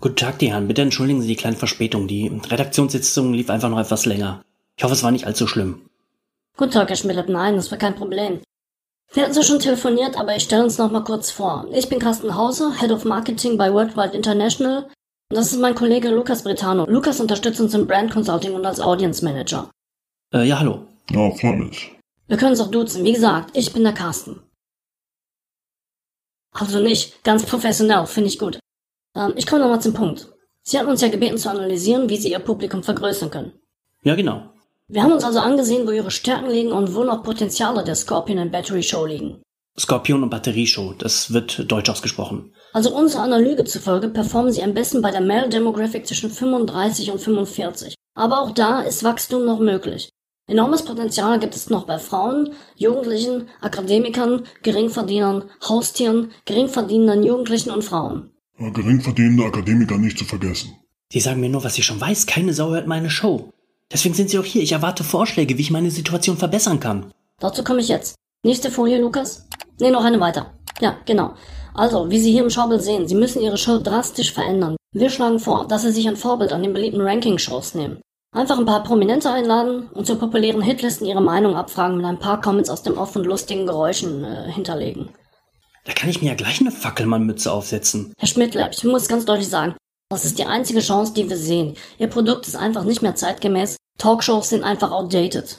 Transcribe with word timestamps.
Guten 0.00 0.16
Tag, 0.16 0.38
die 0.38 0.50
Herren. 0.50 0.66
Bitte 0.66 0.80
entschuldigen 0.80 1.20
Sie 1.20 1.28
die 1.28 1.36
kleine 1.36 1.56
Verspätung. 1.56 2.08
Die 2.08 2.28
Redaktionssitzung 2.28 3.34
lief 3.34 3.50
einfach 3.50 3.68
noch 3.68 3.78
etwas 3.78 4.06
länger. 4.06 4.42
Ich 4.76 4.82
hoffe, 4.82 4.94
es 4.94 5.02
war 5.02 5.10
nicht 5.10 5.26
allzu 5.26 5.46
schlimm. 5.46 5.82
Guten 6.56 6.70
Tag, 6.70 6.88
Herr 6.88 6.96
Schmidt. 6.96 7.28
Nein, 7.28 7.56
das 7.56 7.70
war 7.70 7.76
kein 7.76 7.96
Problem. 7.96 8.40
Wir 9.12 9.24
hatten 9.24 9.34
so 9.34 9.42
schon 9.42 9.58
telefoniert, 9.58 10.18
aber 10.18 10.34
ich 10.36 10.44
stelle 10.44 10.64
uns 10.64 10.78
noch 10.78 10.90
mal 10.90 11.04
kurz 11.04 11.30
vor. 11.30 11.66
Ich 11.74 11.90
bin 11.90 11.98
Carsten 11.98 12.34
Hauser, 12.34 12.80
Head 12.80 12.92
of 12.92 13.04
Marketing 13.04 13.58
bei 13.58 13.74
Worldwide 13.74 14.16
International. 14.16 14.84
Und 14.84 15.36
das 15.36 15.52
ist 15.52 15.60
mein 15.60 15.74
Kollege 15.74 16.08
Lukas 16.08 16.44
Bretano. 16.44 16.86
Lukas 16.86 17.20
unterstützt 17.20 17.60
uns 17.60 17.74
im 17.74 17.86
Brand 17.86 18.10
Consulting 18.10 18.54
und 18.54 18.64
als 18.64 18.80
Audience 18.80 19.22
Manager. 19.22 19.70
Äh, 20.32 20.44
ja, 20.44 20.60
hallo. 20.60 20.86
Ja, 21.10 21.30
freut 21.32 21.58
mich. 21.58 21.92
Wir 22.26 22.38
können 22.38 22.52
uns 22.52 22.60
auch 22.60 22.70
duzen. 22.70 23.04
Wie 23.04 23.12
gesagt, 23.12 23.50
ich 23.54 23.72
bin 23.72 23.82
der 23.82 23.92
Carsten. 23.92 24.40
Also 26.52 26.80
nicht 26.80 27.22
ganz 27.22 27.44
professionell, 27.44 28.06
finde 28.06 28.28
ich 28.28 28.38
gut. 28.38 28.59
Ähm, 29.14 29.32
ich 29.36 29.46
komme 29.46 29.62
nochmal 29.62 29.82
zum 29.82 29.94
Punkt. 29.94 30.28
Sie 30.62 30.78
hatten 30.78 30.90
uns 30.90 31.00
ja 31.00 31.08
gebeten 31.08 31.38
zu 31.38 31.50
analysieren, 31.50 32.08
wie 32.08 32.16
Sie 32.16 32.30
Ihr 32.30 32.38
Publikum 32.38 32.82
vergrößern 32.82 33.30
können. 33.30 33.52
Ja, 34.02 34.14
genau. 34.14 34.50
Wir 34.88 35.02
haben 35.02 35.12
uns 35.12 35.24
also 35.24 35.38
angesehen, 35.38 35.86
wo 35.86 35.92
Ihre 35.92 36.10
Stärken 36.10 36.50
liegen 36.50 36.72
und 36.72 36.94
wo 36.94 37.04
noch 37.04 37.22
Potenziale 37.22 37.84
der 37.84 37.94
Scorpion 37.94 38.38
and 38.38 38.52
Battery 38.52 38.82
Show 38.82 39.06
liegen. 39.06 39.40
Skorpion 39.78 40.22
und 40.22 40.30
Batterieshow, 40.30 40.94
das 40.98 41.32
wird 41.32 41.70
deutsch 41.70 41.88
ausgesprochen. 41.88 42.54
Also 42.72 42.94
unserer 42.94 43.22
Analyse 43.22 43.64
zufolge 43.64 44.08
performen 44.08 44.52
Sie 44.52 44.62
am 44.62 44.74
besten 44.74 45.00
bei 45.00 45.10
der 45.10 45.20
Male 45.20 45.48
Demographic 45.48 46.06
zwischen 46.06 46.30
35 46.30 47.10
und 47.10 47.20
45. 47.20 47.94
Aber 48.14 48.40
auch 48.40 48.50
da 48.50 48.82
ist 48.82 49.04
Wachstum 49.04 49.44
noch 49.44 49.60
möglich. 49.60 50.10
Enormes 50.46 50.84
Potenzial 50.84 51.38
gibt 51.38 51.54
es 51.54 51.70
noch 51.70 51.86
bei 51.86 51.98
Frauen, 51.98 52.52
Jugendlichen, 52.74 53.48
Akademikern, 53.60 54.44
Geringverdienern, 54.62 55.44
Haustieren, 55.66 56.32
geringverdienenden 56.44 57.22
Jugendlichen 57.22 57.70
und 57.70 57.84
Frauen. 57.84 58.29
Geringverdienende 58.60 59.44
Akademiker 59.44 59.96
nicht 59.96 60.18
zu 60.18 60.24
vergessen. 60.24 60.76
Sie 61.10 61.20
sagen 61.20 61.40
mir 61.40 61.48
nur, 61.48 61.64
was 61.64 61.78
ich 61.78 61.86
schon 61.86 62.00
weiß. 62.00 62.26
Keine 62.26 62.52
Sau 62.52 62.70
hört 62.70 62.86
meine 62.86 63.10
Show. 63.10 63.50
Deswegen 63.90 64.14
sind 64.14 64.30
Sie 64.30 64.38
auch 64.38 64.44
hier. 64.44 64.62
Ich 64.62 64.72
erwarte 64.72 65.02
Vorschläge, 65.02 65.56
wie 65.56 65.62
ich 65.62 65.70
meine 65.70 65.90
Situation 65.90 66.36
verbessern 66.36 66.78
kann. 66.78 67.10
Dazu 67.40 67.64
komme 67.64 67.80
ich 67.80 67.88
jetzt. 67.88 68.14
Nächste 68.44 68.70
Folie, 68.70 69.00
Lukas. 69.00 69.46
Nee, 69.80 69.90
noch 69.90 70.04
eine 70.04 70.20
weiter. 70.20 70.52
Ja, 70.80 70.96
genau. 71.06 71.34
Also, 71.74 72.10
wie 72.10 72.20
Sie 72.20 72.30
hier 72.30 72.44
im 72.44 72.50
Schaubild 72.50 72.82
sehen, 72.82 73.08
Sie 73.08 73.14
müssen 73.14 73.42
Ihre 73.42 73.56
Show 73.56 73.78
drastisch 73.78 74.32
verändern. 74.32 74.76
Wir 74.92 75.10
schlagen 75.10 75.40
vor, 75.40 75.66
dass 75.66 75.82
Sie 75.82 75.92
sich 75.92 76.06
ein 76.06 76.16
Vorbild 76.16 76.52
an 76.52 76.62
den 76.62 76.72
beliebten 76.72 77.00
Ranking-Shows 77.00 77.74
nehmen. 77.74 78.00
Einfach 78.32 78.58
ein 78.58 78.66
paar 78.66 78.84
Prominente 78.84 79.30
einladen 79.30 79.88
und 79.88 80.06
zu 80.06 80.16
populären 80.16 80.62
Hitlisten 80.62 81.06
ihre 81.06 81.20
Meinung 81.20 81.56
abfragen 81.56 81.96
mit 81.96 82.06
ein 82.06 82.20
paar 82.20 82.40
Comments 82.40 82.70
aus 82.70 82.84
dem 82.84 82.96
Off 82.96 83.16
und 83.16 83.26
lustigen 83.26 83.66
Geräuschen 83.66 84.22
äh, 84.22 84.52
hinterlegen. 84.52 85.08
Da 85.84 85.92
kann 85.92 86.10
ich 86.10 86.20
mir 86.20 86.28
ja 86.28 86.34
gleich 86.34 86.60
eine 86.60 86.70
Fackelmannmütze 86.72 87.50
aufsetzen. 87.52 88.12
Herr 88.18 88.28
Schmidtler, 88.28 88.70
ich 88.72 88.84
muss 88.84 89.08
ganz 89.08 89.24
deutlich 89.24 89.48
sagen, 89.48 89.74
das 90.10 90.24
ist 90.24 90.38
die 90.38 90.44
einzige 90.44 90.80
Chance, 90.80 91.12
die 91.14 91.28
wir 91.28 91.36
sehen. 91.36 91.74
Ihr 91.98 92.08
Produkt 92.08 92.46
ist 92.48 92.56
einfach 92.56 92.84
nicht 92.84 93.00
mehr 93.02 93.14
zeitgemäß. 93.14 93.76
Talkshows 93.98 94.48
sind 94.50 94.62
einfach 94.64 94.90
outdated. 94.90 95.58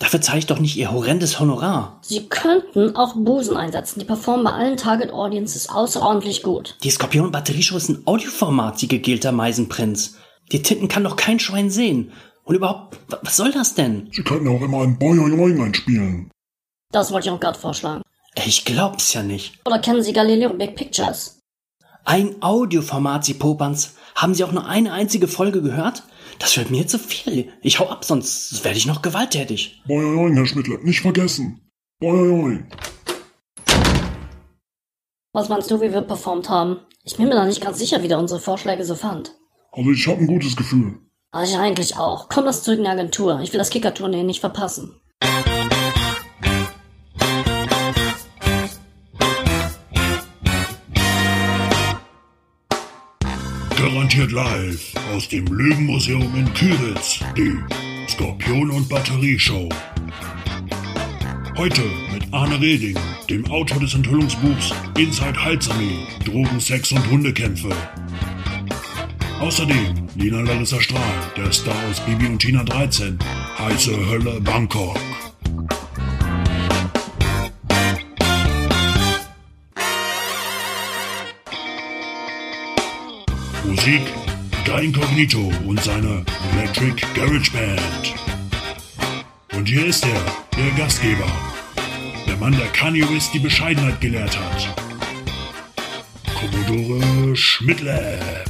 Dafür 0.00 0.20
zahle 0.20 0.38
ich 0.38 0.46
doch 0.46 0.60
nicht 0.60 0.76
Ihr 0.76 0.92
horrendes 0.92 1.40
Honorar. 1.40 1.98
Sie 2.02 2.28
könnten 2.28 2.94
auch 2.94 3.14
Busen 3.16 3.56
einsetzen. 3.56 3.98
Die 3.98 4.04
performen 4.06 4.44
bei 4.44 4.52
allen 4.52 4.76
Target 4.76 5.12
Audiences 5.12 5.68
außerordentlich 5.68 6.44
gut. 6.44 6.76
Die 6.84 6.90
Skorpion 6.90 7.32
Batterieshow 7.32 7.76
ist 7.76 7.88
ein 7.88 8.02
Audioformat, 8.06 8.78
Sie 8.78 8.86
gegelter 8.86 9.32
Meisenprinz. 9.32 10.16
Die 10.52 10.62
Tinten 10.62 10.86
kann 10.86 11.02
doch 11.02 11.16
kein 11.16 11.40
Schwein 11.40 11.68
sehen. 11.70 12.12
Und 12.44 12.54
überhaupt, 12.54 12.98
wa- 13.10 13.18
was 13.22 13.36
soll 13.36 13.50
das 13.50 13.74
denn? 13.74 14.08
Sie 14.12 14.22
könnten 14.22 14.46
auch 14.48 14.60
immer 14.62 14.82
ein 14.82 14.98
Boing 15.00 15.60
einspielen. 15.60 16.30
Das 16.92 17.10
wollte 17.10 17.28
ich 17.28 17.32
auch 17.34 17.40
gerade 17.40 17.58
vorschlagen. 17.58 18.02
Ich 18.46 18.64
glaub's 18.64 19.12
ja 19.14 19.22
nicht. 19.22 19.58
Oder 19.66 19.78
kennen 19.78 20.02
Sie 20.02 20.12
Galileo 20.12 20.52
Big 20.54 20.76
Pictures? 20.76 21.40
Ein 22.04 22.42
Audioformat, 22.42 23.24
Sie 23.24 23.34
Popanz. 23.34 23.94
Haben 24.14 24.34
Sie 24.34 24.44
auch 24.44 24.52
nur 24.52 24.66
eine 24.66 24.92
einzige 24.92 25.28
Folge 25.28 25.62
gehört? 25.62 26.04
Das 26.38 26.56
wird 26.56 26.70
mir 26.70 26.86
zu 26.86 26.98
viel. 26.98 27.52
Ich 27.62 27.80
hau 27.80 27.88
ab, 27.88 28.04
sonst 28.04 28.64
werde 28.64 28.78
ich 28.78 28.86
noch 28.86 29.02
gewalttätig. 29.02 29.82
Boing, 29.86 30.34
Herr 30.34 30.46
Schmidtler, 30.46 30.78
nicht 30.78 31.00
vergessen. 31.00 31.68
Boing. 32.00 32.68
Was 35.32 35.48
meinst 35.48 35.70
du, 35.70 35.80
wie 35.80 35.92
wir 35.92 36.02
performt 36.02 36.48
haben? 36.48 36.80
Ich 37.04 37.16
bin 37.16 37.28
mir 37.28 37.34
da 37.34 37.44
nicht 37.44 37.60
ganz 37.60 37.78
sicher, 37.78 38.02
wie 38.02 38.08
der 38.08 38.18
unsere 38.18 38.40
Vorschläge 38.40 38.84
so 38.84 38.94
fand. 38.94 39.32
Also 39.72 39.90
ich 39.90 40.06
habe 40.06 40.20
ein 40.20 40.26
gutes 40.26 40.56
Gefühl. 40.56 40.98
Also 41.30 41.54
ich 41.54 41.58
eigentlich 41.58 41.96
auch. 41.96 42.28
Komm 42.28 42.46
das 42.46 42.62
zurück 42.62 42.78
in 42.78 42.84
die 42.84 42.90
Agentur. 42.90 43.40
Ich 43.40 43.52
will 43.52 43.58
das 43.58 43.70
Kickerturnier 43.70 44.24
nicht 44.24 44.40
verpassen. 44.40 45.00
Garantiert 53.78 54.32
live 54.32 54.92
aus 55.14 55.28
dem 55.28 55.46
Löwenmuseum 55.46 56.34
in 56.34 56.52
Küritz. 56.52 57.20
Die 57.36 57.56
Skorpion 58.08 58.70
und 58.70 58.88
Batterieshow. 58.88 59.68
Heute 61.56 61.82
mit 62.12 62.24
Arne 62.32 62.60
Reding, 62.60 62.98
dem 63.30 63.48
Autor 63.52 63.78
des 63.78 63.94
Enthüllungsbuchs 63.94 64.72
Inside 64.98 65.44
Halsarmee, 65.44 66.08
Drogen, 66.24 66.58
Sex 66.58 66.90
und 66.90 67.08
Hundekämpfe. 67.08 67.70
Außerdem 69.38 70.08
Lina 70.16 70.40
Larissa 70.40 70.80
Strahl, 70.80 71.32
der 71.36 71.52
Star 71.52 71.76
aus 71.88 72.00
Bibi 72.00 72.26
und 72.26 72.40
Tina 72.40 72.64
13, 72.64 73.16
Heiße 73.58 73.94
Hölle 74.10 74.40
Bangkok. 74.40 74.98
Musik 83.68 84.00
Da 84.64 84.78
Incognito 84.78 85.52
und 85.66 85.82
seine 85.82 86.24
Electric 86.52 86.94
Garage 87.14 87.50
Band. 87.52 88.14
Und 89.52 89.68
hier 89.68 89.86
ist 89.86 90.04
er, 90.06 90.20
der 90.56 90.70
Gastgeber. 90.72 91.30
Der 92.26 92.36
Mann, 92.38 92.52
der 92.52 92.68
Kanye 92.68 93.02
West 93.10 93.34
die 93.34 93.38
Bescheidenheit 93.38 94.00
gelehrt 94.00 94.38
hat. 94.38 94.74
Commodore 96.38 97.36
Schmidtlab. 97.36 98.44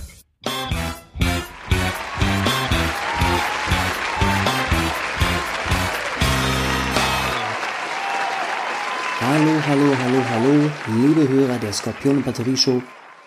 Hallo, 9.20 9.62
hallo, 9.66 9.96
hallo, 10.02 10.24
hallo, 10.30 10.70
liebe 10.86 11.28
Hörer 11.28 11.58
der 11.58 11.72
Skorpion 11.72 12.18
und 12.18 12.24
Batterieshow. 12.24 12.80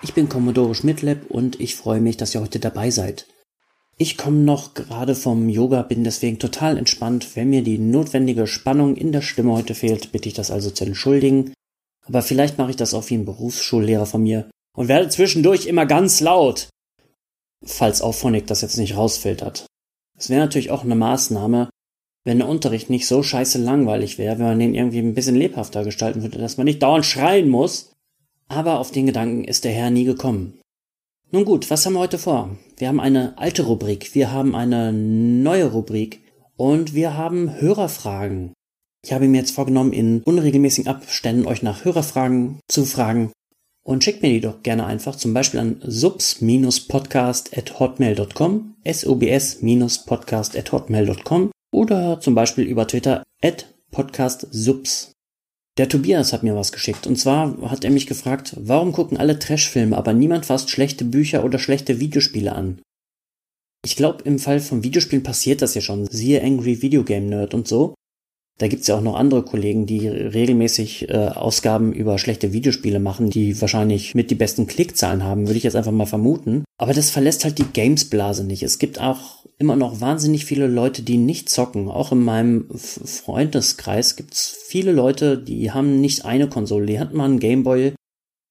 Ich 0.04 0.16
bin 0.16 0.30
Commodore 0.30 0.74
Schmidtlab 0.74 1.30
und 1.30 1.60
ich 1.60 1.76
freue 1.76 2.02
mich, 2.02 2.18
dass 2.18 2.34
ihr 2.34 2.42
heute 2.42 2.60
dabei 2.60 2.90
seid. 2.90 3.28
Ich 3.98 4.18
komme 4.18 4.40
noch 4.40 4.74
gerade 4.74 5.14
vom 5.14 5.48
Yoga, 5.48 5.84
bin 5.84 6.04
deswegen 6.04 6.40
total 6.40 6.80
entspannt. 6.80 7.36
Wenn 7.36 7.52
mir 7.52 7.62
die 7.62 7.78
notwendige 7.78 8.48
Spannung 8.48 8.96
in 8.96 9.12
der 9.12 9.22
Stimme 9.22 9.54
heute 9.54 9.76
fehlt, 9.76 10.12
bitte 10.12 10.28
ich 10.28 10.34
das 10.34 10.50
also 10.50 10.72
zu 10.72 10.86
entschuldigen. 10.86 11.54
Aber 12.08 12.24
vielleicht 12.24 12.58
mache 12.58 12.72
ich 12.72 12.78
das 12.78 12.96
auch 12.96 13.08
wie 13.12 13.14
ein 13.14 13.26
Berufsschullehrer 13.26 14.08
von 14.08 14.24
mir 14.24 14.50
und 14.76 14.88
werde 14.88 15.10
zwischendurch 15.10 15.68
immer 15.68 15.86
ganz 15.86 16.20
laut. 16.20 16.70
Falls 17.64 18.02
Auphonic 18.02 18.48
das 18.48 18.62
jetzt 18.62 18.78
nicht 18.78 18.98
rausfiltert. 18.98 19.68
Es 20.18 20.32
wäre 20.32 20.42
natürlich 20.42 20.72
auch 20.72 20.84
eine 20.84 20.96
Maßnahme, 20.96 21.70
wenn 22.26 22.40
der 22.40 22.50
Unterricht 22.50 22.90
nicht 22.90 23.06
so 23.06 23.22
scheiße 23.22 23.60
langweilig 23.60 24.18
wäre, 24.18 24.40
wenn 24.40 24.46
man 24.46 24.60
den 24.60 24.74
irgendwie 24.74 25.00
ein 25.00 25.14
bisschen 25.14 25.36
lebhafter 25.36 25.84
gestalten 25.84 26.24
würde, 26.24 26.40
dass 26.40 26.58
man 26.58 26.66
nicht 26.66 26.82
dauernd 26.82 27.06
schreien 27.06 27.50
muss. 27.50 27.91
Aber 28.52 28.80
auf 28.80 28.92
den 28.92 29.06
Gedanken 29.06 29.44
ist 29.46 29.64
der 29.64 29.72
Herr 29.72 29.92
nie 29.92 30.04
gekommen. 30.04 30.60
Nun 31.32 31.46
gut, 31.46 31.70
was 31.70 31.86
haben 31.86 31.94
wir 31.94 32.02
heute 32.02 32.18
vor? 32.18 32.58
Wir 32.78 32.90
haben 32.90 33.00
eine 33.00 33.38
alte 33.38 33.64
Rubrik, 33.64 34.14
wir 34.14 34.34
haben 34.34 34.56
eine 34.56 34.92
neue 34.92 35.72
Rubrik 35.72 36.20
und 36.58 36.94
wir 36.94 37.16
haben 37.16 37.62
Hörerfragen. 37.62 38.52
Ich 39.06 39.14
habe 39.14 39.30
mir 39.30 39.38
jetzt 39.38 39.52
vorgenommen, 39.52 39.94
in 39.94 40.22
unregelmäßigen 40.24 40.92
Abständen 40.92 41.48
euch 41.48 41.64
nach 41.64 41.86
Hörerfragen 41.86 42.60
zu 42.68 42.84
fragen 42.84 43.32
und 43.84 44.04
schickt 44.04 44.22
mir 44.22 44.28
die 44.28 44.42
doch 44.42 44.64
gerne 44.64 44.86
einfach 44.86 45.16
zum 45.16 45.34
Beispiel 45.34 45.62
an 45.62 45.82
subs-podcast.hotmail.com, 45.82 48.76
subs-podcast.hotmail.com 48.86 51.52
oder 51.72 52.20
zum 52.20 52.36
Beispiel 52.36 52.66
über 52.66 52.86
Twitter 52.86 53.24
at 53.42 53.74
podcastsubs. 53.92 55.14
Der 55.82 55.90
Tobias 55.90 56.32
hat 56.32 56.44
mir 56.44 56.56
was 56.56 56.72
geschickt 56.72 57.08
und 57.08 57.16
zwar 57.16 57.60
hat 57.72 57.84
er 57.84 57.90
mich 57.90 58.06
gefragt, 58.06 58.54
warum 58.56 58.92
gucken 58.92 59.18
alle 59.18 59.40
Trashfilme, 59.40 59.98
aber 59.98 60.14
niemand 60.14 60.46
fasst 60.46 60.70
schlechte 60.70 61.04
Bücher 61.04 61.44
oder 61.44 61.58
schlechte 61.58 62.00
Videospiele 62.00 62.54
an? 62.54 62.80
Ich 63.84 63.96
glaube, 63.96 64.24
im 64.26 64.38
Fall 64.38 64.60
von 64.60 64.84
Videospielen 64.84 65.24
passiert 65.24 65.64
das 65.64 65.74
ja 65.74 65.82
schon, 65.82 66.06
siehe 66.06 66.44
Angry 66.44 66.84
Video 66.84 67.04
Game 67.04 67.30
Nerd 67.30 67.56
und 67.56 67.68
so. 67.68 67.96
Da 68.62 68.68
gibt's 68.68 68.86
ja 68.86 68.96
auch 68.96 69.02
noch 69.02 69.16
andere 69.16 69.42
Kollegen, 69.42 69.88
die 69.88 70.08
regelmäßig 70.08 71.10
äh, 71.10 71.30
Ausgaben 71.30 71.94
über 71.94 72.20
schlechte 72.20 72.54
Videospiele 72.54 73.00
machen, 73.00 73.32
die 73.32 73.60
wahrscheinlich 73.60 74.14
mit 74.14 74.30
die 74.30 74.36
besten 74.36 74.68
Klickzahlen 74.68 75.24
haben, 75.24 75.48
würde 75.48 75.58
ich 75.58 75.64
jetzt 75.64 75.76
einfach 75.76 75.92
mal 75.92 76.06
vermuten. 76.06 76.64
Aber 76.78 76.94
das 76.94 77.10
verlässt 77.10 77.44
halt 77.44 77.58
die 77.58 77.66
Gamesblase 77.66 78.44
nicht. 78.44 78.62
Es 78.62 78.78
gibt 78.78 79.02
auch 79.02 79.48
immer 79.58 79.76
noch 79.76 80.00
wahnsinnig 80.00 80.46
viele 80.46 80.68
Leute, 80.68 81.02
die 81.02 81.18
nicht 81.18 81.50
zocken. 81.50 81.90
Auch 81.90 82.12
in 82.12 82.24
meinem 82.24 82.68
Freundeskreis 82.76 84.16
gibt's 84.16 84.56
viele 84.68 84.92
Leute, 84.92 85.40
die 85.40 85.72
haben 85.72 86.00
nicht 86.00 86.26
eine 86.26 86.48
Konsole. 86.48 86.86
Die 86.86 87.00
hatten 87.00 87.18
mal 87.18 87.26
einen 87.26 87.40
Gameboy, 87.40 87.94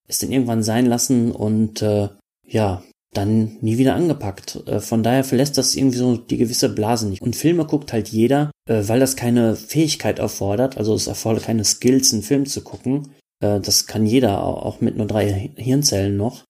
ist 0.08 0.24
dann 0.24 0.32
irgendwann 0.32 0.64
sein 0.64 0.86
lassen 0.86 1.30
und 1.30 1.82
äh, 1.82 2.08
ja, 2.44 2.82
dann 3.12 3.56
nie 3.60 3.78
wieder 3.78 3.94
angepackt. 3.94 4.62
Äh, 4.66 4.80
von 4.80 5.02
daher 5.02 5.24
verlässt 5.24 5.58
das 5.58 5.74
irgendwie 5.74 5.98
so 5.98 6.16
die 6.16 6.36
gewisse 6.36 6.68
Blase 6.68 7.08
nicht. 7.08 7.22
Und 7.22 7.36
Filme 7.36 7.64
guckt 7.64 7.92
halt 7.92 8.08
jeder, 8.08 8.50
äh, 8.68 8.82
weil 8.86 9.00
das 9.00 9.16
keine 9.16 9.56
Fähigkeit 9.56 10.18
erfordert, 10.18 10.78
also 10.78 10.94
es 10.94 11.06
erfordert 11.06 11.44
keine 11.44 11.64
Skills, 11.64 12.12
einen 12.12 12.22
Film 12.22 12.46
zu 12.46 12.62
gucken. 12.62 13.08
Äh, 13.42 13.60
das 13.60 13.86
kann 13.86 14.06
jeder, 14.06 14.44
auch 14.44 14.80
mit 14.80 14.96
nur 14.96 15.06
drei 15.06 15.50
Hirnzellen 15.56 16.16
noch. 16.16 16.44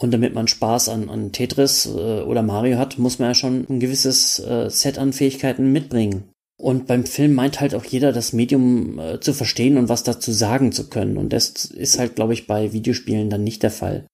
Und 0.00 0.12
damit 0.12 0.34
man 0.34 0.48
Spaß 0.48 0.88
an, 0.88 1.10
an 1.10 1.32
Tetris 1.32 1.86
oder 1.86 2.42
Mario 2.42 2.78
hat, 2.78 2.98
muss 2.98 3.18
man 3.18 3.28
ja 3.28 3.34
schon 3.34 3.66
ein 3.68 3.78
gewisses 3.78 4.36
Set 4.68 4.98
an 4.98 5.12
Fähigkeiten 5.12 5.70
mitbringen. 5.70 6.30
Und 6.58 6.86
beim 6.86 7.04
Film 7.04 7.34
meint 7.34 7.60
halt 7.60 7.74
auch 7.74 7.84
jeder, 7.84 8.10
das 8.10 8.32
Medium 8.32 8.98
zu 9.20 9.34
verstehen 9.34 9.76
und 9.76 9.90
was 9.90 10.02
dazu 10.02 10.32
sagen 10.32 10.72
zu 10.72 10.88
können. 10.88 11.18
Und 11.18 11.34
das 11.34 11.66
ist 11.66 11.98
halt, 11.98 12.16
glaube 12.16 12.32
ich, 12.32 12.46
bei 12.46 12.72
Videospielen 12.72 13.28
dann 13.28 13.44
nicht 13.44 13.62
der 13.62 13.70
Fall. 13.70 14.06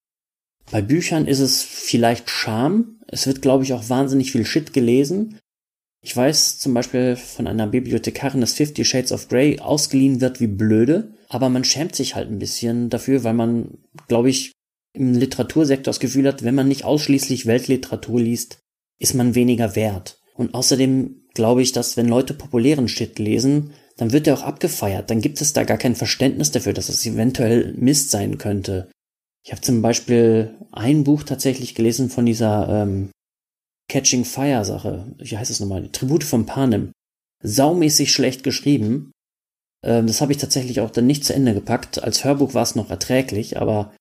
Bei 0.71 0.83
Büchern 0.83 1.27
ist 1.27 1.41
es 1.41 1.63
vielleicht 1.63 2.29
Scham. 2.29 3.01
Es 3.07 3.27
wird, 3.27 3.41
glaube 3.41 3.65
ich, 3.65 3.73
auch 3.73 3.89
wahnsinnig 3.89 4.33
viel 4.33 4.45
Shit 4.45 4.73
gelesen. 4.73 5.39
Ich 6.03 6.17
weiß 6.17 6.59
zum 6.59 6.75
Beispiel 6.75 7.17
von 7.17 7.47
einer 7.47 7.67
Bibliothekarin, 7.67 8.41
dass 8.41 8.53
Fifty 8.53 8.85
Shades 8.85 9.13
of 9.13 9.29
Grey 9.29 9.59
ausgeliehen 9.59 10.21
wird 10.21 10.41
wie 10.41 10.47
blöde, 10.47 11.15
aber 11.29 11.49
man 11.49 11.65
schämt 11.65 11.97
sich 11.97 12.15
halt 12.15 12.31
ein 12.31 12.39
bisschen 12.39 12.89
dafür, 12.89 13.25
weil 13.25 13.35
man, 13.35 13.79
glaube 14.07 14.31
ich, 14.31 14.53
im 14.93 15.15
Literatursektor 15.15 15.91
das 15.91 16.01
Gefühl 16.01 16.29
hat, 16.29 16.45
wenn 16.45 16.55
man 16.55 16.69
nicht 16.69 16.85
ausschließlich 16.85 17.47
Weltliteratur 17.47 18.21
liest, 18.21 18.61
ist 18.99 19.15
man 19.15 19.35
weniger 19.35 19.75
wert. 19.75 20.21
Und 20.35 20.55
außerdem 20.55 21.27
glaube 21.35 21.63
ich, 21.63 21.73
dass 21.73 21.97
wenn 21.97 22.09
Leute 22.09 22.35
populären 22.35 22.89
Shit 22.89 23.19
lesen, 23.19 23.73
dann 23.97 24.13
wird 24.13 24.27
der 24.27 24.35
auch 24.35 24.43
abgefeiert. 24.43 25.11
Dann 25.11 25.21
gibt 25.21 25.41
es 25.41 25.53
da 25.53 25.65
gar 25.65 25.79
kein 25.79 25.97
Verständnis 25.97 26.53
dafür, 26.53 26.73
dass 26.73 26.89
es 26.89 27.05
eventuell 27.05 27.75
Mist 27.77 28.11
sein 28.11 28.39
könnte. 28.39 28.89
Ich 29.45 29.53
habe 29.53 29.63
zum 29.63 29.83
Beispiel 29.83 30.55
ein 30.73 31.05
Buch 31.05 31.23
tatsächlich 31.23 31.75
gelesen 31.75 32.11
von 32.11 32.27
dieser 32.27 32.69
ähm, 32.69 33.11
Catching 33.89 34.25
Fire 34.25 34.65
Sache. 34.65 35.15
Wie 35.19 35.37
heißt 35.37 35.51
es 35.51 35.61
nochmal? 35.61 35.89
Tribute 35.91 36.25
von 36.25 36.47
Panem. 36.47 36.93
Saumäßig 37.43 38.13
schlecht 38.13 38.43
geschrieben. 38.43 39.13
Ähm, 39.85 40.07
das 40.07 40.21
habe 40.21 40.33
ich 40.33 40.39
tatsächlich 40.39 40.81
auch 40.81 40.91
dann 40.91 41.07
nicht 41.07 41.25
zu 41.25 41.35
Ende 41.35 41.55
gepackt. 41.55 42.03
Als 42.03 42.25
Hörbuch 42.25 42.55
war 42.55 42.63
es 42.63 42.75
noch 42.75 42.91
erträglich, 42.91 43.59
aber 43.59 43.95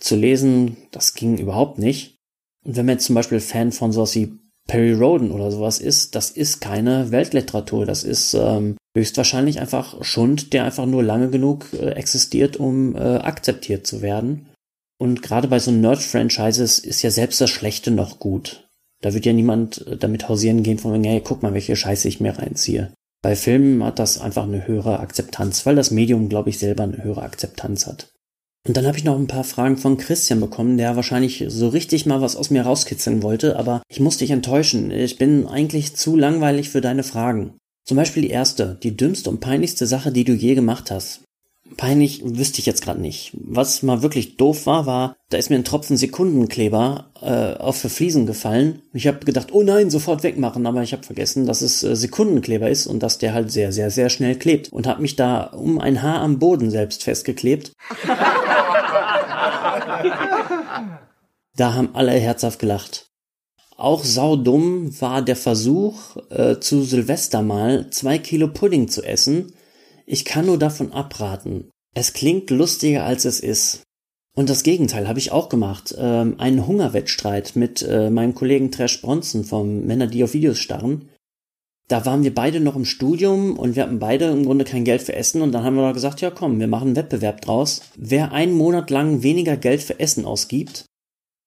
zu 0.00 0.14
lesen, 0.16 0.76
das 0.90 1.14
ging 1.14 1.38
überhaupt 1.38 1.78
nicht. 1.78 2.16
Und 2.64 2.76
wenn 2.76 2.86
man 2.86 2.96
jetzt 2.96 3.06
zum 3.06 3.14
Beispiel 3.14 3.40
Fan 3.40 3.72
von 3.72 3.92
sowas 3.92 4.14
wie 4.14 4.38
Perry 4.68 4.92
Roden 4.92 5.30
oder 5.30 5.50
sowas 5.50 5.78
ist, 5.78 6.14
das 6.14 6.30
ist 6.30 6.60
keine 6.60 7.10
Weltliteratur. 7.10 7.86
Das 7.86 8.04
ist 8.04 8.34
ähm, 8.34 8.76
höchstwahrscheinlich 8.96 9.60
einfach 9.60 10.02
Schund, 10.02 10.52
der 10.52 10.64
einfach 10.64 10.86
nur 10.86 11.02
lange 11.02 11.30
genug 11.30 11.66
äh, 11.72 11.90
existiert, 11.90 12.56
um 12.56 12.96
äh, 12.96 12.98
akzeptiert 12.98 13.86
zu 13.86 14.02
werden. 14.02 14.48
Und 14.98 15.22
gerade 15.22 15.48
bei 15.48 15.58
so 15.58 15.70
Nerd-Franchises 15.70 16.78
ist 16.78 17.02
ja 17.02 17.10
selbst 17.10 17.40
das 17.40 17.50
Schlechte 17.50 17.90
noch 17.90 18.18
gut. 18.18 18.68
Da 19.02 19.12
wird 19.12 19.26
ja 19.26 19.32
niemand 19.32 19.86
äh, 19.86 19.96
damit 19.96 20.28
hausieren 20.28 20.62
gehen 20.62 20.78
von, 20.78 21.04
hey, 21.04 21.20
guck 21.22 21.42
mal, 21.42 21.54
welche 21.54 21.76
Scheiße 21.76 22.08
ich 22.08 22.20
mir 22.20 22.38
reinziehe. 22.38 22.92
Bei 23.22 23.36
Filmen 23.36 23.84
hat 23.84 23.98
das 23.98 24.20
einfach 24.20 24.44
eine 24.44 24.66
höhere 24.66 25.00
Akzeptanz, 25.00 25.66
weil 25.66 25.76
das 25.76 25.90
Medium, 25.90 26.28
glaube 26.28 26.50
ich, 26.50 26.58
selber 26.58 26.84
eine 26.84 27.02
höhere 27.02 27.22
Akzeptanz 27.22 27.86
hat. 27.86 28.08
Und 28.66 28.76
dann 28.76 28.86
habe 28.86 28.98
ich 28.98 29.04
noch 29.04 29.16
ein 29.16 29.28
paar 29.28 29.44
Fragen 29.44 29.76
von 29.76 29.96
Christian 29.96 30.40
bekommen, 30.40 30.76
der 30.76 30.96
wahrscheinlich 30.96 31.44
so 31.48 31.68
richtig 31.68 32.04
mal 32.06 32.20
was 32.20 32.34
aus 32.34 32.50
mir 32.50 32.62
rauskitzeln 32.62 33.22
wollte, 33.22 33.56
aber 33.56 33.82
ich 33.88 34.00
muss 34.00 34.18
dich 34.18 34.32
enttäuschen. 34.32 34.90
Ich 34.90 35.18
bin 35.18 35.46
eigentlich 35.46 35.94
zu 35.94 36.16
langweilig 36.16 36.70
für 36.70 36.80
deine 36.80 37.04
Fragen. 37.04 37.58
Zum 37.86 37.96
Beispiel 37.96 38.22
die 38.22 38.30
erste, 38.30 38.76
die 38.82 38.96
dümmste 38.96 39.30
und 39.30 39.38
peinlichste 39.38 39.86
Sache, 39.86 40.10
die 40.10 40.24
du 40.24 40.32
je 40.32 40.56
gemacht 40.56 40.90
hast. 40.90 41.20
Peinlich 41.76 42.22
wüsste 42.24 42.58
ich 42.58 42.66
jetzt 42.66 42.82
gerade 42.82 43.00
nicht. 43.00 43.32
Was 43.34 43.82
mal 43.84 44.02
wirklich 44.02 44.36
doof 44.36 44.66
war, 44.66 44.86
war, 44.86 45.16
da 45.30 45.36
ist 45.36 45.50
mir 45.50 45.56
ein 45.56 45.64
Tropfen 45.64 45.96
Sekundenkleber 45.96 47.10
äh, 47.20 47.54
auf 47.54 47.76
für 47.76 47.88
Fliesen 47.88 48.26
gefallen. 48.26 48.82
Ich 48.92 49.06
habe 49.06 49.24
gedacht, 49.24 49.48
oh 49.52 49.62
nein, 49.62 49.90
sofort 49.90 50.24
wegmachen, 50.24 50.66
aber 50.66 50.82
ich 50.82 50.92
habe 50.92 51.04
vergessen, 51.04 51.46
dass 51.46 51.62
es 51.62 51.82
äh, 51.84 51.94
Sekundenkleber 51.94 52.68
ist 52.68 52.86
und 52.88 53.02
dass 53.02 53.18
der 53.18 53.34
halt 53.34 53.52
sehr, 53.52 53.72
sehr, 53.72 53.90
sehr 53.90 54.10
schnell 54.10 54.36
klebt 54.36 54.72
und 54.72 54.86
habe 54.86 55.02
mich 55.02 55.14
da 55.16 55.42
um 55.44 55.80
ein 55.80 56.02
Haar 56.02 56.20
am 56.20 56.38
Boden 56.40 56.70
selbst 56.70 57.04
festgeklebt. 57.04 57.72
da 61.56 61.74
haben 61.74 61.94
alle 61.94 62.12
herzhaft 62.12 62.58
gelacht. 62.58 63.06
Auch 63.76 64.04
saudumm 64.04 64.98
war 65.00 65.22
der 65.22 65.36
Versuch, 65.36 66.16
äh, 66.30 66.58
zu 66.60 66.82
Silvester 66.82 67.42
mal 67.42 67.90
zwei 67.90 68.18
Kilo 68.18 68.48
Pudding 68.48 68.88
zu 68.88 69.02
essen. 69.02 69.52
Ich 70.06 70.24
kann 70.24 70.46
nur 70.46 70.58
davon 70.58 70.92
abraten. 70.92 71.70
Es 71.94 72.12
klingt 72.12 72.50
lustiger 72.50 73.04
als 73.04 73.24
es 73.26 73.40
ist. 73.40 73.82
Und 74.34 74.50
das 74.50 74.62
Gegenteil 74.62 75.08
habe 75.08 75.18
ich 75.18 75.32
auch 75.32 75.48
gemacht. 75.48 75.94
Ähm, 75.98 76.34
einen 76.38 76.66
Hungerwettstreit 76.66 77.56
mit 77.56 77.82
äh, 77.82 78.10
meinem 78.10 78.34
Kollegen 78.34 78.70
Trash 78.70 79.00
Bronson 79.00 79.44
vom 79.44 79.86
Männer, 79.86 80.06
die 80.06 80.24
auf 80.24 80.34
Videos 80.34 80.58
starren. 80.58 81.08
Da 81.88 82.04
waren 82.04 82.24
wir 82.24 82.34
beide 82.34 82.60
noch 82.60 82.76
im 82.76 82.84
Studium 82.84 83.58
und 83.58 83.76
wir 83.76 83.84
hatten 83.84 83.98
beide 83.98 84.26
im 84.26 84.44
Grunde 84.44 84.64
kein 84.64 84.84
Geld 84.84 85.02
für 85.02 85.14
Essen 85.14 85.40
und 85.40 85.52
dann 85.52 85.64
haben 85.64 85.76
wir 85.76 85.92
gesagt, 85.92 86.20
ja 86.20 86.30
komm, 86.30 86.58
wir 86.58 86.66
machen 86.66 86.88
einen 86.88 86.96
Wettbewerb 86.96 87.42
draus. 87.42 87.82
Wer 87.96 88.32
einen 88.32 88.54
Monat 88.54 88.90
lang 88.90 89.22
weniger 89.22 89.56
Geld 89.56 89.82
für 89.82 90.00
Essen 90.00 90.24
ausgibt, 90.24 90.84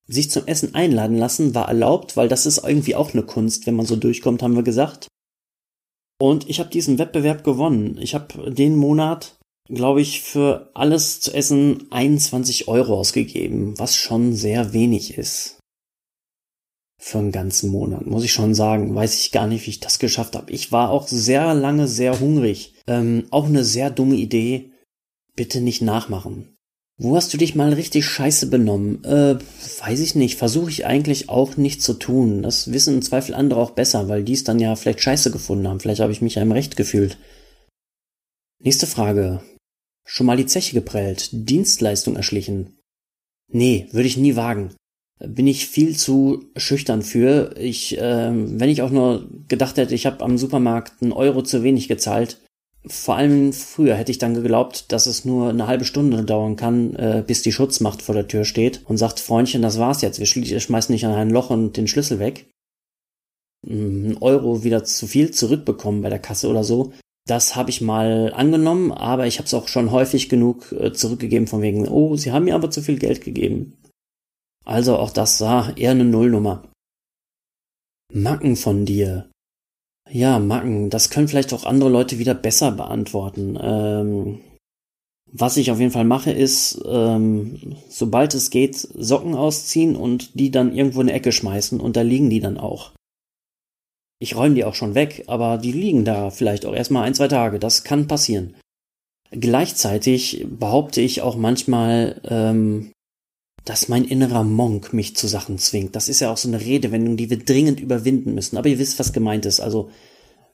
sich 0.10 0.32
zum 0.32 0.48
Essen 0.48 0.76
einladen 0.76 1.18
lassen 1.18 1.54
war 1.54 1.68
erlaubt, 1.68 2.18
weil 2.18 2.28
das 2.28 2.46
ist 2.46 2.64
irgendwie 2.64 2.96
auch 2.96 3.14
eine 3.14 3.24
Kunst, 3.24 3.68
wenn 3.68 3.76
man 3.76 3.86
so 3.86 3.96
durchkommt, 3.96 4.42
haben 4.42 4.56
wir 4.56 4.64
gesagt. 4.64 5.08
Und 6.20 6.50
ich 6.50 6.60
habe 6.60 6.70
diesen 6.70 6.98
Wettbewerb 6.98 7.44
gewonnen. 7.44 7.98
Ich 8.02 8.14
habe 8.14 8.52
den 8.52 8.76
Monat, 8.76 9.38
glaube 9.70 10.02
ich, 10.02 10.22
für 10.22 10.70
alles 10.74 11.22
zu 11.22 11.34
essen 11.34 11.88
21 11.92 12.68
Euro 12.68 13.00
ausgegeben, 13.00 13.78
was 13.78 13.96
schon 13.96 14.34
sehr 14.34 14.74
wenig 14.74 15.18
ist. 15.18 15.60
Für 17.02 17.20
einen 17.20 17.32
ganzen 17.32 17.70
Monat, 17.70 18.06
muss 18.06 18.26
ich 18.26 18.34
schon 18.34 18.54
sagen. 18.54 18.94
Weiß 18.94 19.18
ich 19.18 19.32
gar 19.32 19.48
nicht, 19.48 19.66
wie 19.66 19.70
ich 19.70 19.80
das 19.80 20.00
geschafft 20.00 20.36
habe. 20.36 20.52
Ich 20.52 20.74
war 20.74 20.90
auch 20.90 21.08
sehr 21.08 21.54
lange 21.54 21.88
sehr 21.88 22.20
hungrig. 22.20 22.74
Ähm, 22.88 23.28
auch 23.32 23.46
eine 23.46 23.64
sehr 23.64 23.90
dumme 23.90 24.16
Idee. 24.16 24.72
Bitte 25.36 25.62
nicht 25.62 25.82
nachmachen. 25.82 26.58
Wo 27.01 27.16
hast 27.16 27.34
du 27.34 27.38
dich 27.38 27.56
mal 27.56 27.72
richtig 27.72 28.06
scheiße 28.06 28.48
benommen? 28.48 29.01
Äh, 29.06 29.38
weiß 29.80 30.01
ich 30.01 30.16
nicht. 30.16 30.38
Versuche 30.38 30.69
ich 30.69 30.86
eigentlich 30.86 31.30
auch 31.30 31.56
nicht 31.56 31.81
zu 31.81 31.94
tun. 31.94 32.44
Das 32.44 32.74
wissen 32.74 32.96
im 32.96 33.01
Zweifel 33.01 33.34
andere 33.34 33.62
auch 33.62 33.72
besser, 33.72 34.10
weil 34.10 34.25
die 34.25 34.34
es 34.34 34.44
dann 34.44 34.60
ja 34.60 34.75
vielleicht 34.75 35.00
scheiße 35.00 35.31
gefunden 35.31 35.69
haben. 35.69 35.80
Vielleicht 35.80 36.01
habe 36.01 36.12
ich 36.12 36.22
mich 36.22 36.38
einem 36.38 36.51
recht 36.51 36.75
gefühlt. 36.75 37.18
Nächste 38.62 38.86
Frage. 38.86 39.42
Schon 40.06 40.25
mal 40.25 40.36
die 40.36 40.46
Zeche 40.46 40.74
geprellt, 40.74 41.30
Dienstleistung 41.31 42.18
erschlichen? 42.18 42.80
Nee, 43.48 43.88
würde 43.92 44.07
ich 44.07 44.18
nie 44.18 44.36
wagen. 44.36 44.75
Bin 45.19 45.47
ich 45.47 45.68
viel 45.68 45.95
zu 45.95 46.45
schüchtern 46.57 47.02
für. 47.02 47.56
Ich, 47.57 47.97
äh, 47.97 48.31
wenn 48.33 48.69
ich 48.69 48.81
auch 48.81 48.90
nur 48.90 49.30
gedacht 49.47 49.78
hätte, 49.78 49.95
ich 49.95 50.06
habe 50.06 50.21
am 50.21 50.38
Supermarkt 50.38 51.02
einen 51.02 51.14
Euro 51.14 51.44
zu 51.44 51.64
wenig 51.64 51.88
gezahlt, 51.88 52.42
vor 52.90 53.16
allem 53.16 53.54
früher 53.54 53.96
hätte 53.96 54.12
ich 54.12 54.18
dann 54.18 54.34
geglaubt, 54.34 54.92
dass 54.92 55.06
es 55.06 55.26
nur 55.26 55.50
eine 55.50 55.68
halbe 55.68 55.86
Stunde 55.86 56.24
dauern 56.24 56.56
kann, 56.56 56.96
äh, 56.96 57.24
bis 57.26 57.42
die 57.42 57.52
Schutzmacht 57.52 58.02
vor 58.02 58.16
der 58.16 58.28
Tür 58.28 58.46
steht 58.46 58.81
und 58.86 58.98
sagt, 58.98 59.19
Freundchen, 59.19 59.62
das 59.62 59.80
war's 59.80 60.02
jetzt, 60.02 60.19
wir 60.19 60.26
schmeißen 60.26 60.92
nicht 60.94 61.06
an 61.06 61.14
ein 61.14 61.30
Loch 61.30 61.50
und 61.50 61.78
den 61.78 61.88
Schlüssel 61.88 62.19
weg. 62.19 62.50
Ein 63.68 64.18
Euro 64.22 64.64
wieder 64.64 64.84
zu 64.84 65.08
viel 65.08 65.31
zurückbekommen 65.31 66.02
bei 66.02 66.10
der 66.10 66.19
Kasse 66.19 66.48
oder 66.48 66.64
so. 66.64 66.94
Das 67.28 67.56
habe 67.56 67.69
ich 67.69 67.81
mal 67.81 68.34
angenommen, 68.34 68.92
aber 68.92 69.28
ich 69.28 69.38
habe 69.38 69.46
es 69.46 69.54
auch 69.54 69.68
schon 69.68 69.92
häufig 69.92 70.30
genug 70.30 70.72
äh, 70.72 70.94
zurückgegeben 70.94 71.48
von 71.48 71.62
wegen, 71.62 71.88
oh, 71.88 72.16
sie 72.16 72.31
haben 72.31 72.46
mir 72.46 72.56
aber 72.56 72.72
zu 72.72 72.81
viel 72.81 72.98
Geld 72.98 73.22
gegeben. 73.22 73.78
Also 74.66 74.98
auch 74.98 75.12
das 75.12 75.42
war 75.42 75.78
eher 75.78 75.92
eine 75.92 76.06
Nullnummer. 76.06 76.72
Macken 78.12 78.56
von 78.56 78.86
dir. 78.86 79.29
Ja, 80.11 80.39
Macken, 80.39 80.89
das 80.89 81.09
können 81.09 81.28
vielleicht 81.28 81.54
auch 81.54 81.66
andere 81.66 81.89
Leute 81.89 82.18
wieder 82.18 82.33
besser 82.33 82.71
beantworten. 82.71 83.57
Ähm, 83.61 84.42
was 85.31 85.57
ich 85.57 85.69
auf 85.69 85.80
jeden 85.80 85.92
Fall 85.92 86.06
mache, 86.06 86.31
ist, 86.31 86.81
ähm, 86.87 87.75
sobald 87.89 88.33
es 88.33 88.49
geht, 88.49 88.75
Socken 88.75 89.35
ausziehen 89.35 89.95
und 89.95 90.39
die 90.39 90.49
dann 90.49 90.73
irgendwo 90.73 91.01
in 91.01 91.09
eine 91.09 91.18
Ecke 91.18 91.31
schmeißen 91.31 91.80
und 91.80 91.95
da 91.95 92.01
liegen 92.01 92.30
die 92.31 92.39
dann 92.39 92.57
auch. 92.57 92.92
Ich 94.19 94.35
räume 94.35 94.56
die 94.56 94.66
auch 94.66 94.73
schon 94.75 94.95
weg, 94.95 95.23
aber 95.28 95.57
die 95.57 95.71
liegen 95.71 96.04
da 96.04 96.31
vielleicht 96.31 96.66
auch 96.66 96.73
erstmal 96.73 97.04
ein, 97.06 97.13
zwei 97.13 97.28
Tage. 97.28 97.59
Das 97.59 97.83
kann 97.83 98.07
passieren. 98.07 98.56
Gleichzeitig 99.31 100.45
behaupte 100.49 101.01
ich 101.01 101.21
auch 101.21 101.35
manchmal, 101.37 102.19
ähm, 102.25 102.92
dass 103.66 103.89
mein 103.89 104.06
innerer 104.06 104.44
Monk 104.44 104.94
mich 104.94 105.16
zu 105.16 105.28
Sachen 105.28 105.57
zwingt. 105.57 105.95
Das 105.95 106.09
ist 106.09 106.19
ja 106.19 106.31
auch 106.31 106.37
so 106.37 106.47
eine 106.47 106.61
Redewendung, 106.61 107.18
die 107.18 107.30
wir 107.30 107.39
dringend 107.39 107.80
überwinden 107.80 108.33
müssen. 108.33 108.57
Aber 108.57 108.69
ihr 108.69 108.80
wisst, 108.80 108.99
was 108.99 109.13
gemeint 109.13 109.45
ist. 109.45 109.59
Also, 109.59 109.89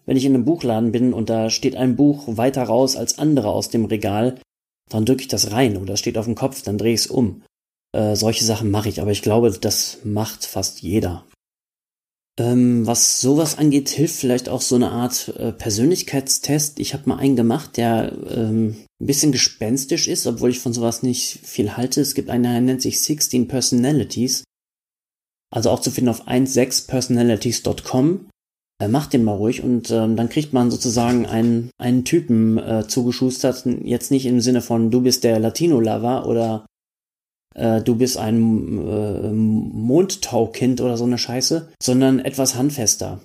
wenn 0.05 0.17
ich 0.17 0.25
in 0.25 0.33
einem 0.33 0.45
Buchladen 0.45 0.91
bin 0.91 1.13
und 1.13 1.29
da 1.29 1.50
steht 1.50 1.75
ein 1.75 1.95
Buch 1.95 2.24
weiter 2.27 2.63
raus 2.63 2.95
als 2.95 3.17
andere 3.17 3.50
aus 3.50 3.69
dem 3.69 3.85
Regal, 3.85 4.39
dann 4.89 5.05
drücke 5.05 5.21
ich 5.21 5.27
das 5.27 5.51
rein 5.51 5.77
oder 5.77 5.97
steht 5.97 6.17
auf 6.17 6.25
dem 6.25 6.35
Kopf, 6.35 6.62
dann 6.62 6.77
drehe 6.77 6.93
ich 6.93 7.01
es 7.01 7.07
um. 7.07 7.41
Äh, 7.91 8.15
solche 8.15 8.43
Sachen 8.43 8.69
mache 8.69 8.89
ich, 8.89 9.01
aber 9.01 9.12
ich 9.12 9.21
glaube, 9.21 9.50
das 9.51 10.00
macht 10.03 10.45
fast 10.45 10.81
jeder. 10.81 11.24
Ähm, 12.38 12.86
was 12.86 13.22
sowas 13.22 13.58
angeht, 13.58 13.89
hilft 13.89 14.15
vielleicht 14.15 14.50
auch 14.50 14.62
so 14.62 14.75
eine 14.75 14.92
Art 14.92 15.34
äh, 15.38 15.54
Persönlichkeitstest. 15.54 16.80
Ich 16.80 16.94
habe 16.94 17.08
mal 17.08 17.18
einen 17.18 17.38
gemacht, 17.38 17.77
der 17.77 18.12
ähm, 18.30 18.75
ein 19.00 19.06
bisschen 19.06 19.32
gespenstisch 19.32 20.10
ist, 20.10 20.27
obwohl 20.27 20.50
ich 20.50 20.60
von 20.60 20.74
sowas 20.74 21.01
nicht 21.01 21.39
viel 21.44 21.77
halte. 21.77 22.01
Es 22.01 22.13
gibt 22.13 22.30
einen, 22.30 22.44
der 22.44 22.60
nennt 22.60 22.82
sich 22.82 23.01
16 23.01 23.48
Personalities. 23.48 24.44
Also 25.50 25.70
auch 25.70 25.80
zu 25.80 25.92
finden 25.92 26.10
auf 26.10 26.27
16personalities.com. 26.27 28.27
Äh, 28.82 28.89
macht 28.89 29.13
den 29.13 29.24
mal 29.24 29.38
ruhig 29.38 29.63
und 29.63 29.89
ähm, 29.92 30.18
dann 30.18 30.27
kriegt 30.27 30.51
man 30.51 30.70
sozusagen 30.70 31.25
einen, 31.25 31.70
einen 31.77 32.04
Typen 32.04 32.58
äh, 32.58 32.86
zugeschustert. 32.86 33.65
Jetzt 33.65 34.12
nicht 34.12 34.25
im 34.25 34.42
Sinne 34.42 34.62
von 34.62 34.92
du 34.92 35.01
bist 35.01 35.24
der 35.24 35.39
Latino-Lover 35.39 36.27
oder 36.27 36.65
äh, 37.55 37.81
du 37.81 37.95
bist 37.95 38.17
ein 38.17 38.38
äh, 38.38 39.31
Mondtaukind 39.31 40.81
oder 40.81 40.97
so 40.97 41.05
eine 41.05 41.17
Scheiße, 41.17 41.69
sondern 41.81 42.19
etwas 42.19 42.55
handfester. 42.55 43.21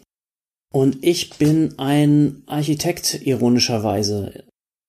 Und 0.72 0.98
ich 1.02 1.30
bin 1.30 1.74
ein 1.78 2.42
Architekt, 2.46 3.20
ironischerweise. 3.26 4.44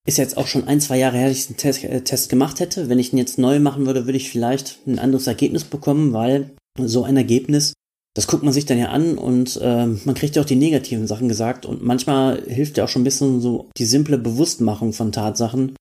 Ist 0.08 0.18
jetzt 0.18 0.38
auch 0.38 0.48
schon 0.48 0.68
ein, 0.68 0.80
zwei 0.80 0.98
Jahre 0.98 1.18
her, 1.18 1.30
dass 1.30 1.38
ich 1.38 1.48
den 1.48 1.58
Test, 1.58 1.84
äh, 1.84 2.02
Test 2.02 2.30
gemacht 2.30 2.60
hätte. 2.60 2.90
Wenn 2.90 3.00
ich 3.00 3.14
ihn 3.14 3.20
jetzt 3.20 3.40
neu 3.40 3.60
machen 3.60 3.86
würde, 3.86 4.06
würde 4.06 4.18
ich 4.18 4.30
vielleicht 4.30 4.80
ein 4.88 5.00
anderes 5.00 5.28
Ergebnis 5.28 5.64
bekommen, 5.64 6.14
weil 6.14 6.52
so 6.80 7.04
ein 7.04 7.18
Ergebnis, 7.18 7.74
das 8.16 8.28
guckt 8.28 8.44
man 8.44 8.54
sich 8.54 8.66
dann 8.66 8.78
ja 8.78 8.90
an 8.90 9.18
und 9.18 9.60
äh, 9.62 9.88
man 9.88 10.16
kriegt 10.16 10.36
ja 10.36 10.42
auch 10.42 10.48
die 10.48 10.56
negativen 10.56 11.08
Sachen 11.08 11.28
gesagt 11.28 11.66
und 11.66 11.84
manchmal 11.84 12.42
hilft 12.46 12.78
ja 12.78 12.84
auch 12.84 12.90
schon 12.90 13.02
ein 13.02 13.06
bisschen 13.06 13.42
so 13.42 13.70
die 13.78 13.86
simple 13.86 14.18
Bewusstmachung 14.18 14.94
von 14.94 15.12
Tatsachen 15.12 15.76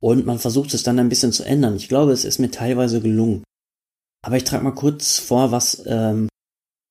und 0.00 0.26
man 0.26 0.38
versucht 0.38 0.74
es 0.74 0.82
dann 0.82 0.98
ein 0.98 1.08
bisschen 1.08 1.32
zu 1.32 1.44
ändern. 1.44 1.76
Ich 1.76 1.88
glaube, 1.88 2.12
es 2.12 2.24
ist 2.24 2.38
mir 2.38 2.50
teilweise 2.50 3.00
gelungen. 3.00 3.42
Aber 4.24 4.36
ich 4.36 4.44
trage 4.44 4.64
mal 4.64 4.72
kurz 4.72 5.18
vor, 5.18 5.52
was 5.52 5.82
ähm, 5.86 6.28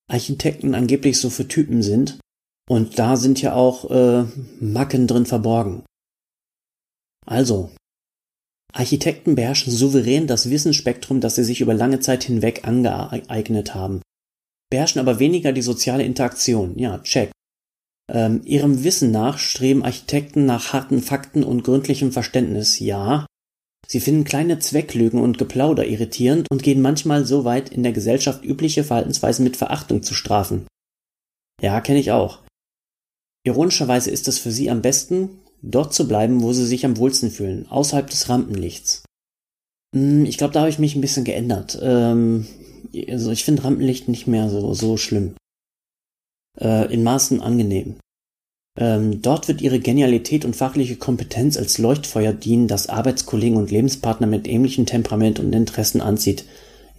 Architekten 0.10 0.76
angeblich 0.76 1.20
so 1.20 1.30
für 1.30 1.48
Typen 1.48 1.82
sind. 1.82 2.20
Und 2.70 3.00
da 3.00 3.16
sind 3.16 3.42
ja 3.42 3.54
auch 3.54 3.90
äh, 3.90 4.26
Macken 4.60 5.08
drin 5.08 5.26
verborgen. 5.26 5.84
Also, 7.26 7.72
Architekten 8.74 9.36
beherrschen 9.36 9.72
souverän 9.72 10.28
das 10.28 10.50
Wissensspektrum, 10.50 11.22
das 11.22 11.36
sie 11.36 11.44
sich 11.44 11.62
über 11.62 11.74
lange 11.74 12.00
Zeit 12.00 12.24
hinweg 12.24 12.68
angeeignet 12.68 13.74
haben. 13.74 14.02
Beherrschen 14.70 15.00
aber 15.00 15.20
weniger 15.20 15.54
die 15.54 15.62
soziale 15.62 16.04
Interaktion. 16.04 16.78
Ja, 16.78 17.00
check. 17.00 17.32
Ähm, 18.10 18.42
ihrem 18.46 18.84
Wissen 18.84 19.12
nach 19.12 19.38
streben 19.38 19.84
Architekten 19.84 20.46
nach 20.46 20.74
harten 20.74 21.02
Fakten 21.02 21.44
und 21.44 21.64
gründlichem 21.64 22.12
Verständnis. 22.12 22.80
Ja. 22.80 23.26
Sie 23.86 24.00
finden 24.00 24.24
kleine 24.24 24.60
Zwecklügen 24.60 25.22
und 25.22 25.38
Geplauder 25.38 25.86
irritierend 25.86 26.48
und 26.50 26.64
gehen 26.64 26.82
manchmal 26.82 27.26
so 27.26 27.46
weit, 27.46 27.70
in 27.70 27.84
der 27.84 27.94
Gesellschaft 27.94 28.44
übliche 28.44 28.84
Verhaltensweisen 28.84 29.44
mit 29.44 29.58
Verachtung 29.58 30.04
zu 30.04 30.14
strafen. 30.14 30.68
Ja, 31.62 31.82
kenne 31.82 32.00
ich 32.00 32.12
auch. 32.12 32.40
Ironischerweise 33.46 34.12
ist 34.12 34.28
es 34.28 34.40
für 34.40 34.52
sie 34.52 34.70
am 34.70 34.82
besten, 34.82 35.40
dort 35.62 35.94
zu 35.94 36.08
bleiben, 36.08 36.42
wo 36.42 36.54
sie 36.54 36.66
sich 36.66 36.86
am 36.86 36.98
wohlsten 36.98 37.32
fühlen, 37.32 37.68
außerhalb 37.70 38.10
des 38.10 38.30
Rampenlichts. 38.30 39.04
Hm, 39.96 40.26
ich 40.26 40.38
glaube, 40.38 40.54
da 40.54 40.62
habe 40.62 40.70
ich 40.70 40.80
mich 40.80 40.96
ein 40.96 41.02
bisschen 41.02 41.24
geändert. 41.24 41.80
Ähm, 41.82 42.48
also 43.10 43.32
ich 43.32 43.46
finde 43.46 43.64
Rampenlicht 43.64 44.08
nicht 44.08 44.28
mehr 44.28 44.50
so, 44.50 44.74
so 44.74 44.98
schlimm. 44.98 45.36
Äh, 46.60 46.92
in 46.92 47.04
Maßen 47.04 47.42
angenehm. 47.42 47.96
Ähm, 48.80 49.22
dort 49.22 49.48
wird 49.48 49.62
ihre 49.62 49.80
Genialität 49.80 50.46
und 50.46 50.56
fachliche 50.56 50.96
Kompetenz 50.96 51.58
als 51.58 51.78
Leuchtfeuer 51.78 52.34
dienen, 52.34 52.68
das 52.68 52.90
Arbeitskollegen 52.90 53.58
und 53.58 53.72
Lebenspartner 53.72 54.28
mit 54.28 54.48
ähnlichem 54.48 54.86
Temperament 54.86 55.40
und 55.40 55.54
Interessen 55.54 56.02
anzieht. 56.02 56.46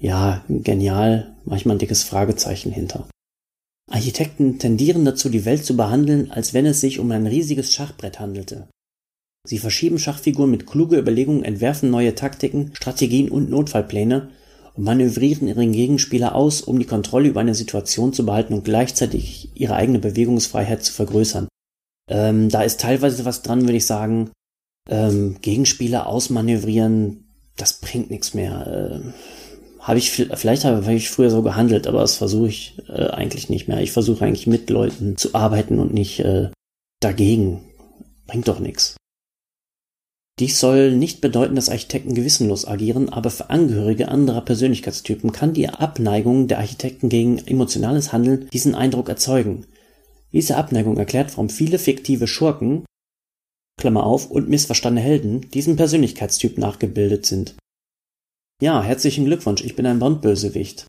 Ja, 0.00 0.44
genial, 0.48 1.34
manchmal 1.44 1.76
ein 1.76 1.80
dickes 1.80 2.04
Fragezeichen 2.04 2.72
hinter. 2.72 3.08
Architekten 3.90 4.58
tendieren 4.58 5.04
dazu, 5.04 5.28
die 5.28 5.44
Welt 5.44 5.64
zu 5.64 5.76
behandeln, 5.76 6.30
als 6.30 6.52
wenn 6.52 6.66
es 6.66 6.80
sich 6.80 6.98
um 6.98 7.10
ein 7.10 7.26
riesiges 7.26 7.72
Schachbrett 7.72 8.20
handelte. 8.20 8.68
Sie 9.46 9.58
verschieben 9.58 9.98
Schachfiguren 9.98 10.50
mit 10.50 10.66
kluger 10.66 10.98
Überlegung, 10.98 11.42
entwerfen 11.42 11.90
neue 11.90 12.14
Taktiken, 12.14 12.72
Strategien 12.74 13.30
und 13.30 13.50
Notfallpläne 13.50 14.28
und 14.78 14.84
manövrieren 14.84 15.48
ihren 15.48 15.72
Gegenspieler 15.72 16.34
aus, 16.34 16.62
um 16.62 16.78
die 16.78 16.86
Kontrolle 16.86 17.28
über 17.28 17.40
eine 17.40 17.54
Situation 17.54 18.12
zu 18.12 18.24
behalten 18.24 18.54
und 18.54 18.64
gleichzeitig 18.64 19.50
ihre 19.54 19.74
eigene 19.74 19.98
Bewegungsfreiheit 19.98 20.84
zu 20.84 20.92
vergrößern. 20.92 21.48
Ähm, 22.08 22.48
da 22.48 22.62
ist 22.62 22.80
teilweise 22.80 23.24
was 23.24 23.42
dran, 23.42 23.62
würde 23.62 23.76
ich 23.76 23.86
sagen. 23.86 24.30
Ähm, 24.88 25.36
Gegenspieler 25.42 26.06
ausmanövrieren, 26.06 27.28
das 27.56 27.80
bringt 27.80 28.10
nichts 28.10 28.34
mehr. 28.34 29.00
Ähm, 29.02 29.14
habe 29.80 29.98
ich 29.98 30.10
vielleicht 30.12 30.64
habe 30.64 30.94
ich 30.94 31.10
früher 31.10 31.30
so 31.30 31.42
gehandelt, 31.42 31.86
aber 31.86 32.00
das 32.00 32.16
versuche 32.16 32.48
ich 32.48 32.78
äh, 32.88 33.08
eigentlich 33.08 33.48
nicht 33.48 33.68
mehr. 33.68 33.80
Ich 33.80 33.92
versuche 33.92 34.24
eigentlich 34.24 34.46
mit 34.46 34.70
Leuten 34.70 35.16
zu 35.16 35.34
arbeiten 35.34 35.80
und 35.80 35.92
nicht 35.92 36.20
äh, 36.20 36.50
dagegen. 37.00 37.62
Bringt 38.26 38.48
doch 38.48 38.60
nichts. 38.60 38.96
Dies 40.38 40.60
soll 40.60 40.92
nicht 40.92 41.20
bedeuten, 41.20 41.56
dass 41.56 41.68
Architekten 41.68 42.14
gewissenlos 42.14 42.66
agieren, 42.66 43.08
aber 43.08 43.30
für 43.30 43.50
Angehörige 43.50 44.08
anderer 44.08 44.40
Persönlichkeitstypen 44.40 45.32
kann 45.32 45.52
die 45.52 45.68
Abneigung 45.68 46.46
der 46.46 46.58
Architekten 46.58 47.08
gegen 47.08 47.38
emotionales 47.38 48.12
Handeln 48.12 48.48
diesen 48.52 48.76
Eindruck 48.76 49.08
erzeugen. 49.08 49.66
Diese 50.32 50.56
Abneigung 50.56 50.96
erklärt, 50.96 51.32
warum 51.32 51.48
viele 51.48 51.78
fiktive 51.78 52.28
Schurken 52.28 52.84
Klammer 53.78 54.04
auf 54.04 54.30
und 54.30 54.48
missverstandene 54.48 55.06
Helden 55.06 55.50
diesem 55.52 55.76
Persönlichkeitstyp 55.76 56.58
nachgebildet 56.58 57.24
sind. 57.26 57.54
Ja, 58.60 58.82
herzlichen 58.82 59.24
Glückwunsch, 59.24 59.62
ich 59.64 59.76
bin 59.76 59.86
ein 59.86 60.00
Bondbösewicht. 60.00 60.86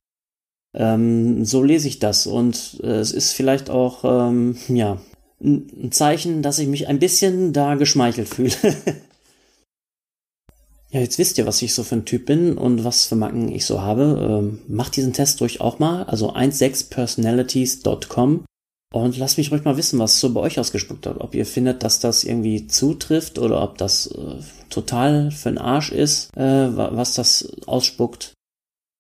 Ähm, 0.76 1.46
so 1.46 1.64
lese 1.64 1.88
ich 1.88 2.00
das 2.00 2.28
und 2.28 2.80
äh, 2.84 2.98
es 2.98 3.12
ist 3.12 3.34
vielleicht 3.34 3.70
auch, 3.70 4.04
ähm, 4.04 4.58
ja, 4.68 5.00
ein 5.42 5.92
Zeichen, 5.92 6.42
dass 6.42 6.60
ich 6.60 6.68
mich 6.68 6.88
ein 6.88 7.00
bisschen 7.00 7.54
da 7.54 7.76
geschmeichelt 7.76 8.28
fühle. 8.28 8.52
ja, 10.92 11.02
jetzt 11.02 11.20
wisst 11.20 11.38
ihr, 11.38 11.46
was 11.46 11.62
ich 11.62 11.76
so 11.76 11.84
für 11.84 11.96
ein 11.96 12.06
Typ 12.06 12.26
bin 12.26 12.58
und 12.58 12.84
was 12.84 13.06
für 13.06 13.16
Macken 13.16 13.52
ich 13.52 13.66
so 13.66 13.82
habe. 13.82 14.42
Ähm, 14.42 14.62
macht 14.68 14.96
diesen 14.96 15.14
Test 15.14 15.40
durch 15.42 15.62
auch 15.62 15.80
mal, 15.80 16.04
also 16.04 16.34
16personalities.com 16.34 18.46
und 18.92 19.18
lasst 19.18 19.38
mich 19.38 19.52
ruhig 19.52 19.64
mal 19.64 19.78
wissen, 19.78 20.00
was 20.00 20.20
so 20.20 20.34
bei 20.34 20.42
euch 20.42 20.60
ausgespuckt 20.60 21.06
hat. 21.06 21.22
Ob 21.22 21.36
ihr 21.36 21.46
findet, 21.46 21.84
dass 21.84 22.00
das 22.00 22.24
irgendwie 22.24 22.66
zutrifft 22.66 23.38
oder 23.38 23.62
ob 23.62 23.78
das 23.78 24.08
äh, 24.08 24.38
total 24.72 25.30
für 25.30 25.50
den 25.50 25.60
Arsch 25.60 25.92
ist, 25.92 26.36
äh, 26.36 26.76
was 26.76 27.14
das 27.14 27.52
ausspuckt. 27.68 28.34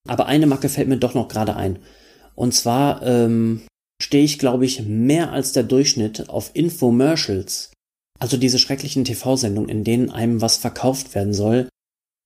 Aber 0.07 0.27
eine 0.27 0.45
Macke 0.45 0.69
fällt 0.69 0.89
mir 0.89 0.97
doch 0.97 1.15
noch 1.15 1.27
gerade 1.27 1.55
ein. 1.55 1.79
Und 2.35 2.53
zwar 2.53 3.01
ähm, 3.01 3.63
stehe 3.99 4.23
ich, 4.23 4.37
glaube 4.37 4.65
ich, 4.65 4.83
mehr 4.83 5.31
als 5.31 5.53
der 5.53 5.63
Durchschnitt 5.63 6.29
auf 6.29 6.51
Infomercials. 6.53 7.71
Also 8.19 8.37
diese 8.37 8.59
schrecklichen 8.59 9.05
TV-Sendungen, 9.05 9.69
in 9.69 9.83
denen 9.83 10.11
einem 10.11 10.39
was 10.39 10.57
verkauft 10.57 11.15
werden 11.15 11.33
soll. 11.33 11.67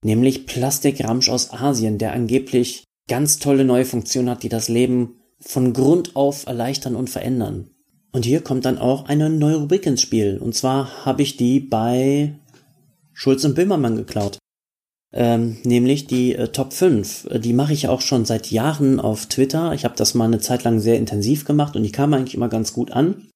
Nämlich 0.04 0.46
Plastikramsch 0.46 1.30
aus 1.30 1.52
Asien, 1.52 1.98
der 1.98 2.14
angeblich 2.14 2.84
ganz 3.08 3.40
tolle 3.40 3.66
neue 3.66 3.86
Funktionen 3.86 4.30
hat, 4.30 4.44
die 4.44 4.50
das 4.50 4.70
Leben 4.70 5.22
von 5.40 5.74
Grund 5.74 6.16
auf 6.16 6.46
erleichtern 6.46 6.96
und 6.96 7.10
verändern. 7.10 7.70
Und 8.12 8.26
hier 8.26 8.42
kommt 8.42 8.66
dann 8.66 8.78
auch 8.78 9.06
eine 9.06 9.30
neue 9.30 9.58
Rubrik 9.58 9.86
ins 9.86 10.02
Spiel. 10.02 10.38
Und 10.38 10.54
zwar 10.56 11.06
habe 11.06 11.24
ich 11.24 11.36
die 11.36 11.60
bei 11.60 12.36
Schulz 13.12 13.44
und 13.44 13.56
Böhmermann 13.56 13.96
geklaut. 13.96 14.38
Ähm, 15.12 15.58
nämlich 15.64 16.08
die 16.08 16.36
äh, 16.36 16.48
Top 16.48 16.74
5. 16.74 17.28
Äh, 17.30 17.40
die 17.40 17.54
mache 17.54 17.74
ich 17.74 17.88
auch 17.88 18.02
schon 18.02 18.26
seit 18.26 18.52
Jahren 18.52 19.00
auf 19.00 19.28
Twitter. 19.28 19.74
Ich 19.74 19.86
habe 19.86 19.96
das 19.96 20.16
mal 20.16 20.26
eine 20.26 20.40
Zeit 20.40 20.64
lang 20.64 20.80
sehr 20.80 20.98
intensiv 20.98 21.46
gemacht 21.46 21.76
und 21.76 21.84
die 21.84 21.92
kam 21.92 22.14
eigentlich 22.14 22.36
immer 22.36 22.50
ganz 22.50 22.74
gut 22.74 22.92
an. 22.92 23.30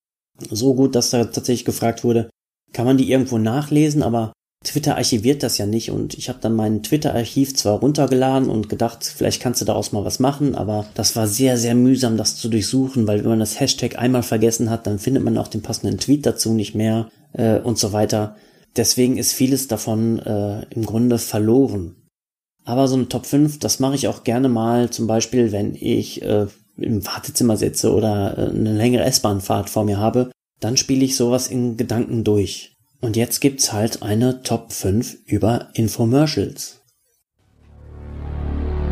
So 0.50 0.74
gut, 0.74 0.96
dass 0.96 1.12
da 1.12 1.26
tatsächlich 1.26 1.66
gefragt 1.66 2.04
wurde, 2.04 2.30
kann 2.74 2.86
man 2.86 2.98
die 2.98 3.12
irgendwo 3.12 3.38
nachlesen, 3.38 4.04
aber 4.04 4.34
Twitter 4.64 4.96
archiviert 4.96 5.44
das 5.44 5.58
ja 5.58 5.66
nicht 5.66 5.92
und 5.92 6.16
ich 6.16 6.30
habe 6.30 6.40
dann 6.42 6.56
mein 6.56 6.84
Twitter-Archiv 6.84 7.56
zwar 7.56 7.80
runtergeladen 7.80 8.50
und 8.50 8.70
gedacht, 8.70 9.06
vielleicht 9.06 9.42
kannst 9.42 9.62
du 9.62 9.66
daraus 9.66 9.92
mal 9.92 10.04
was 10.04 10.20
machen, 10.20 10.56
aber 10.56 10.88
das 10.96 11.16
war 11.16 11.28
sehr, 11.28 11.58
sehr 11.58 11.76
mühsam, 11.76 12.18
das 12.18 12.36
zu 12.36 12.50
durchsuchen, 12.50 13.08
weil 13.08 13.20
wenn 13.20 13.30
man 13.30 13.40
das 13.40 13.60
Hashtag 13.60 14.00
einmal 14.00 14.24
vergessen 14.24 14.70
hat, 14.70 14.88
dann 14.88 15.00
findet 15.00 15.24
man 15.24 15.38
auch 15.38 15.48
den 15.48 15.62
passenden 15.62 16.00
Tweet 16.00 16.26
dazu 16.26 16.54
nicht 16.54 16.76
mehr 16.76 17.10
äh, 17.34 17.60
und 17.60 17.78
so 17.78 17.94
weiter. 17.94 18.36
Deswegen 18.76 19.18
ist 19.18 19.34
vieles 19.34 19.68
davon 19.68 20.20
äh, 20.20 20.66
im 20.72 20.86
Grunde 20.86 21.18
verloren. 21.18 21.96
Aber 22.66 22.88
so 22.88 22.96
eine 22.96 23.08
Top 23.08 23.26
5, 23.26 23.60
das 23.60 23.80
mache 23.80 23.96
ich 23.96 24.08
auch 24.08 24.24
gerne 24.24 24.50
mal, 24.50 24.90
zum 24.90 25.08
Beispiel, 25.08 25.52
wenn 25.52 25.76
ich 25.76 26.22
äh, 26.24 26.48
im 26.78 27.06
Wartezimmer 27.06 27.58
sitze 27.58 27.94
oder 27.94 28.38
äh, 28.38 28.50
eine 28.50 28.74
längere 28.74 29.06
S-Bahn-Fahrt 29.06 29.70
vor 29.70 29.86
mir 29.86 29.98
habe, 29.98 30.32
dann 30.60 30.78
spiele 30.78 31.06
ich 31.06 31.16
sowas 31.16 31.48
in 31.48 31.78
Gedanken 31.78 32.24
durch. 32.24 32.77
Und 33.00 33.16
jetzt 33.16 33.42
gibt's 33.42 33.74
halt 33.74 34.02
eine 34.02 34.42
Top 34.42 34.72
5 34.74 35.18
über 35.26 35.70
Infomercials. 35.74 36.82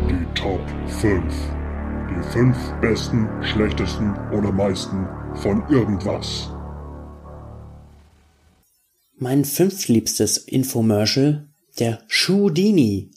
Die 0.08 0.26
Top 0.34 0.60
5. 1.00 1.24
Die 2.10 2.22
5 2.32 2.56
besten, 2.80 3.28
schlechtesten 3.42 4.14
oder 4.32 4.52
meisten 4.52 5.06
von 5.36 5.64
irgendwas. 5.68 6.48
Mein 9.18 9.44
fünftliebstes 9.44 10.38
Infomercial, 10.38 11.48
der 11.80 12.00
Schuhdini. 12.06 13.10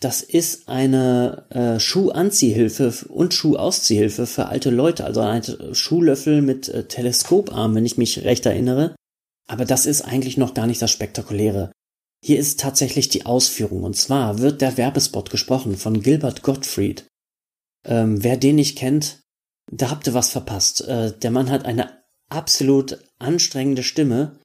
Das 0.00 0.22
ist 0.22 0.68
eine 0.68 1.46
äh, 1.50 1.78
Schuhanziehhilfe 1.78 2.92
und 3.08 3.32
Schuhausziehhilfe 3.32 4.26
für 4.26 4.46
alte 4.46 4.70
Leute, 4.70 5.04
also 5.04 5.20
ein 5.20 5.42
Schuhlöffel 5.72 6.42
mit 6.42 6.68
äh, 6.68 6.88
Teleskoparm, 6.88 7.74
wenn 7.76 7.86
ich 7.86 7.96
mich 7.96 8.24
recht 8.24 8.44
erinnere. 8.44 8.96
Aber 9.46 9.64
das 9.64 9.86
ist 9.86 10.02
eigentlich 10.02 10.36
noch 10.36 10.54
gar 10.54 10.66
nicht 10.66 10.80
das 10.80 10.90
Spektakuläre. 10.90 11.72
Hier 12.24 12.38
ist 12.38 12.60
tatsächlich 12.60 13.10
die 13.10 13.26
Ausführung, 13.26 13.82
und 13.82 13.96
zwar 13.96 14.38
wird 14.38 14.62
der 14.62 14.78
Werbespot 14.78 15.30
gesprochen 15.30 15.76
von 15.76 16.00
Gilbert 16.00 16.42
Gottfried. 16.42 17.06
Ähm, 17.84 18.24
wer 18.24 18.38
den 18.38 18.56
nicht 18.56 18.78
kennt, 18.78 19.20
da 19.70 19.90
habt 19.90 20.06
ihr 20.06 20.14
was 20.14 20.30
verpasst. 20.30 20.82
Äh, 20.82 21.12
der 21.18 21.30
Mann 21.30 21.50
hat 21.50 21.66
eine 21.66 22.02
absolut 22.30 22.98
anstrengende 23.18 23.82
Stimme. 23.82 24.40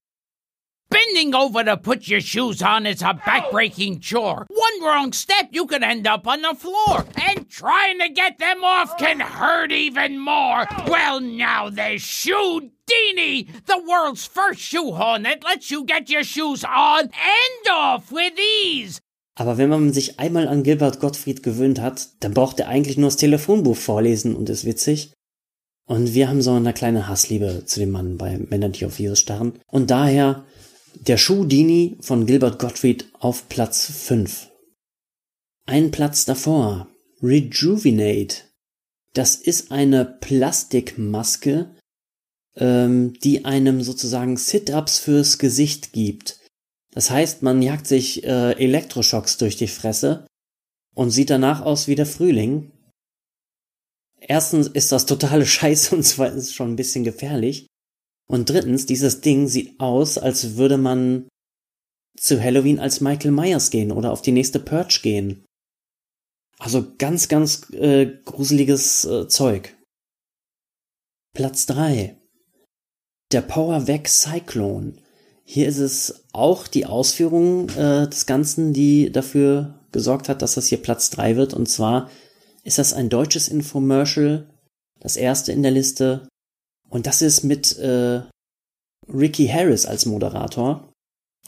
Bending 0.92 1.36
over 1.36 1.64
to 1.64 1.78
put 1.78 2.08
your 2.08 2.20
shoes 2.22 2.64
on 2.64 2.88
is 2.88 3.02
a 3.04 3.14
backbreaking 3.14 4.02
chore. 4.02 4.48
One 4.50 4.84
wrong 4.84 5.14
step, 5.14 5.50
you 5.52 5.68
could 5.68 5.84
end 5.84 6.08
up 6.08 6.28
on 6.28 6.42
the 6.42 6.56
floor. 6.56 7.06
And 7.16 7.48
trying 7.50 8.00
to 8.00 8.10
get 8.10 8.40
them 8.40 8.64
off 8.64 8.98
can 8.98 9.20
hurt 9.20 9.72
even 9.72 10.18
more. 10.18 10.66
Well, 10.88 11.20
now 11.20 11.70
there's 11.70 12.02
Shoe 12.02 12.72
Dini, 12.90 13.48
the 13.68 13.84
world's 13.88 14.26
first 14.26 14.62
shoehorn 14.62 15.24
that 15.24 15.44
lets 15.44 15.70
you 15.70 15.86
get 15.86 16.10
your 16.10 16.24
shoes 16.24 16.64
on 16.64 17.02
and 17.04 17.70
off 17.72 18.12
with 18.12 18.34
ease. 18.40 19.00
Aber 19.36 19.58
wenn 19.58 19.70
man 19.70 19.94
sich 19.94 20.20
einmal 20.20 20.48
an 20.48 20.64
Gilbert 20.64 21.00
Gottfried 21.00 21.44
gewöhnt 21.44 21.80
hat, 21.80 22.10
dann 22.20 22.34
braucht 22.34 22.60
er 22.60 22.68
eigentlich 22.68 22.98
nur 22.98 23.08
das 23.08 23.16
Telefonbuch 23.16 23.78
vorlesen 23.78 24.36
und 24.36 24.50
ist 24.50 24.66
witzig. 24.66 25.14
Und 25.86 26.14
wir 26.14 26.30
haben 26.30 26.42
so 26.42 26.52
eine 26.52 26.74
kleine 26.74 27.08
Hassliebe 27.08 27.64
zu 27.66 27.80
dem 27.80 27.92
Mann 27.92 28.18
bei 28.18 28.38
Männern, 28.38 28.74
die 28.74 28.86
auf 28.86 29.00
Jesus 29.00 29.20
starren. 29.20 29.60
Und 29.72 29.90
daher 29.92 30.46
der 30.94 31.18
Schuh-Dini 31.18 31.98
von 32.02 32.26
Gilbert 32.26 32.60
Gottfried 32.60 33.08
auf 33.20 33.50
Platz 33.50 33.86
5. 33.92 34.50
Ein 35.66 35.92
Platz 35.92 36.26
davor. 36.26 36.88
Rejuvenate. 37.22 38.44
Das 39.14 39.36
ist 39.36 39.72
eine 39.72 40.06
Plastikmaske, 40.06 41.76
ähm, 42.56 43.14
die 43.24 43.46
einem 43.46 43.82
sozusagen 43.82 44.38
Sit-ups 44.38 45.00
fürs 45.00 45.38
Gesicht 45.38 45.94
gibt. 45.94 46.40
Das 46.92 47.10
heißt, 47.10 47.44
man 47.44 47.62
jagt 47.62 47.88
sich 47.88 48.24
äh, 48.24 48.52
Elektroschocks 48.54 49.38
durch 49.38 49.56
die 49.58 49.68
Fresse 49.68 50.28
und 50.96 51.12
sieht 51.12 51.30
danach 51.30 51.62
aus 51.62 51.88
wie 51.88 51.96
der 51.96 52.06
Frühling. 52.06 52.72
Erstens 54.20 54.68
ist 54.68 54.92
das 54.92 55.06
totale 55.06 55.46
Scheiße 55.48 55.96
und 55.96 56.04
zweitens 56.04 56.54
schon 56.54 56.72
ein 56.72 56.76
bisschen 56.76 57.04
gefährlich. 57.04 57.69
Und 58.30 58.50
drittens, 58.50 58.86
dieses 58.86 59.22
Ding 59.22 59.48
sieht 59.48 59.80
aus, 59.80 60.18
als 60.18 60.56
würde 60.56 60.78
man 60.78 61.28
zu 62.18 62.42
Halloween 62.42 62.80
als 62.80 63.02
Michael 63.02 63.32
Myers 63.32 63.72
gehen 63.72 63.92
oder 63.92 64.12
auf 64.12 64.22
die 64.22 64.32
nächste 64.32 64.60
Purge 64.60 65.00
gehen. 65.02 65.46
Also 66.60 66.94
ganz, 66.98 67.28
ganz 67.28 67.72
äh, 67.72 68.06
gruseliges 68.26 69.06
äh, 69.06 69.28
Zeug. 69.28 69.76
Platz 71.34 71.66
drei 71.66 72.18
Der 73.32 73.42
Powervac 73.42 74.08
Cyclone. 74.08 74.94
Hier 75.46 75.68
ist 75.68 75.80
es 75.80 76.26
auch 76.34 76.68
die 76.68 76.86
Ausführung 76.86 77.70
äh, 77.70 78.08
des 78.08 78.26
Ganzen, 78.26 78.74
die 78.74 79.12
dafür 79.12 79.80
gesorgt 79.92 80.30
hat, 80.30 80.42
dass 80.42 80.56
das 80.56 80.68
hier 80.68 80.82
Platz 80.82 81.10
drei 81.10 81.36
wird. 81.36 81.54
Und 81.54 81.68
zwar 81.68 82.12
ist 82.64 82.78
das 82.78 82.94
ein 82.94 83.10
deutsches 83.10 83.48
Infomercial, 83.48 84.48
das 85.00 85.16
erste 85.16 85.52
in 85.52 85.64
der 85.64 85.72
Liste. 85.72 86.28
Und 86.90 87.06
das 87.08 87.22
ist 87.22 87.44
mit 87.44 87.78
äh, 87.78 88.22
Ricky 89.08 89.48
Harris 89.48 89.86
als 89.86 90.06
Moderator. 90.06 90.90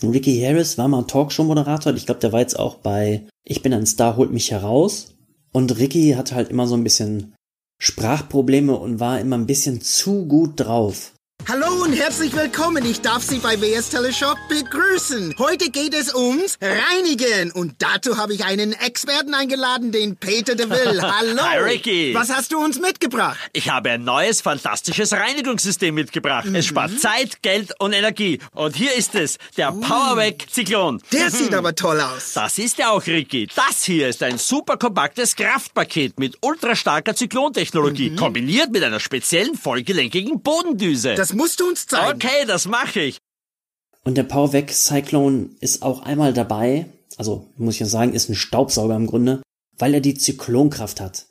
Ricky 0.03 0.41
Harris 0.41 0.77
war 0.77 0.87
mal 0.87 1.03
Talkshow-Moderator. 1.03 1.93
Ich 1.93 2.05
glaube, 2.05 2.21
der 2.21 2.31
war 2.31 2.39
jetzt 2.39 2.57
auch 2.57 2.75
bei 2.75 3.27
Ich 3.43 3.61
bin 3.61 3.73
ein 3.73 3.85
Star, 3.85 4.17
holt 4.17 4.31
mich 4.31 4.51
heraus. 4.51 5.15
Und 5.51 5.77
Ricky 5.77 6.11
hatte 6.11 6.35
halt 6.35 6.49
immer 6.49 6.67
so 6.67 6.75
ein 6.75 6.83
bisschen 6.83 7.35
Sprachprobleme 7.79 8.75
und 8.75 8.99
war 8.99 9.19
immer 9.19 9.37
ein 9.37 9.47
bisschen 9.47 9.81
zu 9.81 10.25
gut 10.27 10.53
drauf. 10.55 11.13
Hallo 11.47 11.83
und 11.83 11.93
herzlich 11.93 12.33
willkommen. 12.33 12.85
Ich 12.85 13.01
darf 13.01 13.23
Sie 13.23 13.39
bei 13.39 13.59
WS 13.59 13.89
Teleshop 13.89 14.37
begrüßen. 14.47 15.35
Heute 15.37 15.69
geht 15.69 15.93
es 15.93 16.13
ums 16.13 16.57
Reinigen. 16.61 17.51
Und 17.51 17.75
dazu 17.79 18.17
habe 18.17 18.33
ich 18.33 18.45
einen 18.45 18.73
Experten 18.73 19.33
eingeladen, 19.33 19.91
den 19.91 20.15
Peter 20.15 20.55
de 20.55 20.69
Will. 20.69 21.01
Hallo. 21.01 21.41
Hi, 21.41 21.57
Ricky. 21.57 22.13
Was 22.13 22.33
hast 22.33 22.53
du 22.53 22.59
uns 22.63 22.79
mitgebracht? 22.79 23.37
Ich 23.53 23.69
habe 23.69 23.89
ein 23.91 24.03
neues, 24.03 24.41
fantastisches 24.41 25.13
Reinigungssystem 25.13 25.93
mitgebracht. 25.93 26.47
Es 26.53 26.65
spart 26.67 26.99
Zeit, 26.99 27.41
Geld 27.41 27.73
und 27.79 27.93
Energie. 27.93 28.39
Und 28.53 28.75
hier 28.75 28.93
ist 28.93 29.15
es, 29.15 29.37
der 29.57 29.71
Powerwac 29.71 30.45
Zyklon. 30.49 31.01
Der 31.11 31.31
sieht 31.31 31.53
aber 31.53 31.75
toll 31.75 31.99
aus. 31.99 32.33
Das 32.33 32.59
ist 32.59 32.79
er 32.79 32.91
auch, 32.91 33.05
Ricky. 33.05 33.47
Das 33.55 33.83
hier 33.83 34.07
ist 34.07 34.23
ein 34.23 34.37
super 34.37 34.77
kompaktes 34.77 35.35
Kraftpaket 35.35 36.19
mit 36.19 36.37
ultrastarker 36.41 37.15
Zyklontechnologie, 37.15 38.15
kombiniert 38.15 38.71
mit 38.71 38.83
einer 38.83 38.99
speziellen 38.99 39.55
vollgelenkigen 39.55 40.41
Bodendüse. 40.41 41.15
Das 41.15 41.30
musst 41.33 41.59
du 41.59 41.67
uns 41.67 41.87
zeigen. 41.87 42.15
okay, 42.15 42.45
das 42.47 42.67
mache 42.67 43.01
ich. 43.01 43.17
Und 44.03 44.17
der 44.17 44.23
Powervac 44.23 44.71
Cyclone 44.71 45.49
ist 45.59 45.83
auch 45.83 46.01
einmal 46.01 46.33
dabei, 46.33 46.87
also 47.17 47.51
muss 47.57 47.75
ich 47.75 47.81
ja 47.81 47.85
sagen, 47.85 48.13
ist 48.13 48.29
ein 48.29 48.35
Staubsauger 48.35 48.95
im 48.95 49.07
Grunde, 49.07 49.41
weil 49.77 49.93
er 49.93 50.01
die 50.01 50.15
Zyklonkraft 50.15 50.99
hat. 50.99 51.27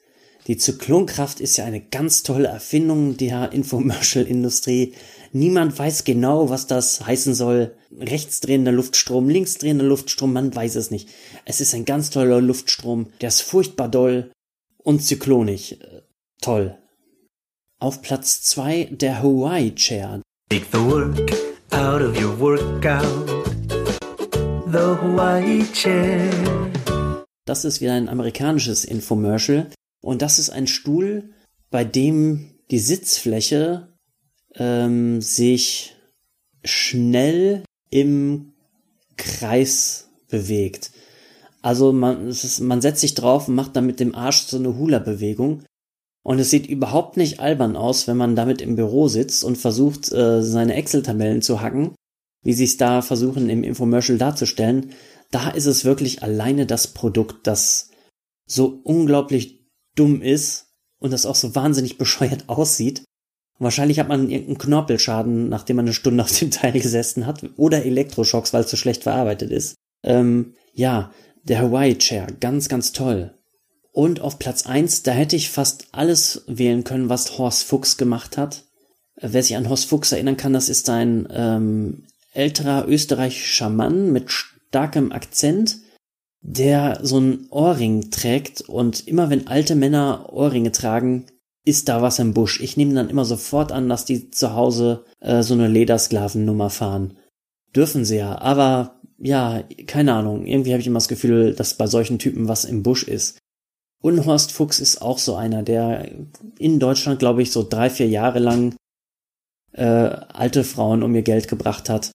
Die 0.47 0.57
Zyklonkraft 0.57 1.41
ist 1.41 1.57
ja 1.57 1.65
eine 1.65 1.81
ganz 1.81 2.23
tolle 2.23 2.49
Erfindung 2.49 3.17
der 3.17 3.53
Infomercial-Industrie. 3.53 4.95
Niemand 5.33 5.79
weiß 5.79 6.05
genau, 6.05 6.49
was 6.49 6.67
das 6.67 7.05
heißen 7.07 7.35
soll. 7.35 7.77
Rechtsdrehender 7.97 8.73
Luftstrom, 8.73 9.29
linksdrehender 9.29 9.85
Luftstrom, 9.85 10.33
man 10.33 10.55
weiß 10.55 10.77
es 10.77 10.91
nicht. 10.91 11.09
Es 11.45 11.61
ist 11.61 11.75
ein 11.75 11.85
ganz 11.85 12.11
toller 12.11 12.41
Luftstrom, 12.41 13.13
der 13.21 13.29
ist 13.29 13.43
furchtbar 13.43 13.89
doll 13.89 14.33
und 14.79 15.05
zyklonig. 15.05 15.81
Äh, 15.81 16.03
Toll. 16.41 16.79
Auf 17.83 18.03
Platz 18.03 18.43
zwei 18.43 18.91
der 18.91 19.23
Hawaii 19.23 19.75
Chair. 19.75 20.21
Take 20.51 20.67
the 20.71 20.79
work 20.81 21.19
out 21.71 22.03
of 22.03 22.15
your 22.23 22.39
workout. 22.39 23.27
The 24.71 24.99
Hawaii 25.01 25.65
Chair. 25.73 26.31
Das 27.47 27.65
ist 27.65 27.81
wieder 27.81 27.95
ein 27.95 28.11
amerikanisches 28.11 28.85
Infomercial. 28.85 29.71
Und 30.03 30.21
das 30.21 30.39
ist 30.39 30.51
ein 30.51 30.67
Stuhl, 30.67 31.31
bei 31.71 31.85
dem 31.85 32.51
die 32.71 32.79
Sitzfläche 32.79 33.89
ähm, 34.57 35.23
sich 35.23 35.97
schnell 36.63 37.63
im 37.89 38.53
Kreis 39.17 40.11
bewegt. 40.29 40.91
Also 41.63 41.95
man, 41.95 42.29
ist, 42.29 42.61
man 42.61 42.83
setzt 42.83 43.01
sich 43.01 43.15
drauf 43.15 43.49
und 43.49 43.55
macht 43.55 43.75
dann 43.75 43.87
mit 43.87 44.01
dem 44.01 44.15
Arsch 44.15 44.43
so 44.43 44.59
eine 44.59 44.77
Hula-Bewegung. 44.77 45.65
Und 46.23 46.39
es 46.39 46.51
sieht 46.51 46.67
überhaupt 46.67 47.17
nicht 47.17 47.41
albern 47.41 47.77
aus, 47.77 48.07
wenn 48.07 48.17
man 48.17 48.37
damit 48.37 48.61
im 48.61 48.77
Büro 48.77 49.09
sitzt 49.09 49.43
und 49.43 49.57
versucht, 49.57 50.13
äh, 50.13 50.43
seine 50.43 50.75
Excel-Tabellen 50.75 51.43
zu 51.43 51.61
hacken, 51.61 51.95
wie 52.43 52.53
sie 52.53 52.65
es 52.65 52.77
da 52.77 53.03
versuchen 53.03 53.49
im 53.49 53.65
Infomercial 53.65 54.19
darzustellen. 54.19 54.93
Da 55.31 55.51
ist 55.51 55.67
es 55.67 55.85
wirklich 55.85 56.23
alleine 56.23 56.67
das 56.67 56.89
Produkt, 56.89 57.47
das 57.47 57.91
so 58.47 58.81
unglaublich 58.85 59.67
dumm 59.95 60.21
ist 60.21 60.75
und 60.99 61.13
das 61.13 61.27
auch 61.27 61.37
so 61.37 61.55
wahnsinnig 61.55 61.99
bescheuert 61.99 62.49
aussieht. 62.49 63.05
Wahrscheinlich 63.59 63.99
hat 63.99 64.09
man 64.09 64.31
irgendeinen 64.31 64.59
Knorpelschaden, 64.59 65.49
nachdem 65.49 65.77
man 65.77 65.85
eine 65.87 65.95
Stunde 65.95 66.25
auf 66.25 66.39
dem 66.39 66.51
Teil 66.51 66.73
gesessen 66.73 67.27
hat, 67.27 67.45
oder 67.57 67.85
Elektroschocks, 67.85 68.53
weil 68.53 68.65
es 68.65 68.71
so 68.71 68.77
schlecht 68.77 69.03
verarbeitet 69.03 69.51
ist. 69.51 69.75
Ähm, 70.03 70.55
ja, 70.73 71.13
der 71.45 71.61
Hawaii 71.61 71.97
Chair, 71.97 72.27
ganz, 72.41 72.69
ganz 72.69 72.93
toll. 72.93 73.39
Und 73.93 74.21
auf 74.21 74.39
Platz 74.39 74.67
eins, 74.67 75.03
da 75.03 75.13
hätte 75.13 75.37
ich 75.37 75.51
fast 75.51 75.89
alles 75.93 76.45
wählen 76.47 76.85
können, 76.85 77.09
was 77.09 77.39
Horst 77.39 77.65
Fuchs 77.65 77.97
gemacht 77.97 78.37
hat. 78.37 78.65
Wer 79.21 79.43
sich 79.43 79.57
an 79.57 79.69
Horst 79.69 79.87
Fuchs 79.87 80.13
erinnern 80.13 80.37
kann, 80.37 80.53
das 80.53 80.69
ist 80.69 80.89
ein 80.89 81.29
ähm, 81.31 82.05
älterer 82.33 82.87
österreichischer 82.89 83.69
Mann 83.69 84.13
mit 84.13 84.31
starkem 84.31 85.13
Akzent, 85.13 85.79
der 86.41 87.01
so 87.03 87.17
einen 87.17 87.47
Ohrring 87.51 88.11
trägt 88.11 88.63
und 88.63 89.07
immer 89.07 89.29
wenn 89.29 89.47
alte 89.47 89.75
Männer 89.75 90.33
Ohrringe 90.33 90.73
tragen, 90.73 91.27
ist 91.65 91.89
da 91.89 92.01
was 92.01 92.19
im 92.19 92.33
Busch. 92.33 92.61
Ich 92.61 92.77
nehme 92.77 92.95
dann 92.95 93.11
immer 93.11 93.25
sofort 93.25 93.73
an, 93.73 93.89
dass 93.89 94.05
die 94.05 94.31
zu 94.31 94.55
Hause 94.55 95.05
äh, 95.21 95.43
so 95.43 95.55
eine 95.55 95.69
Ledersklavennummer 95.69 96.71
fahren. 96.71 97.19
Dürfen 97.75 98.05
sie 98.05 98.17
ja, 98.17 98.39
aber 98.39 99.01
ja, 99.19 99.63
keine 99.87 100.15
Ahnung. 100.15 100.47
Irgendwie 100.47 100.73
habe 100.73 100.81
ich 100.81 100.87
immer 100.87 100.99
das 100.99 101.09
Gefühl, 101.09 101.55
dass 101.55 101.75
bei 101.75 101.87
solchen 101.87 102.19
Typen 102.19 102.49
was 102.49 102.65
im 102.65 102.83
Busch 102.83 103.05
ist. 103.05 103.39
Und 104.03 104.25
Horst 104.25 104.53
Fuchs 104.53 104.81
ist 104.81 105.03
auch 105.03 105.19
so 105.19 105.35
einer, 105.35 105.63
der 105.63 106.11
in 106.59 106.79
Deutschland, 106.79 107.19
glaube 107.19 107.43
ich, 107.43 107.53
so 107.53 107.67
drei, 107.69 107.91
vier 107.91 108.09
Jahre 108.09 108.39
lang 108.39 108.75
äh, 109.73 109.85
alte 109.85 110.65
Frauen 110.65 111.03
um 111.03 111.15
ihr 111.15 111.23
Geld 111.23 111.49
gebracht 111.49 111.89
hat. 111.89 112.11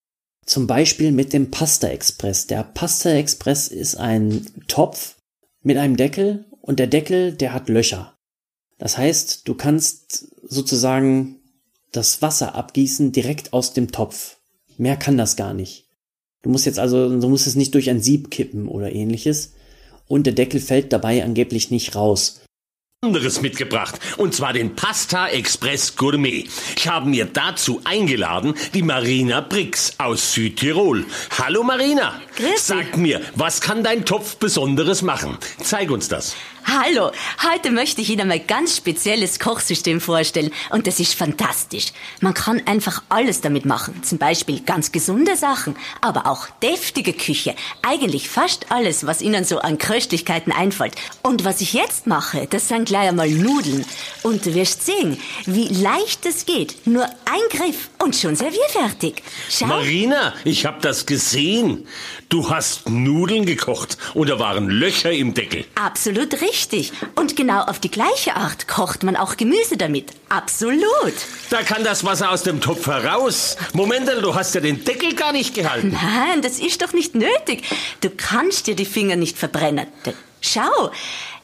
Zum 0.45 0.67
Beispiel 0.67 1.12
mit 1.12 1.34
dem 1.34 1.52
Pasta 1.52 1.88
Express. 1.88 2.48
Der 2.48 2.63
Pasta 2.63 3.12
Express 3.12 3.67
ist 3.67 3.95
ein 3.95 4.45
Topf 4.67 5.15
mit 5.62 5.78
einem 5.78 5.98
Deckel 5.98 6.45
und 6.62 6.80
der 6.80 6.88
Deckel, 6.88 7.34
der 7.34 7.54
hat 7.54 7.69
Löcher. 7.69 8.15
Das 8.78 8.98
heißt, 8.98 9.48
du 9.48 9.56
kannst 9.56 10.28
sozusagen 10.48 11.39
das 11.91 12.21
Wasser 12.21 12.56
abgießen 12.56 13.12
direkt 13.12 13.54
aus 13.54 13.74
dem 13.74 13.91
Topf. 13.91 14.38
Mehr 14.78 14.98
kann 14.98 15.17
das 15.17 15.36
gar 15.36 15.54
nicht. 15.54 15.88
Du 16.41 16.50
musst 16.50 16.65
jetzt 16.65 16.80
also, 16.80 17.19
du 17.19 17.30
musst 17.30 17.48
es 17.48 17.56
nicht 17.56 17.74
durch 17.74 17.89
ein 17.89 18.02
Sieb 18.02 18.30
kippen 18.30 18.67
oder 18.67 18.91
ähnliches. 18.91 19.54
Und 20.08 20.26
der 20.26 20.34
Deckel 20.34 20.60
fällt 20.60 20.94
dabei 20.94 21.24
angeblich 21.24 21.72
nicht 21.72 21.96
raus. 21.96 22.41
anderes 23.02 23.41
mitgebracht, 23.41 24.00
und 24.18 24.34
zwar 24.34 24.54
den 24.54 24.76
Pasta 24.76 25.28
Express 25.28 25.96
Gourmet. 25.96 26.48
Ich 26.76 26.88
habe 26.88 27.08
mir 27.08 27.26
dazu 27.26 27.82
eingeladen 27.84 28.56
die 28.74 28.82
Marina 28.82 29.41
Brix 29.41 29.94
aus 30.00 30.34
Südtirol. 30.34 31.06
Hallo 31.38 31.62
Marina. 31.62 32.20
Grüß. 32.36 32.67
Sag 32.67 32.98
mir, 32.98 33.21
was 33.36 33.62
kann 33.62 33.82
dein 33.82 34.04
Topf 34.04 34.36
Besonderes 34.36 35.02
machen? 35.02 35.38
Zeig 35.63 35.89
uns 35.89 36.10
das. 36.10 36.36
Hallo, 36.67 37.12
heute 37.43 37.69
möchte 37.69 38.02
ich 38.02 38.10
Ihnen 38.10 38.28
mein 38.28 38.48
ganz 38.48 38.78
spezielles 38.78 39.39
Kochsystem 39.39 40.02
vorstellen 40.02 40.52
und 40.71 40.88
das 40.88 41.00
ist 41.00 41.13
fantastisch. 41.13 41.93
Man 42.21 42.34
kann 42.34 42.60
einfach 42.65 43.04
alles 43.08 43.39
damit 43.41 43.65
machen, 43.65 44.02
zum 44.04 44.17
Beispiel 44.17 44.62
ganz 44.62 44.91
gesunde 44.91 45.36
Sachen, 45.36 45.76
aber 46.02 46.26
auch 46.26 46.48
deftige 46.63 47.13
Küche, 47.13 47.56
eigentlich 47.84 48.28
fast 48.30 48.71
alles, 48.71 49.06
was 49.06 49.21
Ihnen 49.21 49.45
so 49.45 49.60
an 49.60 49.78
Köstlichkeiten 49.78 50.52
einfällt. 50.52 50.95
Und 51.21 51.45
was 51.45 51.62
ich 51.62 51.74
jetzt 51.74 52.08
mache, 52.08 52.48
das 52.50 52.67
sind 52.67 52.88
gleich 52.88 53.10
einmal 53.10 53.30
Nudeln 53.30 53.86
und 54.24 54.43
du 54.48 54.56
wirst 54.56 54.88
sehen, 54.88 55.19
wie 55.45 55.67
leicht 55.67 56.26
es 56.26 56.48
geht. 56.48 56.88
Nur 56.88 57.06
ein 57.06 57.41
Griff 57.52 57.89
und 58.04 58.15
schon 58.15 58.36
servierfertig. 58.36 59.21
Schau. 59.52 59.67
Marina, 59.67 60.34
ich 60.43 60.65
hab 60.65 60.82
das 60.82 61.06
gesehen. 61.06 61.88
Du 62.30 62.50
hast 62.50 62.90
Nudeln 62.90 63.46
gekocht 63.46 63.98
und 64.14 64.30
da 64.30 64.40
waren 64.40 64.68
Löcher 64.70 65.12
im 65.12 65.34
Deckel. 65.34 65.66
Absolut 65.76 66.42
richtig. 66.42 66.92
Und 67.16 67.36
genau 67.36 67.62
auf 67.62 67.80
die 67.80 67.92
gleiche 67.92 68.36
Art 68.36 68.68
kocht 68.68 69.04
man 69.04 69.16
auch 69.16 69.38
Gemüse 69.38 69.78
damit. 69.78 70.12
Absolut. 70.30 71.14
Da 71.50 71.62
kann 71.62 71.84
das 71.84 72.04
Wasser 72.04 72.32
aus 72.32 72.44
dem 72.44 72.62
Topf 72.62 72.88
heraus. 72.88 73.58
Moment, 73.74 74.10
du 74.22 74.34
hast 74.34 74.56
ja 74.56 74.62
den 74.62 74.84
Deckel 74.84 75.14
gar 75.14 75.32
nicht 75.34 75.54
gehalten. 75.54 75.92
Nein, 75.92 76.42
das 76.42 76.60
ist 76.60 76.82
doch 76.82 76.94
nicht 76.94 77.14
nötig. 77.16 77.64
Du 78.02 78.10
kannst 78.10 78.68
dir 78.68 78.76
die 78.76 78.86
Finger 78.86 79.16
nicht 79.16 79.38
verbrennen. 79.38 79.88
Schau, 80.42 80.92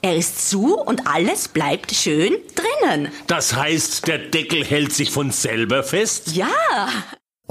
er 0.01 0.15
ist 0.15 0.49
zu 0.49 0.77
und 0.79 1.07
alles 1.07 1.47
bleibt 1.47 1.93
schön 1.93 2.35
drinnen. 2.55 3.11
Das 3.27 3.55
heißt, 3.55 4.07
der 4.07 4.17
Deckel 4.17 4.65
hält 4.65 4.93
sich 4.93 5.11
von 5.11 5.31
selber 5.31 5.83
fest? 5.83 6.31
Ja. 6.35 6.47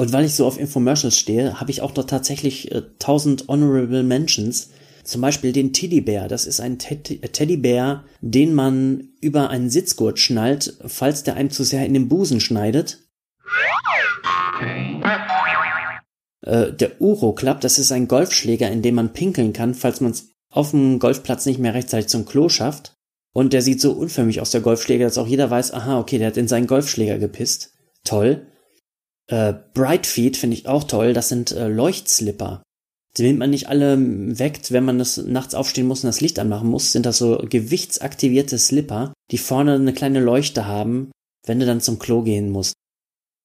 Und 0.00 0.14
weil 0.14 0.24
ich 0.24 0.34
so 0.34 0.46
auf 0.46 0.58
Infomercials 0.58 1.18
stehe, 1.18 1.60
habe 1.60 1.70
ich 1.70 1.82
auch 1.82 1.90
dort 1.90 2.08
tatsächlich 2.08 2.72
äh, 2.72 2.84
1000 3.00 3.48
Honorable 3.48 4.02
Mentions. 4.02 4.70
Zum 5.04 5.20
Beispiel 5.20 5.52
den 5.52 5.74
Teddybär. 5.74 6.26
Das 6.26 6.46
ist 6.46 6.58
ein 6.58 6.78
Ted 6.78 7.10
äh, 7.10 7.28
Teddybär, 7.28 8.04
den 8.22 8.54
man 8.54 9.10
über 9.20 9.50
einen 9.50 9.68
Sitzgurt 9.68 10.18
schnallt, 10.18 10.78
falls 10.86 11.22
der 11.22 11.34
einem 11.34 11.50
zu 11.50 11.64
sehr 11.64 11.84
in 11.84 11.92
den 11.92 12.08
Busen 12.08 12.40
schneidet. 12.40 13.00
Äh, 16.46 16.72
der 16.72 16.98
Uro 17.02 17.34
Club, 17.34 17.60
das 17.60 17.78
ist 17.78 17.92
ein 17.92 18.08
Golfschläger, 18.08 18.70
in 18.70 18.80
dem 18.80 18.94
man 18.94 19.12
pinkeln 19.12 19.52
kann, 19.52 19.74
falls 19.74 20.00
man 20.00 20.12
es 20.12 20.30
auf 20.48 20.70
dem 20.70 20.98
Golfplatz 20.98 21.44
nicht 21.44 21.58
mehr 21.58 21.74
rechtzeitig 21.74 22.08
zum 22.08 22.24
Klo 22.24 22.48
schafft. 22.48 22.96
Und 23.34 23.52
der 23.52 23.60
sieht 23.60 23.82
so 23.82 23.92
unförmig 23.92 24.40
aus, 24.40 24.50
der 24.50 24.62
Golfschläger, 24.62 25.04
dass 25.04 25.18
auch 25.18 25.28
jeder 25.28 25.50
weiß, 25.50 25.74
aha, 25.74 26.00
okay, 26.00 26.16
der 26.16 26.28
hat 26.28 26.38
in 26.38 26.48
seinen 26.48 26.68
Golfschläger 26.68 27.18
gepisst. 27.18 27.74
Toll. 28.02 28.46
Äh, 29.30 29.54
Bright 29.74 30.06
Feet 30.06 30.36
finde 30.36 30.56
ich 30.56 30.66
auch 30.66 30.84
toll. 30.84 31.12
Das 31.12 31.28
sind 31.28 31.52
äh, 31.52 31.68
Leuchtslipper. 31.68 32.62
Die 33.16 33.22
nimmt 33.22 33.38
man 33.38 33.50
nicht 33.50 33.68
alle 33.68 33.96
weckt, 34.38 34.72
wenn 34.72 34.84
man 34.84 34.98
das 34.98 35.16
nachts 35.16 35.54
aufstehen 35.54 35.86
muss 35.86 36.02
und 36.02 36.08
das 36.08 36.20
Licht 36.20 36.38
anmachen 36.38 36.68
muss. 36.68 36.92
Sind 36.92 37.06
das 37.06 37.18
so 37.18 37.38
gewichtsaktivierte 37.38 38.58
Slipper, 38.58 39.12
die 39.30 39.38
vorne 39.38 39.74
eine 39.74 39.92
kleine 39.92 40.20
Leuchte 40.20 40.66
haben, 40.66 41.10
wenn 41.46 41.60
du 41.60 41.66
dann 41.66 41.80
zum 41.80 41.98
Klo 41.98 42.22
gehen 42.22 42.50
musst. 42.50 42.74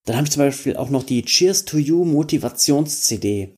Dann 0.05 0.17
habe 0.17 0.25
ich 0.25 0.31
zum 0.31 0.41
Beispiel 0.41 0.75
auch 0.75 0.89
noch 0.89 1.03
die 1.03 1.23
Cheers 1.23 1.65
to 1.65 1.77
You 1.77 2.03
Motivations-CD. 2.05 3.55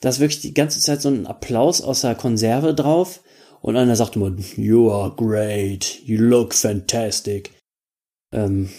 Da 0.00 0.08
ist 0.08 0.20
wirklich 0.20 0.40
die 0.40 0.54
ganze 0.54 0.80
Zeit 0.80 1.02
so 1.02 1.08
ein 1.08 1.26
Applaus 1.26 1.80
aus 1.80 2.02
der 2.02 2.14
Konserve 2.14 2.74
drauf 2.74 3.20
und 3.60 3.76
einer 3.76 3.96
sagt 3.96 4.16
immer, 4.16 4.34
You 4.56 4.90
are 4.90 5.14
great, 5.14 6.00
you 6.04 6.20
look 6.20 6.54
fantastic. 6.54 7.52
Ähm, 8.32 8.70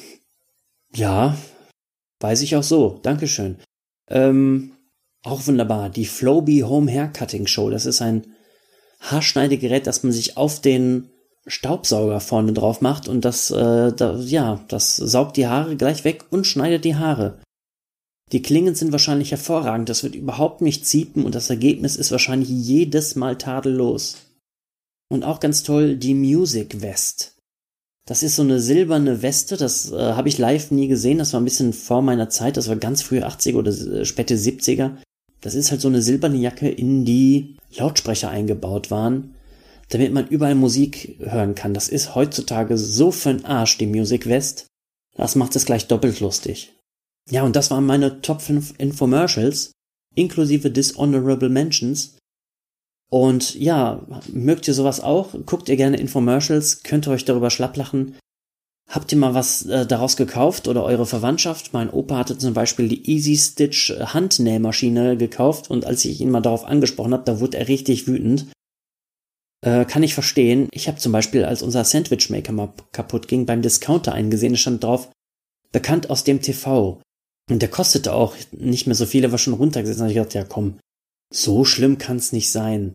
ja, 0.94 1.38
weiß 2.22 2.42
ich 2.42 2.56
auch 2.56 2.64
so. 2.64 3.00
Dankeschön. 3.02 3.58
Ähm, 4.10 4.72
auch 5.24 5.46
wunderbar. 5.48 5.90
Die 5.90 6.06
Flowbee 6.06 6.64
Home 6.64 6.92
Haircutting 6.92 7.48
Show. 7.48 7.70
Das 7.70 7.86
ist 7.86 8.02
ein 8.02 8.26
Haarschneidegerät, 9.00 9.88
das 9.88 10.04
man 10.04 10.12
sich 10.12 10.38
auf 10.38 10.62
den 10.62 11.10
Staubsauger 11.48 12.20
vorne 12.20 12.54
drauf 12.54 12.82
macht 12.82 13.08
und 13.08 13.26
das, 13.26 13.50
äh, 13.50 13.92
da, 13.94 14.18
ja, 14.18 14.64
das 14.68 14.96
saugt 14.96 15.38
die 15.38 15.48
Haare 15.48 15.76
gleich 15.76 16.04
weg 16.04 16.26
und 16.30 16.46
schneidet 16.46 16.86
die 16.86 16.96
Haare. 16.96 17.42
Die 18.32 18.42
Klingen 18.42 18.76
sind 18.76 18.92
wahrscheinlich 18.92 19.32
hervorragend, 19.32 19.90
das 19.90 20.04
wird 20.04 20.16
überhaupt 20.16 20.62
nicht 20.62 20.86
ziepen 20.86 21.26
und 21.26 21.36
das 21.36 21.50
Ergebnis 21.50 21.96
ist 21.96 22.12
wahrscheinlich 22.12 22.50
jedes 22.50 23.16
Mal 23.16 23.38
tadellos. 23.38 24.18
Und 25.10 25.24
auch 25.24 25.40
ganz 25.42 25.64
toll 25.64 25.98
die 25.98 26.14
Music 26.14 26.80
Vest. 26.80 27.31
Das 28.12 28.24
ist 28.24 28.36
so 28.36 28.41
eine 28.41 28.60
silberne 28.60 29.21
Weste, 29.21 29.56
das 29.56 29.89
äh, 29.89 29.95
habe 29.95 30.28
ich 30.28 30.38
live 30.38 30.69
nie 30.69 30.89
gesehen, 30.89 31.19
das 31.19 31.32
war 31.32 31.39
ein 31.39 31.45
bisschen 31.45 31.71
vor 31.71 32.02
meiner 32.02 32.28
Zeit, 32.28 32.58
das 32.58 32.67
war 32.67 32.76
ganz 32.76 33.02
frühe 33.02 33.26
80er 33.26 33.56
oder 33.56 33.71
äh, 33.71 34.04
späte 34.04 34.36
70er. 34.36 34.97
Das 35.39 35.56
ist 35.56 35.71
halt 35.71 35.80
so 35.80 35.88
eine 35.88 36.02
silberne 36.02 36.36
Jacke, 36.36 36.67
in 36.67 37.06
die 37.06 37.56
Lautsprecher 37.78 38.30
eingebaut 38.30 38.91
waren, 38.91 39.36
damit 39.88 40.12
man 40.12 40.28
überall 40.28 40.56
Musik 40.56 41.19
hören 41.21 41.56
kann. 41.56 41.74
Das 41.74 41.88
ist 41.88 42.13
heutzutage 42.13 42.78
so 42.78 43.12
für'n 43.12 43.45
Arsch, 43.45 43.78
die 43.78 43.88
Music 43.88 44.28
West. 44.28 44.67
Das 45.15 45.38
macht 45.38 45.56
es 45.56 45.63
gleich 45.63 45.88
doppelt 45.88 46.19
lustig. 46.19 46.74
Ja, 47.30 47.43
und 47.43 47.56
das 47.56 47.71
waren 47.71 47.86
meine 47.86 48.19
Top 48.19 48.41
5 48.41 48.74
Infomercials, 48.78 49.71
inklusive 50.15 50.69
Dishonorable 50.69 51.47
Mentions. 51.47 52.17
Und 53.13 53.56
ja, 53.56 54.08
mögt 54.32 54.67
ihr 54.67 54.74
sowas 54.74 55.02
auch? 55.02 55.36
Guckt 55.45 55.67
ihr 55.67 55.76
gerne 55.76 55.97
Infomercials? 55.97 56.84
Könnt 56.84 57.08
ihr 57.08 57.12
euch 57.12 57.26
darüber 57.26 57.50
schlapplachen? 57.50 58.15
Habt 58.89 59.12
ihr 59.12 59.17
mal 59.17 59.34
was 59.34 59.65
äh, 59.65 59.86
daraus 59.86 60.15
gekauft 60.15 60.67
oder 60.67 60.84
eure 60.84 61.06
Verwandtschaft? 61.06 61.74
Mein 61.74 61.89
Opa 61.89 62.17
hatte 62.17 62.38
zum 62.38 62.54
Beispiel 62.54 62.88
die 62.88 63.10
Easy 63.10 63.38
Stitch 63.38 63.89
Handnähmaschine 63.89 65.17
gekauft 65.17 65.69
und 65.69 65.86
als 65.86 66.06
ich 66.06 66.21
ihn 66.21 66.32
mal 66.32 66.41
darauf 66.41 66.65
angesprochen 66.65 67.13
habe, 67.13 67.24
da 67.26 67.39
wurde 67.41 67.58
er 67.58 67.67
richtig 67.67 68.08
wütend. 68.08 68.47
Äh, 69.63 69.86
kann 69.86 70.04
ich 70.04 70.13
verstehen. 70.13 70.69
Ich 70.71 70.88
habe 70.88 70.97
zum 70.97 71.12
Beispiel, 71.12 71.43
als 71.43 71.62
unser 71.62 71.84
Sandwichmaker 71.84 72.54
mal 72.54 72.74
kaputt 72.93 73.28
ging, 73.28 73.45
beim 73.45 73.62
Discounter 73.62 74.13
eingesehen, 74.13 74.54
es 74.54 74.62
stand 74.62 74.84
drauf, 74.84 75.10
bekannt 75.71 76.10
aus 76.10 76.24
dem 76.24 76.41
TV. 76.41 77.02
Und 77.50 77.62
der 77.62 77.69
kostete 77.69 78.13
auch 78.13 78.36
nicht 78.52 78.88
mehr 78.88 78.95
so 78.95 79.06
viel, 79.06 79.24
er 79.24 79.32
war 79.32 79.38
schon 79.38 79.54
runtergesetzt. 79.54 80.02
Und 80.02 80.10
ich 80.10 80.15
dachte, 80.15 80.38
ja 80.38 80.45
komm, 80.45 80.80
so 81.34 81.65
schlimm 81.65 81.97
kann's 81.97 82.32
nicht 82.32 82.52
sein. 82.52 82.93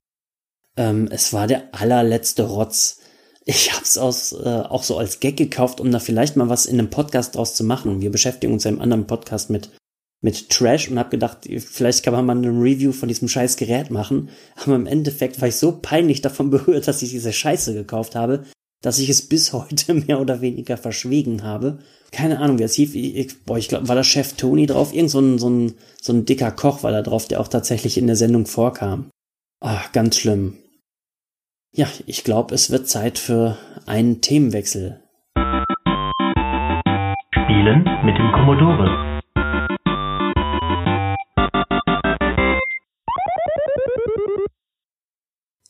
Ähm, 0.77 1.09
es 1.11 1.33
war 1.33 1.47
der 1.47 1.75
allerletzte 1.75 2.45
Rotz. 2.45 3.01
Ich 3.45 3.73
hab's 3.73 3.97
aus, 3.97 4.33
äh, 4.33 4.63
auch 4.69 4.83
so 4.83 4.99
als 4.99 5.21
Gag 5.21 5.37
gekauft, 5.37 5.81
um 5.81 5.91
da 5.91 5.99
vielleicht 5.99 6.37
mal 6.37 6.49
was 6.49 6.67
in 6.67 6.79
einem 6.79 6.91
Podcast 6.91 7.35
draus 7.37 7.55
zu 7.55 7.65
machen. 7.65 8.01
Wir 8.01 8.11
beschäftigen 8.11 8.53
uns 8.53 8.65
ja 8.65 8.71
im 8.71 8.81
anderen 8.81 9.07
Podcast 9.07 9.51
mit, 9.51 9.71
mit 10.21 10.51
Trash 10.51 10.91
und 10.91 10.99
hab 10.99 11.11
gedacht, 11.11 11.49
vielleicht 11.59 12.03
kann 12.03 12.13
man 12.13 12.27
mal 12.27 12.37
eine 12.37 12.49
Review 12.49 12.93
von 12.93 13.09
diesem 13.09 13.29
scheiß 13.29 13.57
Gerät 13.57 13.91
machen. 13.91 14.31
Aber 14.57 14.75
im 14.75 14.87
Endeffekt 14.87 15.41
war 15.41 15.49
ich 15.49 15.57
so 15.57 15.79
peinlich 15.81 16.23
davon 16.23 16.51
berührt, 16.51 16.89
dass 16.89 17.03
ich 17.03 17.11
diese 17.11 17.33
Scheiße 17.33 17.73
gekauft 17.73 18.17
habe, 18.17 18.45
dass 18.83 18.99
ich 18.99 19.09
es 19.09 19.23
bis 19.23 19.53
heute 19.53 19.95
mehr 20.07 20.21
oder 20.21 20.41
weniger 20.41 20.77
verschwiegen 20.77 21.45
habe. 21.45 21.79
Keine 22.11 22.41
Ahnung, 22.41 22.59
wie 22.59 22.65
es 22.65 22.75
hieß. 22.75 22.95
Ich, 22.95 23.45
boah, 23.45 23.59
ich 23.59 23.69
glaube, 23.69 23.89
war 23.89 23.95
da 23.97 24.05
Chef 24.05 24.35
Tony 24.35 24.67
drauf? 24.67 24.93
Irgend 24.93 25.11
so 25.11 25.21
ein, 25.21 25.39
so 25.39 25.49
ein, 25.49 25.75
so 26.01 26.13
ein 26.13 26.25
dicker 26.25 26.51
Koch 26.51 26.83
war 26.83 26.91
da 26.91 27.03
drauf, 27.03 27.29
der 27.29 27.41
auch 27.41 27.49
tatsächlich 27.49 27.97
in 27.97 28.07
der 28.07 28.17
Sendung 28.17 28.47
vorkam. 28.47 29.11
Ach, 29.61 29.93
ganz 29.93 30.17
schlimm. 30.17 30.59
Ja, 31.77 31.89
ich 32.07 32.25
glaube, 32.25 32.55
es 32.55 32.71
wird 32.71 32.89
Zeit 32.89 33.19
für 33.19 33.59
einen 33.85 34.23
Themenwechsel. 34.23 35.03
Spielen 37.35 37.85
mit 38.03 38.17
dem 38.17 38.33
Commodore. 38.33 39.21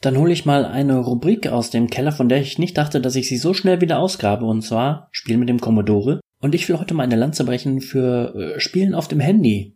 Dann 0.00 0.16
hole 0.16 0.32
ich 0.32 0.46
mal 0.46 0.64
eine 0.64 0.98
Rubrik 0.98 1.48
aus 1.48 1.70
dem 1.70 1.90
Keller, 1.90 2.12
von 2.12 2.28
der 2.28 2.40
ich 2.40 2.60
nicht 2.60 2.78
dachte, 2.78 3.00
dass 3.00 3.16
ich 3.16 3.26
sie 3.26 3.36
so 3.36 3.52
schnell 3.52 3.80
wieder 3.80 3.98
ausgrabe, 3.98 4.44
und 4.44 4.62
zwar 4.62 5.08
Spielen 5.10 5.40
mit 5.40 5.48
dem 5.48 5.58
Commodore. 5.58 6.20
Und 6.40 6.54
ich 6.54 6.68
will 6.68 6.78
heute 6.78 6.94
mal 6.94 7.02
eine 7.02 7.16
Lanze 7.16 7.42
brechen 7.44 7.80
für 7.80 8.32
äh, 8.36 8.60
Spielen 8.60 8.94
auf 8.94 9.08
dem 9.08 9.18
Handy. 9.18 9.75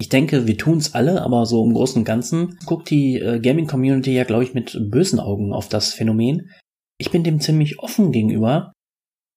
Ich 0.00 0.08
denke, 0.08 0.46
wir 0.46 0.56
tun's 0.56 0.94
alle, 0.94 1.20
aber 1.20 1.44
so 1.44 1.62
im 1.62 1.74
Großen 1.74 1.98
und 1.98 2.04
Ganzen 2.06 2.58
guckt 2.64 2.88
die 2.88 3.20
äh, 3.20 3.38
Gaming-Community 3.38 4.12
ja, 4.12 4.24
glaube 4.24 4.44
ich, 4.44 4.54
mit 4.54 4.76
bösen 4.90 5.20
Augen 5.20 5.52
auf 5.52 5.68
das 5.68 5.92
Phänomen. 5.92 6.50
Ich 6.96 7.10
bin 7.10 7.22
dem 7.22 7.38
ziemlich 7.38 7.78
offen 7.80 8.10
gegenüber. 8.10 8.72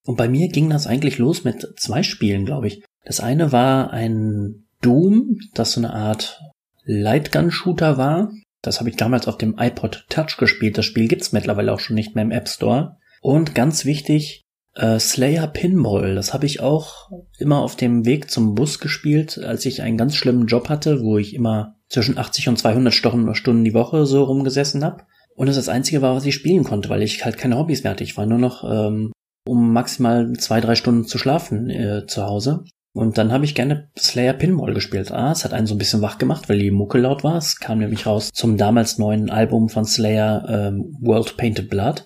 Und 0.05 0.17
bei 0.17 0.29
mir 0.29 0.47
ging 0.47 0.69
das 0.69 0.87
eigentlich 0.87 1.17
los 1.17 1.43
mit 1.43 1.67
zwei 1.77 2.01
Spielen, 2.01 2.45
glaube 2.45 2.67
ich. 2.67 2.81
Das 3.03 3.19
eine 3.19 3.51
war 3.51 3.91
ein 3.91 4.67
Doom, 4.81 5.37
das 5.53 5.73
so 5.73 5.81
eine 5.81 5.93
Art 5.93 6.39
Lightgun-Shooter 6.85 7.97
war. 7.97 8.31
Das 8.61 8.79
habe 8.79 8.89
ich 8.89 8.95
damals 8.95 9.27
auf 9.27 9.37
dem 9.37 9.55
iPod 9.59 10.05
Touch 10.07 10.37
gespielt. 10.37 10.77
Das 10.77 10.85
Spiel 10.85 11.09
gibt's 11.09 11.33
mittlerweile 11.33 11.73
auch 11.73 11.81
schon 11.81 11.95
nicht 11.95 12.15
mehr 12.15 12.23
im 12.23 12.31
App 12.31 12.47
Store. 12.47 12.97
Und 13.21 13.53
ganz 13.53 13.83
wichtig, 13.83 14.42
äh, 14.75 14.99
Slayer 14.99 15.47
Pinball. 15.47 16.15
Das 16.15 16.33
habe 16.33 16.45
ich 16.45 16.61
auch 16.61 17.09
immer 17.37 17.59
auf 17.59 17.75
dem 17.75 18.05
Weg 18.05 18.31
zum 18.31 18.55
Bus 18.55 18.79
gespielt, 18.79 19.37
als 19.37 19.65
ich 19.65 19.81
einen 19.81 19.97
ganz 19.97 20.15
schlimmen 20.15 20.47
Job 20.47 20.69
hatte, 20.69 21.01
wo 21.01 21.17
ich 21.17 21.33
immer 21.33 21.75
zwischen 21.89 22.17
80 22.17 22.49
und 22.49 22.57
200 22.57 22.93
Stunden 22.93 23.63
die 23.63 23.73
Woche 23.73 24.05
so 24.05 24.23
rumgesessen 24.23 24.83
habe. 24.83 25.03
Und 25.35 25.47
das 25.47 25.55
das 25.55 25.69
Einzige 25.69 26.01
war, 26.01 26.15
was 26.15 26.25
ich 26.25 26.35
spielen 26.35 26.63
konnte, 26.63 26.89
weil 26.89 27.01
ich 27.01 27.25
halt 27.25 27.37
keine 27.37 27.57
Hobbys 27.57 27.83
mehr 27.83 27.91
hatte. 27.91 28.03
Ich 28.03 28.17
war 28.17 28.25
nur 28.25 28.39
noch, 28.39 28.63
ähm, 28.63 29.11
um 29.47 29.73
maximal 29.73 30.31
zwei, 30.33 30.61
drei 30.61 30.75
Stunden 30.75 31.05
zu 31.05 31.17
schlafen 31.17 31.69
äh, 31.69 32.05
zu 32.05 32.23
Hause. 32.23 32.63
Und 32.95 33.17
dann 33.17 33.31
habe 33.31 33.43
ich 33.43 33.55
gerne 33.55 33.89
Slayer 33.97 34.33
Pinball 34.33 34.73
gespielt. 34.73 35.11
Ah, 35.11 35.31
es 35.31 35.43
hat 35.43 35.53
einen 35.53 35.65
so 35.65 35.73
ein 35.73 35.79
bisschen 35.79 36.03
wach 36.03 36.19
gemacht, 36.19 36.47
weil 36.47 36.59
die 36.59 36.69
Mucke 36.69 36.99
laut 36.99 37.23
war. 37.23 37.37
Es 37.37 37.57
kam 37.57 37.79
nämlich 37.79 38.05
raus 38.05 38.29
zum 38.31 38.55
damals 38.55 38.99
neuen 38.99 39.31
Album 39.31 39.69
von 39.69 39.85
Slayer 39.85 40.45
ähm, 40.47 40.95
World 41.01 41.35
Painted 41.35 41.69
Blood. 41.69 42.05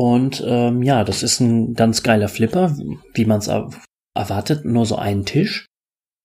Und 0.00 0.42
ähm, 0.46 0.82
ja, 0.82 1.04
das 1.04 1.22
ist 1.22 1.40
ein 1.40 1.74
ganz 1.74 2.02
geiler 2.02 2.28
Flipper, 2.28 2.74
wie 3.12 3.26
man 3.26 3.38
es 3.38 3.50
erwartet, 4.16 4.64
nur 4.64 4.86
so 4.86 4.96
einen 4.96 5.26
Tisch, 5.26 5.66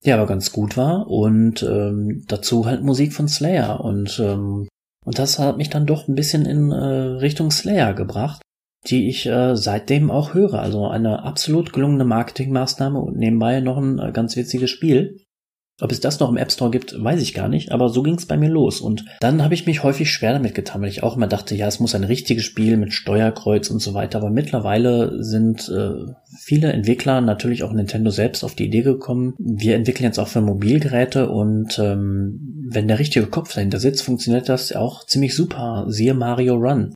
der 0.05 0.15
aber 0.15 0.27
ganz 0.27 0.53
gut 0.53 0.77
war 0.77 1.07
und 1.07 1.61
ähm, 1.61 2.23
dazu 2.29 2.65
halt 2.65 2.83
Musik 2.83 3.11
von 3.11 3.27
Slayer 3.27 3.81
und 3.81 4.17
ähm, 4.23 4.69
und 5.03 5.19
das 5.19 5.39
hat 5.39 5.57
mich 5.57 5.69
dann 5.69 5.85
doch 5.85 6.07
ein 6.07 6.15
bisschen 6.15 6.45
in 6.45 6.71
äh, 6.71 6.75
Richtung 6.75 7.51
Slayer 7.51 7.93
gebracht, 7.93 8.41
die 8.87 9.09
ich 9.09 9.25
äh, 9.25 9.57
seitdem 9.57 10.09
auch 10.09 10.33
höre. 10.33 10.59
Also 10.59 10.87
eine 10.87 11.23
absolut 11.23 11.73
gelungene 11.73 12.05
Marketingmaßnahme 12.05 12.97
und 12.97 13.17
nebenbei 13.17 13.59
noch 13.59 13.77
ein 13.77 13.99
äh, 13.99 14.13
ganz 14.13 14.37
witziges 14.37 14.69
Spiel. 14.69 15.17
Ob 15.81 15.91
es 15.91 15.99
das 15.99 16.21
noch 16.21 16.29
im 16.29 16.37
App 16.37 16.51
Store 16.53 16.71
gibt, 16.71 16.95
weiß 17.03 17.21
ich 17.21 17.33
gar 17.33 17.49
nicht, 17.49 17.73
aber 17.73 17.89
so 17.89 18.01
ging 18.01 18.15
es 18.15 18.25
bei 18.25 18.37
mir 18.37 18.49
los. 18.49 18.79
Und 18.79 19.03
dann 19.19 19.43
habe 19.43 19.53
ich 19.53 19.65
mich 19.65 19.83
häufig 19.83 20.09
schwer 20.09 20.31
damit 20.31 20.55
getan, 20.55 20.81
weil 20.81 20.89
ich 20.89 21.03
auch 21.03 21.17
immer 21.17 21.27
dachte, 21.27 21.53
ja, 21.53 21.67
es 21.67 21.81
muss 21.81 21.95
ein 21.95 22.05
richtiges 22.05 22.45
Spiel 22.45 22.77
mit 22.77 22.93
Steuerkreuz 22.93 23.69
und 23.69 23.79
so 23.79 23.93
weiter. 23.93 24.19
Aber 24.19 24.29
mittlerweile 24.29 25.21
sind 25.21 25.67
äh, 25.67 26.13
viele 26.39 26.71
Entwickler, 26.71 27.19
natürlich 27.19 27.63
auch 27.63 27.73
Nintendo 27.73 28.09
selbst, 28.09 28.45
auf 28.45 28.55
die 28.55 28.67
Idee 28.67 28.83
gekommen, 28.83 29.33
wir 29.37 29.75
entwickeln 29.75 30.05
jetzt 30.05 30.19
auch 30.19 30.29
für 30.29 30.41
Mobilgeräte 30.41 31.29
und 31.29 31.77
ähm, 31.79 32.67
wenn 32.69 32.87
der 32.87 32.99
richtige 32.99 33.27
Kopf 33.27 33.53
dahinter 33.53 33.79
sitzt, 33.79 34.03
funktioniert 34.03 34.47
das 34.47 34.71
auch 34.73 35.05
ziemlich 35.05 35.35
super. 35.35 35.85
Siehe 35.89 36.13
Mario 36.13 36.55
Run. 36.55 36.93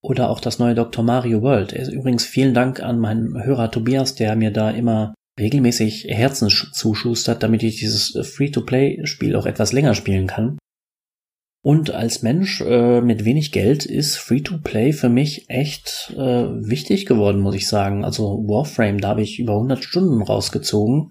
Oder 0.00 0.30
auch 0.30 0.40
das 0.40 0.58
neue 0.58 0.74
Dr. 0.74 1.04
Mario 1.04 1.42
World. 1.42 1.72
Übrigens 1.72 2.24
vielen 2.24 2.54
Dank 2.54 2.80
an 2.80 2.98
meinen 2.98 3.42
Hörer 3.42 3.70
Tobias, 3.70 4.14
der 4.14 4.36
mir 4.36 4.52
da 4.52 4.70
immer 4.70 5.12
regelmäßig 5.38 6.06
Herzen 6.08 6.48
zuschustert, 6.48 7.42
damit 7.42 7.62
ich 7.62 7.76
dieses 7.76 8.14
äh, 8.14 8.24
Free-to-Play-Spiel 8.24 9.36
auch 9.36 9.46
etwas 9.46 9.72
länger 9.72 9.94
spielen 9.94 10.26
kann. 10.26 10.58
Und 11.62 11.90
als 11.90 12.22
Mensch 12.22 12.60
äh, 12.60 13.00
mit 13.00 13.24
wenig 13.24 13.52
Geld 13.52 13.84
ist 13.84 14.16
Free-to-Play 14.16 14.92
für 14.92 15.08
mich 15.08 15.50
echt 15.50 16.14
äh, 16.16 16.18
wichtig 16.18 17.04
geworden, 17.04 17.40
muss 17.40 17.56
ich 17.56 17.68
sagen. 17.68 18.04
Also 18.04 18.44
Warframe, 18.46 19.00
da 19.00 19.08
habe 19.08 19.22
ich 19.22 19.38
über 19.38 19.54
100 19.54 19.82
Stunden 19.82 20.22
rausgezogen, 20.22 21.10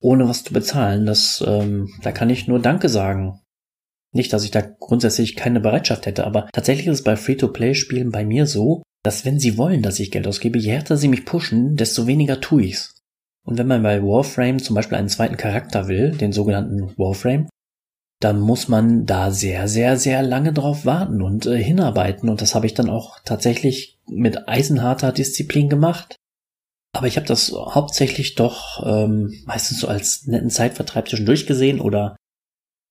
ohne 0.00 0.28
was 0.28 0.44
zu 0.44 0.52
bezahlen. 0.52 1.06
Das, 1.06 1.42
ähm, 1.46 1.88
da 2.02 2.10
kann 2.12 2.30
ich 2.30 2.48
nur 2.48 2.58
Danke 2.58 2.88
sagen. 2.88 3.40
Nicht, 4.12 4.32
dass 4.32 4.44
ich 4.44 4.50
da 4.50 4.60
grundsätzlich 4.60 5.36
keine 5.36 5.60
Bereitschaft 5.60 6.04
hätte, 6.04 6.26
aber 6.26 6.48
tatsächlich 6.52 6.88
ist 6.88 6.98
es 6.98 7.04
bei 7.04 7.16
Free-to-Play-Spielen 7.16 8.10
bei 8.10 8.24
mir 8.24 8.46
so, 8.46 8.82
dass 9.04 9.24
wenn 9.24 9.38
sie 9.38 9.56
wollen, 9.56 9.82
dass 9.82 10.00
ich 10.00 10.10
Geld 10.10 10.26
ausgebe, 10.26 10.58
je 10.58 10.72
härter 10.72 10.96
sie 10.96 11.08
mich 11.08 11.24
pushen, 11.24 11.76
desto 11.76 12.08
weniger 12.08 12.40
tue 12.40 12.64
ich's. 12.64 12.99
Und 13.46 13.58
wenn 13.58 13.66
man 13.66 13.82
bei 13.82 14.02
Warframe 14.02 14.58
zum 14.58 14.74
Beispiel 14.74 14.98
einen 14.98 15.08
zweiten 15.08 15.36
Charakter 15.36 15.88
will, 15.88 16.12
den 16.12 16.32
sogenannten 16.32 16.96
Warframe, 16.96 17.48
dann 18.20 18.38
muss 18.38 18.68
man 18.68 19.06
da 19.06 19.30
sehr, 19.30 19.66
sehr, 19.66 19.96
sehr 19.96 20.22
lange 20.22 20.52
drauf 20.52 20.84
warten 20.84 21.22
und 21.22 21.46
äh, 21.46 21.56
hinarbeiten. 21.56 22.28
Und 22.28 22.42
das 22.42 22.54
habe 22.54 22.66
ich 22.66 22.74
dann 22.74 22.90
auch 22.90 23.18
tatsächlich 23.24 23.98
mit 24.06 24.46
eisenharter 24.46 25.10
Disziplin 25.10 25.70
gemacht. 25.70 26.16
Aber 26.92 27.06
ich 27.06 27.16
habe 27.16 27.26
das 27.26 27.52
hauptsächlich 27.52 28.34
doch 28.34 28.84
ähm, 28.84 29.32
meistens 29.46 29.80
so 29.80 29.88
als 29.88 30.26
netten 30.26 30.50
Zeitvertreib 30.50 31.08
zwischendurch 31.08 31.46
gesehen 31.46 31.80
oder 31.80 32.16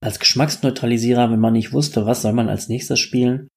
als 0.02 0.20
Geschmacksneutralisierer, 0.20 1.30
wenn 1.30 1.40
man 1.40 1.54
nicht 1.54 1.74
wusste, 1.74 2.06
was 2.06 2.22
soll 2.22 2.34
man 2.34 2.50
als 2.50 2.70
nächstes 2.70 3.00
spielen. 3.00 3.50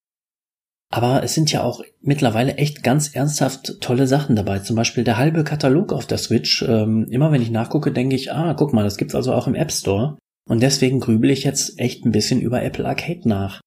Aber 0.94 1.22
es 1.22 1.33
sind 1.33 1.50
ja 1.50 1.62
auch 1.62 1.83
mittlerweile 2.02 2.57
echt 2.57 2.83
ganz 2.83 3.14
ernsthaft 3.14 3.81
tolle 3.81 4.07
Sachen 4.07 4.37
dabei. 4.37 4.59
Zum 4.59 4.76
Beispiel 4.76 5.05
der 5.05 5.16
halbe 5.16 5.42
Katalog 5.42 5.90
auf 5.90 6.07
der 6.07 6.18
Switch. 6.18 6.62
Ähm, 6.68 7.09
immer 7.11 7.33
wenn 7.33 7.40
ich 7.40 7.50
nachgucke, 7.50 7.92
denke 7.92 8.14
ich, 8.14 8.31
ah, 8.31 8.52
guck 8.52 8.74
mal, 8.74 8.85
das 8.85 8.98
gibt's 8.98 9.14
also 9.14 9.33
auch 9.33 9.46
im 9.46 9.55
App 9.55 9.72
Store. 9.72 10.18
Und 10.46 10.62
deswegen 10.62 11.00
grübel 11.00 11.31
ich 11.31 11.44
jetzt 11.44 11.81
echt 11.81 12.05
ein 12.05 12.12
bisschen 12.12 12.42
über 12.42 12.62
Apple 12.62 12.87
Arcade 12.87 13.26
nach. 13.26 13.62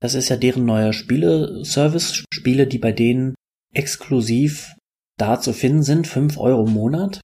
Das 0.00 0.14
ist 0.14 0.30
ja 0.30 0.36
deren 0.36 0.64
neuer 0.64 0.94
Spieleservice. 0.94 2.24
Spiele, 2.32 2.66
die 2.66 2.78
bei 2.78 2.92
denen 2.92 3.34
exklusiv 3.74 4.74
da 5.18 5.38
zu 5.38 5.52
finden 5.52 5.82
sind. 5.82 6.06
fünf 6.06 6.38
Euro 6.38 6.64
im 6.64 6.72
Monat. 6.72 7.20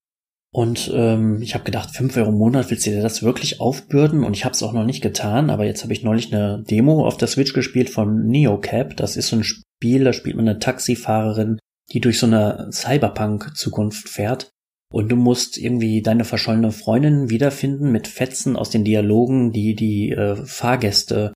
Und 0.54 0.90
ähm, 0.94 1.40
ich 1.40 1.54
habe 1.54 1.64
gedacht, 1.64 1.96
5 1.96 2.14
Euro 2.18 2.28
im 2.28 2.36
Monat 2.36 2.70
willst 2.70 2.86
du 2.86 2.90
dir 2.90 3.00
das 3.00 3.22
wirklich 3.22 3.60
aufbürden? 3.60 4.22
Und 4.22 4.36
ich 4.36 4.44
habe 4.44 4.52
es 4.52 4.62
auch 4.62 4.74
noch 4.74 4.84
nicht 4.84 5.02
getan, 5.02 5.48
aber 5.48 5.64
jetzt 5.64 5.82
habe 5.82 5.94
ich 5.94 6.02
neulich 6.02 6.32
eine 6.32 6.62
Demo 6.62 7.06
auf 7.06 7.16
der 7.16 7.28
Switch 7.28 7.54
gespielt 7.54 7.88
von 7.88 8.26
NeoCap. 8.26 8.94
Das 8.96 9.16
ist 9.16 9.28
so 9.28 9.36
ein 9.36 9.44
Spiel, 9.44 10.04
da 10.04 10.12
spielt 10.12 10.36
man 10.36 10.46
eine 10.46 10.58
Taxifahrerin, 10.58 11.58
die 11.92 12.00
durch 12.00 12.18
so 12.18 12.26
eine 12.26 12.68
Cyberpunk-Zukunft 12.70 14.10
fährt. 14.10 14.50
Und 14.92 15.10
du 15.10 15.16
musst 15.16 15.56
irgendwie 15.56 16.02
deine 16.02 16.24
verschollene 16.24 16.70
Freundin 16.70 17.30
wiederfinden 17.30 17.90
mit 17.90 18.06
Fetzen 18.06 18.54
aus 18.54 18.68
den 18.68 18.84
Dialogen, 18.84 19.52
die 19.52 19.74
die 19.74 20.10
äh, 20.10 20.36
Fahrgäste 20.36 21.32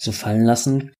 so 0.00 0.10
fallen 0.10 0.42
lassen. 0.42 0.90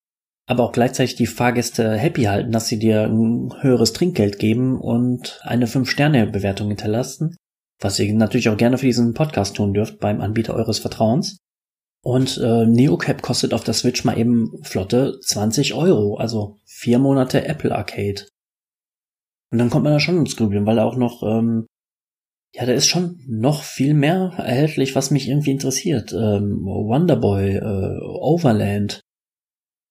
Aber 0.47 0.65
auch 0.65 0.73
gleichzeitig 0.73 1.17
die 1.17 1.27
Fahrgäste 1.27 1.97
happy 1.97 2.25
halten, 2.25 2.53
dass 2.53 2.69
sie 2.69 2.79
dir 2.79 3.05
ein 3.05 3.55
höheres 3.63 3.95
Trinkgeld 3.95 4.39
geben 4.39 4.79
und 4.79 5.41
eine 5.45 5.65
5-Sterne-Bewertung 5.65 6.69
hinterlassen 6.69 7.35
was 7.85 7.99
ihr 7.99 8.13
natürlich 8.15 8.49
auch 8.49 8.57
gerne 8.57 8.79
für 8.79 8.87
diesen 8.87 9.13
Podcast 9.13 9.57
tun 9.57 9.75
dürft 9.75 10.01
beim 10.01 10.23
Anbieter 10.23 10.55
eures 10.55 10.79
Vertrauens. 10.79 11.37
Und 12.03 12.39
äh, 12.39 12.67
NeoCap 12.67 13.21
kostet 13.21 13.53
auf 13.53 13.63
der 13.63 13.75
Switch 13.75 14.05
mal 14.05 14.19
eben 14.19 14.53
flotte 14.63 15.21
20 15.21 15.75
Euro, 15.75 16.17
also 16.17 16.57
vier 16.65 16.99
Monate 16.99 17.45
Apple 17.47 17.75
Arcade. 17.75 18.27
Und 19.53 19.59
dann 19.59 19.69
kommt 19.69 19.85
man 19.85 19.93
da 19.93 20.01
schon 20.01 20.19
ins 20.19 20.37
Grübeln, 20.37 20.65
weil 20.67 20.79
auch 20.79 20.97
noch, 20.97 21.23
ähm, 21.23 21.67
ja, 22.55 22.65
da 22.65 22.73
ist 22.73 22.89
schon 22.89 23.21
noch 23.27 23.63
viel 23.63 23.93
mehr 23.93 24.33
erhältlich, 24.37 24.95
was 24.95 25.11
mich 25.11 25.29
irgendwie 25.29 25.51
interessiert. 25.51 26.13
Ähm, 26.13 26.65
Wonderboy, 26.65 27.57
äh, 27.57 28.01
Overland. 28.03 29.01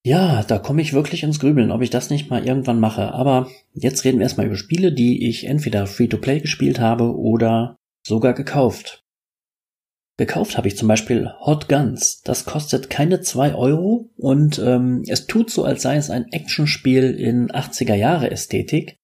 Ja, 0.05 0.43
da 0.43 0.57
komme 0.57 0.81
ich 0.81 0.93
wirklich 0.93 1.23
ins 1.23 1.39
Grübeln, 1.39 1.71
ob 1.71 1.81
ich 1.81 1.91
das 1.91 2.09
nicht 2.09 2.29
mal 2.29 2.45
irgendwann 2.45 2.79
mache. 2.79 3.13
Aber 3.13 3.49
jetzt 3.73 4.03
reden 4.03 4.17
wir 4.17 4.23
erstmal 4.23 4.47
über 4.47 4.55
Spiele, 4.55 4.91
die 4.91 5.27
ich 5.29 5.45
entweder 5.45 5.85
Free-to-Play 5.87 6.39
gespielt 6.39 6.79
habe 6.79 7.15
oder 7.15 7.77
sogar 8.05 8.33
gekauft. 8.33 9.03
Gekauft 10.17 10.57
habe 10.57 10.67
ich 10.67 10.77
zum 10.77 10.87
Beispiel 10.87 11.31
Hot 11.39 11.67
Guns. 11.67 12.21
Das 12.21 12.45
kostet 12.45 12.89
keine 12.89 13.21
zwei 13.21 13.55
Euro 13.55 14.11
und 14.15 14.59
ähm, 14.59 15.03
es 15.07 15.25
tut 15.25 15.49
so, 15.49 15.63
als 15.63 15.81
sei 15.81 15.95
es 15.95 16.11
ein 16.11 16.31
Actionspiel 16.31 17.15
in 17.15 17.49
80er 17.49 17.95
Jahre 17.95 18.29
Ästhetik. 18.29 18.97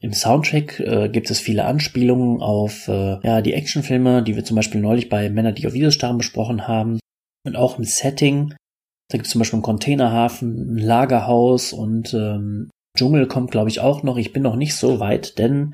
Im 0.00 0.12
Soundtrack 0.12 0.80
äh, 0.80 1.08
gibt 1.08 1.30
es 1.30 1.40
viele 1.40 1.64
Anspielungen 1.64 2.42
auf 2.42 2.88
äh, 2.88 3.26
ja, 3.26 3.40
die 3.40 3.54
Actionfilme, 3.54 4.22
die 4.22 4.36
wir 4.36 4.44
zum 4.44 4.56
Beispiel 4.56 4.82
neulich 4.82 5.08
bei 5.08 5.30
Männer, 5.30 5.52
die 5.52 5.66
auf 5.66 5.72
Videos 5.72 5.94
starren 5.94 6.18
besprochen 6.18 6.68
haben. 6.68 7.00
Und 7.46 7.56
auch 7.56 7.78
im 7.78 7.84
Setting. 7.84 8.54
Da 9.08 9.16
gibt 9.16 9.24
es 9.26 9.32
zum 9.32 9.38
Beispiel 9.38 9.56
einen 9.56 9.62
Containerhafen, 9.62 10.74
ein 10.74 10.78
Lagerhaus 10.78 11.72
und 11.72 12.12
ähm, 12.12 12.68
Dschungel 12.96 13.26
kommt, 13.28 13.50
glaube 13.50 13.70
ich, 13.70 13.80
auch 13.80 14.02
noch. 14.02 14.18
Ich 14.18 14.34
bin 14.34 14.42
noch 14.42 14.56
nicht 14.56 14.74
so 14.74 15.00
weit, 15.00 15.38
denn 15.38 15.72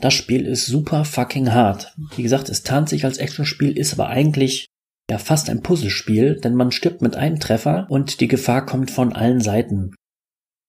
das 0.00 0.14
Spiel 0.14 0.46
ist 0.46 0.66
super 0.66 1.04
fucking 1.04 1.52
hart. 1.52 1.94
Wie 2.14 2.22
gesagt, 2.22 2.48
es 2.48 2.62
tarnt 2.62 2.88
sich 2.88 3.04
als 3.04 3.18
Actionspiel, 3.18 3.76
ist 3.76 3.92
aber 3.92 4.08
eigentlich 4.08 4.66
ja 5.10 5.18
fast 5.18 5.50
ein 5.50 5.62
Puzzlespiel, 5.62 6.40
denn 6.40 6.54
man 6.54 6.70
stirbt 6.70 7.02
mit 7.02 7.16
einem 7.16 7.40
Treffer 7.40 7.86
und 7.88 8.20
die 8.20 8.28
Gefahr 8.28 8.64
kommt 8.64 8.90
von 8.90 9.12
allen 9.12 9.40
Seiten. 9.40 9.94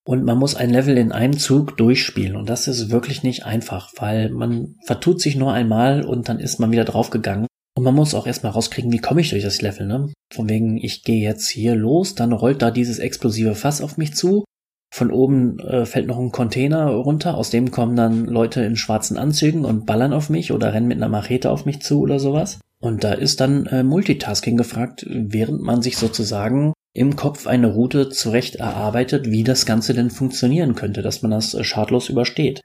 Und 0.08 0.24
man 0.24 0.40
muss 0.40 0.56
ein 0.56 0.72
Level 0.72 0.98
in 0.98 1.12
einem 1.12 1.38
Zug 1.38 1.78
durchspielen 1.78 2.36
und 2.36 2.50
das 2.50 2.68
ist 2.68 2.90
wirklich 2.90 3.22
nicht 3.22 3.46
einfach, 3.46 3.92
weil 3.98 4.30
man 4.30 4.76
vertut 4.86 5.22
sich 5.22 5.36
nur 5.36 5.54
einmal 5.54 6.04
und 6.04 6.30
dann 6.30 6.40
ist 6.40 6.60
man 6.60 6.72
wieder 6.72 6.86
draufgegangen. 6.86 7.46
Und 7.78 7.84
man 7.84 7.94
muss 7.94 8.16
auch 8.16 8.26
erstmal 8.26 8.54
rauskriegen, 8.54 8.92
wie 8.92 8.98
komme 8.98 9.22
ich 9.22 9.30
durch 9.30 9.44
das 9.44 9.62
Level, 9.62 9.86
ne? 9.86 10.12
Von 10.34 10.50
wegen, 10.50 10.78
ich 10.78 11.04
gehe 11.04 11.22
jetzt 11.22 11.48
hier 11.48 11.76
los, 11.76 12.16
dann 12.16 12.34
rollt 12.34 12.62
da 12.62 12.72
dieses 12.72 12.98
explosive 12.98 13.56
Fass 13.56 13.82
auf 13.82 13.98
mich 13.98 14.16
zu 14.16 14.44
von 14.92 15.12
oben 15.12 15.60
äh, 15.60 15.86
fällt 15.86 16.08
noch 16.08 16.18
ein 16.18 16.32
Container 16.32 16.88
runter, 16.88 17.36
aus 17.36 17.50
dem 17.50 17.72
kommen 17.72 17.96
dann 17.96 18.26
Leute 18.26 18.62
in 18.62 18.76
schwarzen 18.76 19.18
Anzügen 19.18 19.66
und 19.66 19.86
ballern 19.86 20.14
auf 20.14 20.30
mich 20.30 20.52
oder 20.52 20.74
rennen 20.74 20.88
mit 20.88 20.98
einer 20.98 21.10
Machete 21.10 21.52
auf 21.52 21.66
mich 21.66 21.82
zu 21.82 22.02
oder 22.02 22.20
sowas. 22.20 22.60
Und 22.82 23.04
da 23.04 23.14
ist 23.14 23.40
dann 23.40 23.66
äh, 23.68 23.84
Multitasking 23.84 24.58
gefragt, 24.58 25.06
während 25.08 25.62
man 25.62 25.82
sich 25.82 25.98
sozusagen 25.98 26.74
im 26.94 27.16
Kopf 27.16 27.46
eine 27.46 27.68
Route 27.68 28.10
zurecht 28.10 28.56
erarbeitet, 28.56 29.30
wie 29.30 29.44
das 29.44 29.66
Ganze 29.66 29.94
denn 29.94 30.10
funktionieren 30.10 30.76
könnte, 30.76 31.02
dass 31.02 31.22
man 31.22 31.32
das 31.32 31.54
äh, 31.54 31.64
schadlos 31.64 32.10
übersteht. 32.10 32.62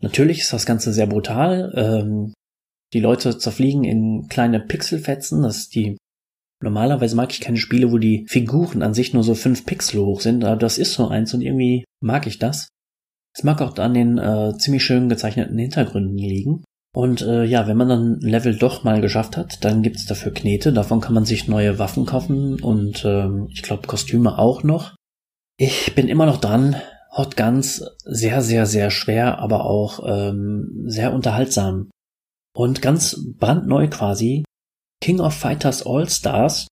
Natürlich 0.00 0.40
ist 0.40 0.52
das 0.52 0.66
Ganze 0.66 0.92
sehr 0.92 1.06
brutal. 1.06 1.72
Ähm, 1.76 2.32
die 2.92 3.00
Leute 3.00 3.36
zerfliegen 3.36 3.84
in 3.84 4.28
kleine 4.28 4.60
Pixelfetzen, 4.60 5.42
das 5.42 5.58
ist 5.58 5.74
die 5.74 5.98
Normalerweise 6.62 7.16
mag 7.16 7.32
ich 7.32 7.40
keine 7.40 7.58
Spiele, 7.58 7.92
wo 7.92 7.98
die 7.98 8.24
Figuren 8.28 8.82
an 8.82 8.94
sich 8.94 9.12
nur 9.12 9.22
so 9.22 9.34
fünf 9.34 9.66
Pixel 9.66 10.00
hoch 10.00 10.20
sind, 10.20 10.44
aber 10.44 10.56
das 10.56 10.78
ist 10.78 10.94
so 10.94 11.08
eins 11.08 11.34
und 11.34 11.42
irgendwie 11.42 11.84
mag 12.00 12.26
ich 12.26 12.38
das. 12.38 12.68
Es 13.36 13.44
mag 13.44 13.60
auch 13.60 13.76
an 13.76 13.92
den 13.92 14.16
äh, 14.16 14.56
ziemlich 14.56 14.82
schön 14.82 15.08
gezeichneten 15.08 15.58
Hintergründen 15.58 16.16
liegen. 16.16 16.64
Und 16.94 17.20
äh, 17.20 17.44
ja, 17.44 17.66
wenn 17.66 17.76
man 17.76 17.90
dann 17.90 18.20
Level 18.20 18.56
doch 18.56 18.82
mal 18.82 19.02
geschafft 19.02 19.36
hat, 19.36 19.62
dann 19.62 19.82
gibt's 19.82 20.06
dafür 20.06 20.32
Knete. 20.32 20.72
Davon 20.72 21.02
kann 21.02 21.12
man 21.12 21.26
sich 21.26 21.46
neue 21.46 21.78
Waffen 21.78 22.06
kaufen 22.06 22.58
und 22.62 23.04
äh, 23.04 23.28
ich 23.50 23.62
glaube 23.62 23.86
Kostüme 23.86 24.38
auch 24.38 24.62
noch. 24.62 24.94
Ich 25.58 25.94
bin 25.94 26.08
immer 26.08 26.24
noch 26.24 26.38
dran. 26.38 26.76
Hot 27.14 27.36
Guns 27.36 27.84
sehr, 28.04 28.40
sehr, 28.40 28.64
sehr 28.64 28.90
schwer, 28.90 29.38
aber 29.38 29.66
auch 29.66 30.00
ähm, 30.06 30.84
sehr 30.86 31.12
unterhaltsam. 31.12 31.90
Und 32.54 32.80
ganz 32.80 33.20
brandneu 33.38 33.88
quasi 33.88 34.44
King 35.00 35.20
of 35.20 35.34
Fighters 35.34 35.84
All 35.84 36.08
Stars. 36.08 36.66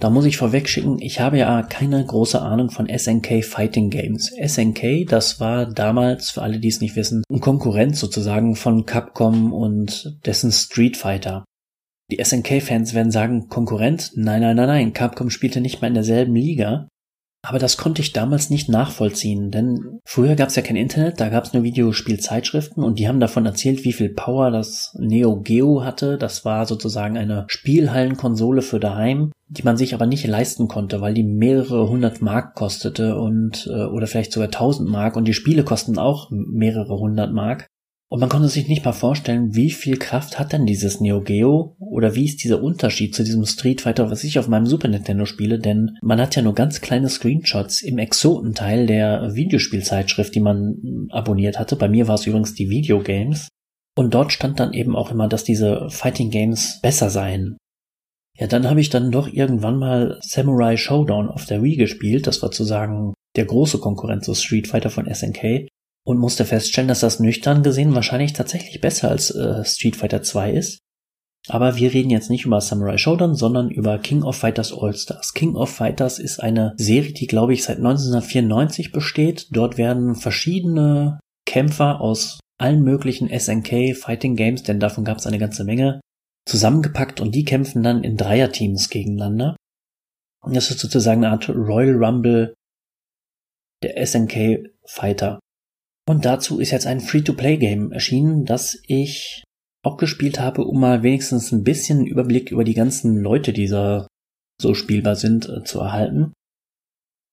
Da 0.00 0.10
muss 0.10 0.24
ich 0.24 0.36
vorweg 0.36 0.68
schicken, 0.68 0.98
ich 1.00 1.20
habe 1.20 1.38
ja 1.38 1.62
keine 1.62 2.04
große 2.04 2.40
Ahnung 2.40 2.70
von 2.70 2.88
SNK 2.88 3.44
Fighting 3.44 3.88
Games. 3.88 4.30
SNK, 4.30 5.06
das 5.06 5.38
war 5.38 5.66
damals, 5.66 6.30
für 6.30 6.42
alle, 6.42 6.58
die 6.58 6.68
es 6.68 6.80
nicht 6.80 6.96
wissen, 6.96 7.22
ein 7.30 7.40
Konkurrent 7.40 7.96
sozusagen 7.96 8.56
von 8.56 8.84
Capcom 8.84 9.52
und 9.52 10.18
dessen 10.26 10.50
Street 10.50 10.96
Fighter. 10.96 11.44
Die 12.10 12.22
SNK-Fans 12.22 12.94
werden 12.94 13.12
sagen, 13.12 13.48
Konkurrent? 13.48 14.10
Nein, 14.16 14.42
nein, 14.42 14.56
nein, 14.56 14.66
nein, 14.66 14.92
Capcom 14.92 15.30
spielte 15.30 15.60
nicht 15.60 15.80
mal 15.80 15.88
in 15.88 15.94
derselben 15.94 16.34
Liga. 16.34 16.88
Aber 17.44 17.58
das 17.58 17.76
konnte 17.76 18.02
ich 18.02 18.12
damals 18.12 18.50
nicht 18.50 18.68
nachvollziehen, 18.68 19.50
denn 19.50 20.00
früher 20.04 20.36
gab 20.36 20.48
es 20.48 20.54
ja 20.54 20.62
kein 20.62 20.76
Internet, 20.76 21.20
da 21.20 21.28
gab 21.28 21.42
es 21.42 21.52
nur 21.52 21.64
Videospielzeitschriften 21.64 22.84
und 22.84 23.00
die 23.00 23.08
haben 23.08 23.18
davon 23.18 23.46
erzählt, 23.46 23.84
wie 23.84 23.92
viel 23.92 24.10
Power 24.10 24.52
das 24.52 24.96
Neo 24.96 25.40
Geo 25.40 25.82
hatte. 25.82 26.18
Das 26.18 26.44
war 26.44 26.66
sozusagen 26.66 27.18
eine 27.18 27.44
Spielhallenkonsole 27.48 28.62
für 28.62 28.78
daheim, 28.78 29.32
die 29.48 29.64
man 29.64 29.76
sich 29.76 29.92
aber 29.92 30.06
nicht 30.06 30.24
leisten 30.24 30.68
konnte, 30.68 31.00
weil 31.00 31.14
die 31.14 31.24
mehrere 31.24 31.88
hundert 31.88 32.22
Mark 32.22 32.54
kostete 32.54 33.18
und 33.18 33.68
äh, 33.68 33.86
oder 33.86 34.06
vielleicht 34.06 34.32
sogar 34.32 34.52
tausend 34.52 34.88
Mark 34.88 35.16
und 35.16 35.26
die 35.26 35.34
Spiele 35.34 35.64
kosten 35.64 35.98
auch 35.98 36.30
mehrere 36.30 36.96
hundert 36.96 37.32
Mark. 37.32 37.66
Und 38.12 38.20
man 38.20 38.28
konnte 38.28 38.48
sich 38.48 38.68
nicht 38.68 38.84
mal 38.84 38.92
vorstellen, 38.92 39.54
wie 39.54 39.70
viel 39.70 39.96
Kraft 39.96 40.38
hat 40.38 40.52
denn 40.52 40.66
dieses 40.66 41.00
Neo 41.00 41.22
Geo 41.22 41.76
oder 41.78 42.14
wie 42.14 42.26
ist 42.26 42.44
dieser 42.44 42.62
Unterschied 42.62 43.14
zu 43.14 43.24
diesem 43.24 43.46
Street 43.46 43.80
Fighter, 43.80 44.10
was 44.10 44.22
ich 44.22 44.38
auf 44.38 44.48
meinem 44.48 44.66
Super 44.66 44.88
Nintendo 44.88 45.24
spiele, 45.24 45.58
denn 45.58 45.96
man 46.02 46.20
hat 46.20 46.36
ja 46.36 46.42
nur 46.42 46.54
ganz 46.54 46.82
kleine 46.82 47.08
Screenshots 47.08 47.80
im 47.80 47.96
Exotenteil 47.96 48.84
der 48.84 49.34
Videospielzeitschrift, 49.34 50.34
die 50.34 50.40
man 50.40 51.08
abonniert 51.08 51.58
hatte. 51.58 51.74
Bei 51.74 51.88
mir 51.88 52.06
war 52.06 52.16
es 52.16 52.26
übrigens 52.26 52.52
die 52.52 52.68
Videogames. 52.68 53.48
Und 53.96 54.12
dort 54.12 54.30
stand 54.30 54.60
dann 54.60 54.74
eben 54.74 54.94
auch 54.94 55.10
immer, 55.10 55.26
dass 55.26 55.44
diese 55.44 55.88
Fighting 55.88 56.28
Games 56.28 56.80
besser 56.82 57.08
seien. 57.08 57.56
Ja, 58.38 58.46
dann 58.46 58.68
habe 58.68 58.82
ich 58.82 58.90
dann 58.90 59.10
doch 59.10 59.26
irgendwann 59.26 59.78
mal 59.78 60.18
Samurai 60.20 60.76
Showdown 60.76 61.30
auf 61.30 61.46
der 61.46 61.62
Wii 61.62 61.76
gespielt. 61.76 62.26
Das 62.26 62.42
war 62.42 62.50
zu 62.50 62.64
sagen 62.64 63.14
der 63.36 63.46
große 63.46 63.78
Konkurrent 63.78 64.22
zu 64.22 64.34
Street 64.34 64.68
Fighter 64.68 64.90
von 64.90 65.06
SNK 65.10 65.66
und 66.04 66.18
musste 66.18 66.44
feststellen, 66.44 66.88
dass 66.88 67.00
das 67.00 67.20
nüchtern 67.20 67.62
gesehen 67.62 67.94
wahrscheinlich 67.94 68.32
tatsächlich 68.32 68.80
besser 68.80 69.10
als 69.10 69.30
äh, 69.30 69.64
Street 69.64 69.96
Fighter 69.96 70.22
2 70.22 70.52
ist. 70.52 70.78
Aber 71.48 71.76
wir 71.76 71.92
reden 71.92 72.10
jetzt 72.10 72.30
nicht 72.30 72.44
über 72.44 72.60
Samurai 72.60 72.98
Showdown, 72.98 73.34
sondern 73.34 73.70
über 73.70 73.98
King 73.98 74.22
of 74.22 74.36
Fighters 74.36 74.72
All 74.72 74.94
Stars. 74.94 75.34
King 75.34 75.56
of 75.56 75.70
Fighters 75.70 76.18
ist 76.18 76.40
eine 76.40 76.74
Serie, 76.76 77.12
die 77.12 77.26
glaube 77.26 77.52
ich 77.52 77.64
seit 77.64 77.78
1994 77.78 78.92
besteht. 78.92 79.48
Dort 79.50 79.76
werden 79.76 80.14
verschiedene 80.14 81.18
Kämpfer 81.44 82.00
aus 82.00 82.38
allen 82.58 82.82
möglichen 82.82 83.28
SNK 83.28 83.96
Fighting 83.96 84.36
Games, 84.36 84.62
denn 84.62 84.78
davon 84.78 85.04
gab 85.04 85.18
es 85.18 85.26
eine 85.26 85.38
ganze 85.38 85.64
Menge, 85.64 86.00
zusammengepackt 86.46 87.20
und 87.20 87.34
die 87.34 87.44
kämpfen 87.44 87.82
dann 87.82 88.04
in 88.04 88.16
Dreierteams 88.16 88.88
gegeneinander. 88.88 89.56
Und 90.44 90.54
das 90.54 90.70
ist 90.70 90.78
sozusagen 90.78 91.24
eine 91.24 91.32
Art 91.32 91.48
Royal 91.48 91.96
Rumble 91.96 92.54
der 93.82 94.04
SNK 94.04 94.70
Fighter. 94.84 95.40
Und 96.08 96.24
dazu 96.24 96.58
ist 96.58 96.72
jetzt 96.72 96.86
ein 96.86 97.00
Free-to-Play-Game 97.00 97.92
erschienen, 97.92 98.44
das 98.44 98.80
ich 98.86 99.44
auch 99.84 99.96
gespielt 99.96 100.40
habe, 100.40 100.64
um 100.64 100.80
mal 100.80 101.02
wenigstens 101.02 101.52
ein 101.52 101.62
bisschen 101.62 102.06
Überblick 102.06 102.50
über 102.50 102.64
die 102.64 102.74
ganzen 102.74 103.16
Leute, 103.16 103.52
die 103.52 103.68
da 103.68 104.06
so 104.60 104.74
spielbar 104.74 105.16
sind, 105.16 105.48
äh, 105.48 105.64
zu 105.64 105.80
erhalten. 105.80 106.32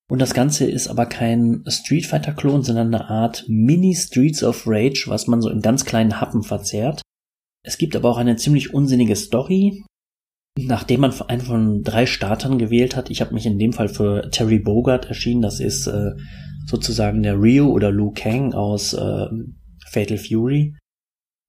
Und 0.09 0.19
das 0.19 0.33
Ganze 0.33 0.65
ist 0.65 0.87
aber 0.87 1.05
kein 1.05 1.63
Street 1.67 2.07
Fighter 2.07 2.33
Klon, 2.33 2.63
sondern 2.63 2.93
eine 2.93 3.09
Art 3.09 3.45
Mini 3.47 3.95
Streets 3.95 4.43
of 4.43 4.63
Rage, 4.65 5.05
was 5.07 5.27
man 5.27 5.41
so 5.41 5.49
in 5.49 5.61
ganz 5.61 5.85
kleinen 5.85 6.19
Happen 6.19 6.41
verzehrt. 6.41 7.01
Es 7.63 7.77
gibt 7.77 7.95
aber 7.95 8.09
auch 8.09 8.17
eine 8.17 8.35
ziemlich 8.35 8.73
unsinnige 8.73 9.15
Story. 9.15 9.83
Nachdem 10.57 11.01
man 11.01 11.13
einen 11.27 11.41
von 11.41 11.83
drei 11.83 12.07
Startern 12.07 12.57
gewählt 12.57 12.95
hat, 12.95 13.11
ich 13.11 13.21
habe 13.21 13.35
mich 13.35 13.45
in 13.45 13.59
dem 13.59 13.71
Fall 13.71 13.87
für 13.87 14.29
Terry 14.31 14.57
Bogart 14.57 15.05
erschienen, 15.05 15.43
das 15.43 15.59
ist 15.59 15.85
äh, 15.85 16.11
sozusagen 16.69 17.23
der 17.23 17.35
Ryu 17.35 17.71
oder 17.71 17.91
Liu 17.91 18.11
Kang 18.11 18.53
aus 18.53 18.93
äh, 18.93 19.25
Fatal 19.89 20.17
Fury. 20.17 20.75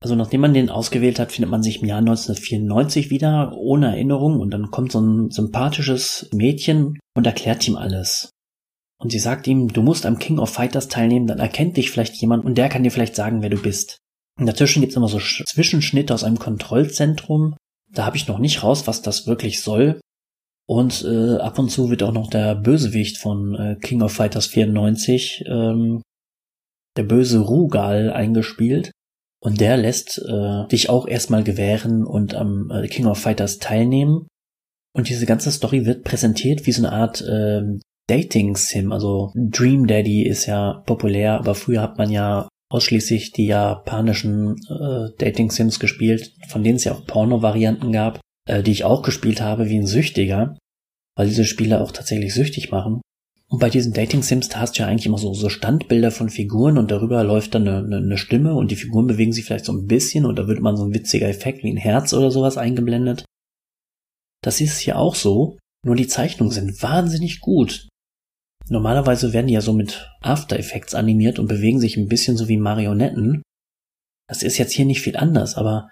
Also 0.03 0.15
nachdem 0.15 0.41
man 0.41 0.55
den 0.55 0.71
ausgewählt 0.71 1.19
hat, 1.19 1.31
findet 1.31 1.51
man 1.51 1.63
sich 1.63 1.83
im 1.83 1.89
Jahr 1.89 1.99
1994 1.99 3.11
wieder, 3.11 3.53
ohne 3.55 3.89
Erinnerung, 3.89 4.41
und 4.41 4.51
dann 4.51 4.71
kommt 4.71 4.93
so 4.93 5.01
ein 5.01 5.31
sympathisches 5.31 6.31
Mädchen 6.33 6.99
und 7.15 7.27
erklärt 7.27 7.69
ihm 7.69 7.77
alles. 7.77 8.31
Und 8.99 9.13
sie 9.13 9.19
sagt 9.19 9.47
ihm, 9.47 9.69
du 9.69 9.83
musst 9.83 10.07
am 10.07 10.19
King 10.19 10.39
of 10.39 10.51
Fighters 10.51 10.89
teilnehmen, 10.89 11.27
dann 11.27 11.39
erkennt 11.39 11.77
dich 11.77 11.91
vielleicht 11.91 12.17
jemand 12.17 12.45
und 12.45 12.57
der 12.57 12.71
kann 12.71 12.83
dir 12.83 12.91
vielleicht 12.91 13.15
sagen, 13.15 13.43
wer 13.43 13.51
du 13.51 13.61
bist. 13.61 13.99
Und 14.39 14.47
dazwischen 14.47 14.81
gibt's 14.81 14.97
immer 14.97 15.09
so 15.09 15.19
Zwischenschnitte 15.19 16.15
aus 16.15 16.25
einem 16.25 16.39
Kontrollzentrum. 16.39 17.57
Da 17.93 18.07
habe 18.07 18.17
ich 18.17 18.27
noch 18.27 18.39
nicht 18.39 18.63
raus, 18.63 18.87
was 18.87 19.03
das 19.03 19.27
wirklich 19.27 19.63
soll. 19.63 20.01
Und 20.71 21.05
äh, 21.05 21.39
ab 21.39 21.59
und 21.59 21.69
zu 21.69 21.91
wird 21.91 22.05
auch 22.05 22.13
noch 22.13 22.31
der 22.31 22.55
Bösewicht 22.55 23.19
von 23.19 23.57
äh, 23.57 23.75
King 23.81 24.03
of 24.03 24.13
Fighters 24.13 24.47
94, 24.47 25.43
ähm, 25.49 26.01
der 26.97 27.03
böse 27.03 27.41
Rugal, 27.41 28.13
eingespielt. 28.13 28.93
Und 29.43 29.61
der 29.61 29.77
lässt 29.77 30.19
äh, 30.19 30.69
dich 30.69 30.89
auch 30.89 31.09
erstmal 31.09 31.43
gewähren 31.43 32.05
und 32.05 32.37
am 32.37 32.71
äh, 32.71 32.87
King 32.87 33.07
of 33.07 33.19
Fighters 33.19 33.59
teilnehmen. 33.59 34.29
Und 34.95 35.09
diese 35.09 35.27
ganze 35.27 35.51
Story 35.51 35.87
wird 35.87 36.05
präsentiert 36.05 36.65
wie 36.67 36.73
so 36.73 36.87
eine 36.87 36.93
Art 36.93 37.21
äh, 37.21 37.63
Dating-Sim. 38.09 38.93
Also 38.93 39.33
Dream 39.35 39.89
Daddy 39.89 40.23
ist 40.23 40.47
ja 40.47 40.85
populär, 40.87 41.33
aber 41.41 41.57
früher 41.57 41.83
hat 41.83 41.99
man 41.99 42.11
ja 42.11 42.49
ausschließlich 42.71 43.33
die 43.33 43.47
japanischen 43.47 44.55
äh, 44.69 45.09
Dating-Sims 45.19 45.81
gespielt, 45.81 46.33
von 46.47 46.63
denen 46.63 46.77
es 46.77 46.85
ja 46.85 46.93
auch 46.93 47.07
Porno-Varianten 47.07 47.91
gab 47.91 48.21
äh, 48.51 48.63
die 48.63 48.73
ich 48.73 48.85
auch 48.85 49.03
gespielt 49.03 49.41
habe, 49.41 49.69
wie 49.69 49.79
ein 49.79 49.87
Süchtiger, 49.87 50.59
weil 51.17 51.29
diese 51.29 51.45
Spiele 51.45 51.81
auch 51.81 51.93
tatsächlich 51.93 52.35
süchtig 52.35 52.71
machen. 52.71 53.01
Und 53.49 53.59
bei 53.59 53.71
diesen 53.71 53.93
Dating 53.93 54.23
Sims, 54.23 54.49
da 54.49 54.61
hast 54.61 54.79
du 54.79 54.83
ja 54.83 54.89
eigentlich 54.89 55.07
immer 55.07 55.19
so, 55.19 55.35
so 55.35 55.49
Standbilder 55.49 56.11
von 56.11 56.29
Figuren 56.29 56.79
und 56.79 56.91
darüber 56.91 57.25
läuft 57.25 57.55
dann 57.55 57.67
eine, 57.67 57.79
eine, 57.79 57.97
eine 57.97 58.19
Stimme 58.19 58.55
und 58.55 58.71
die 58.71 58.77
Figuren 58.77 59.07
bewegen 59.07 59.33
sich 59.33 59.45
vielleicht 59.45 59.65
so 59.65 59.73
ein 59.73 59.87
bisschen 59.87 60.25
und 60.25 60.39
da 60.39 60.47
wird 60.47 60.61
man 60.61 60.77
so 60.77 60.85
ein 60.85 60.95
witziger 60.95 61.29
Effekt 61.29 61.65
wie 61.65 61.73
ein 61.73 61.77
Herz 61.77 62.13
oder 62.13 62.31
sowas 62.31 62.57
eingeblendet. 62.57 63.25
Das 64.43 64.61
ist 64.61 64.79
hier 64.79 64.99
auch 64.99 65.15
so, 65.15 65.59
nur 65.85 65.97
die 65.97 66.07
Zeichnungen 66.07 66.53
sind 66.53 66.81
wahnsinnig 66.83 67.41
gut. 67.41 67.89
Normalerweise 68.69 69.33
werden 69.33 69.49
die 69.49 69.55
ja 69.55 69.63
so 69.63 69.73
mit 69.73 70.09
After 70.21 70.57
Effects 70.59 70.95
animiert 70.95 71.39
und 71.41 71.49
bewegen 71.49 71.81
sich 71.81 71.97
ein 71.97 72.09
bisschen 72.09 72.37
so 72.37 72.47
wie 72.49 72.57
Marionetten. 72.57 73.43
Das 74.29 74.45
ist 74.45 74.59
jetzt 74.59 74.73
hier 74.73 74.85
nicht 74.85 75.01
viel 75.01 75.17
anders, 75.17 75.57
aber 75.57 75.89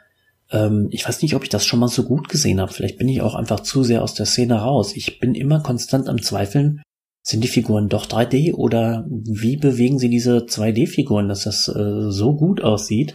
ähm, 0.51 0.89
ich 0.91 1.07
weiß 1.07 1.23
nicht, 1.23 1.35
ob 1.35 1.43
ich 1.43 1.49
das 1.49 1.65
schon 1.65 1.81
mal 1.81 1.89
so 1.89 2.05
gut 2.05 2.29
gesehen 2.29 2.61
habe. 2.61 2.73
Vielleicht 2.73 2.99
bin 2.99 3.09
ich 3.09 3.21
auch 3.23 3.35
einfach 3.35 3.61
zu 3.61 3.83
sehr 3.83 4.03
aus 4.03 4.15
der 4.15 4.27
Szene 4.27 4.57
raus. 4.57 4.95
Ich 4.95 5.21
bin 5.21 5.35
immer 5.35 5.61
konstant 5.61 6.09
am 6.09 6.23
Zweifeln, 6.23 6.83
sind 7.23 7.45
die 7.45 7.49
Figuren 7.49 7.89
doch 7.89 8.07
3D 8.07 8.55
oder 8.55 9.07
wie 9.09 9.57
bewegen 9.57 9.99
sie 9.99 10.09
diese 10.09 10.47
2D-Figuren, 10.47 11.29
dass 11.29 11.45
das 11.45 11.69
äh, 11.69 12.11
so 12.11 12.35
gut 12.37 12.63
aussieht? 12.63 13.15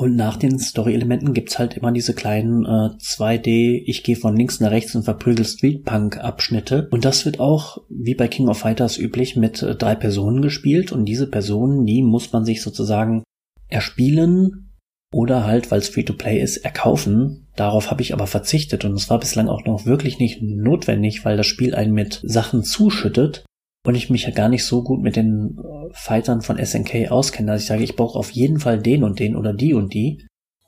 Und 0.00 0.14
nach 0.14 0.36
den 0.36 0.60
Story-Elementen 0.60 1.34
gibt's 1.34 1.58
halt 1.58 1.76
immer 1.76 1.90
diese 1.90 2.14
kleinen 2.14 2.64
äh, 2.64 2.90
2D, 3.00 3.82
ich 3.84 4.04
gehe 4.04 4.14
von 4.14 4.36
links 4.36 4.60
nach 4.60 4.70
rechts 4.70 4.94
und 4.94 5.02
verprügel 5.02 5.44
Streetpunk-Abschnitte. 5.44 6.86
Und 6.92 7.04
das 7.04 7.24
wird 7.24 7.40
auch, 7.40 7.78
wie 7.88 8.14
bei 8.14 8.28
King 8.28 8.48
of 8.48 8.58
Fighters 8.58 8.96
üblich, 8.96 9.34
mit 9.34 9.60
äh, 9.60 9.74
drei 9.74 9.96
Personen 9.96 10.40
gespielt. 10.40 10.92
Und 10.92 11.04
diese 11.06 11.28
Personen, 11.28 11.84
die 11.84 12.02
muss 12.02 12.32
man 12.32 12.44
sich 12.44 12.62
sozusagen 12.62 13.24
erspielen, 13.66 14.67
oder 15.12 15.46
halt, 15.46 15.70
weil 15.70 15.78
es 15.80 15.88
Free-to-Play 15.88 16.40
ist, 16.40 16.58
erkaufen. 16.58 17.48
Darauf 17.56 17.90
habe 17.90 18.02
ich 18.02 18.12
aber 18.12 18.26
verzichtet 18.26 18.84
und 18.84 18.92
es 18.92 19.08
war 19.10 19.18
bislang 19.18 19.48
auch 19.48 19.64
noch 19.64 19.86
wirklich 19.86 20.18
nicht 20.18 20.42
notwendig, 20.42 21.24
weil 21.24 21.36
das 21.36 21.46
Spiel 21.46 21.74
einen 21.74 21.94
mit 21.94 22.20
Sachen 22.22 22.62
zuschüttet 22.62 23.44
und 23.86 23.94
ich 23.94 24.10
mich 24.10 24.24
ja 24.24 24.30
gar 24.30 24.48
nicht 24.48 24.64
so 24.64 24.82
gut 24.82 25.00
mit 25.00 25.16
den 25.16 25.58
äh, 25.58 25.92
Fightern 25.92 26.42
von 26.42 26.62
SNK 26.62 27.10
auskenne, 27.10 27.52
dass 27.52 27.62
ich 27.62 27.68
sage, 27.68 27.84
ich 27.84 27.96
brauche 27.96 28.18
auf 28.18 28.30
jeden 28.30 28.60
Fall 28.60 28.78
den 28.78 29.02
und 29.02 29.18
den 29.18 29.34
oder 29.34 29.54
die 29.54 29.72
und 29.74 29.94
die. 29.94 30.26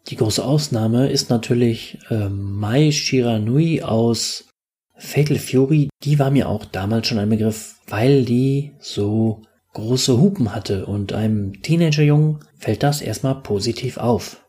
Die 0.09 0.17
große 0.17 0.43
Ausnahme 0.43 1.11
ist 1.11 1.29
natürlich 1.29 1.99
äh, 2.09 2.31
Mai 2.31 2.91
Shiranui 2.91 3.83
aus 3.83 4.49
Fatal 4.97 5.39
Fury. 5.39 5.91
Die 6.03 6.19
war 6.19 6.31
mir 6.31 6.49
auch 6.49 6.65
damals 6.65 7.07
schon 7.07 7.19
ein 7.19 7.29
Begriff, 7.29 7.77
weil 7.89 8.25
die 8.25 8.73
so 8.79 9.43
große 9.73 10.19
Hupen 10.19 10.55
hatte 10.55 10.87
und 10.87 11.13
einem 11.13 11.63
Teenagerjungen 11.63 12.45
fällt 12.59 12.83
das 12.83 13.01
erstmal 13.01 13.43
positiv 13.43 13.99
auf. 13.99 14.45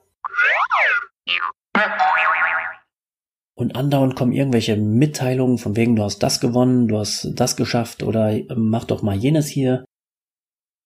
Und 3.53 3.75
andauernd 3.75 4.15
kommen 4.15 4.31
irgendwelche 4.31 4.75
Mitteilungen 4.75 5.59
von 5.59 5.75
wegen, 5.75 5.95
du 5.95 6.03
hast 6.03 6.19
das 6.23 6.39
gewonnen, 6.39 6.87
du 6.87 6.97
hast 6.97 7.31
das 7.35 7.55
geschafft 7.55 8.01
oder 8.01 8.31
äh, 8.31 8.47
mach 8.55 8.85
doch 8.85 9.03
mal 9.03 9.15
jenes 9.15 9.47
hier. 9.47 9.85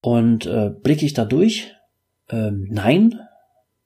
Und 0.01 0.45
äh, 0.45 0.71
blicke 0.83 1.05
ich 1.05 1.13
da 1.13 1.23
durch? 1.23 1.73
Ähm, 2.29 2.67
nein. 2.69 3.17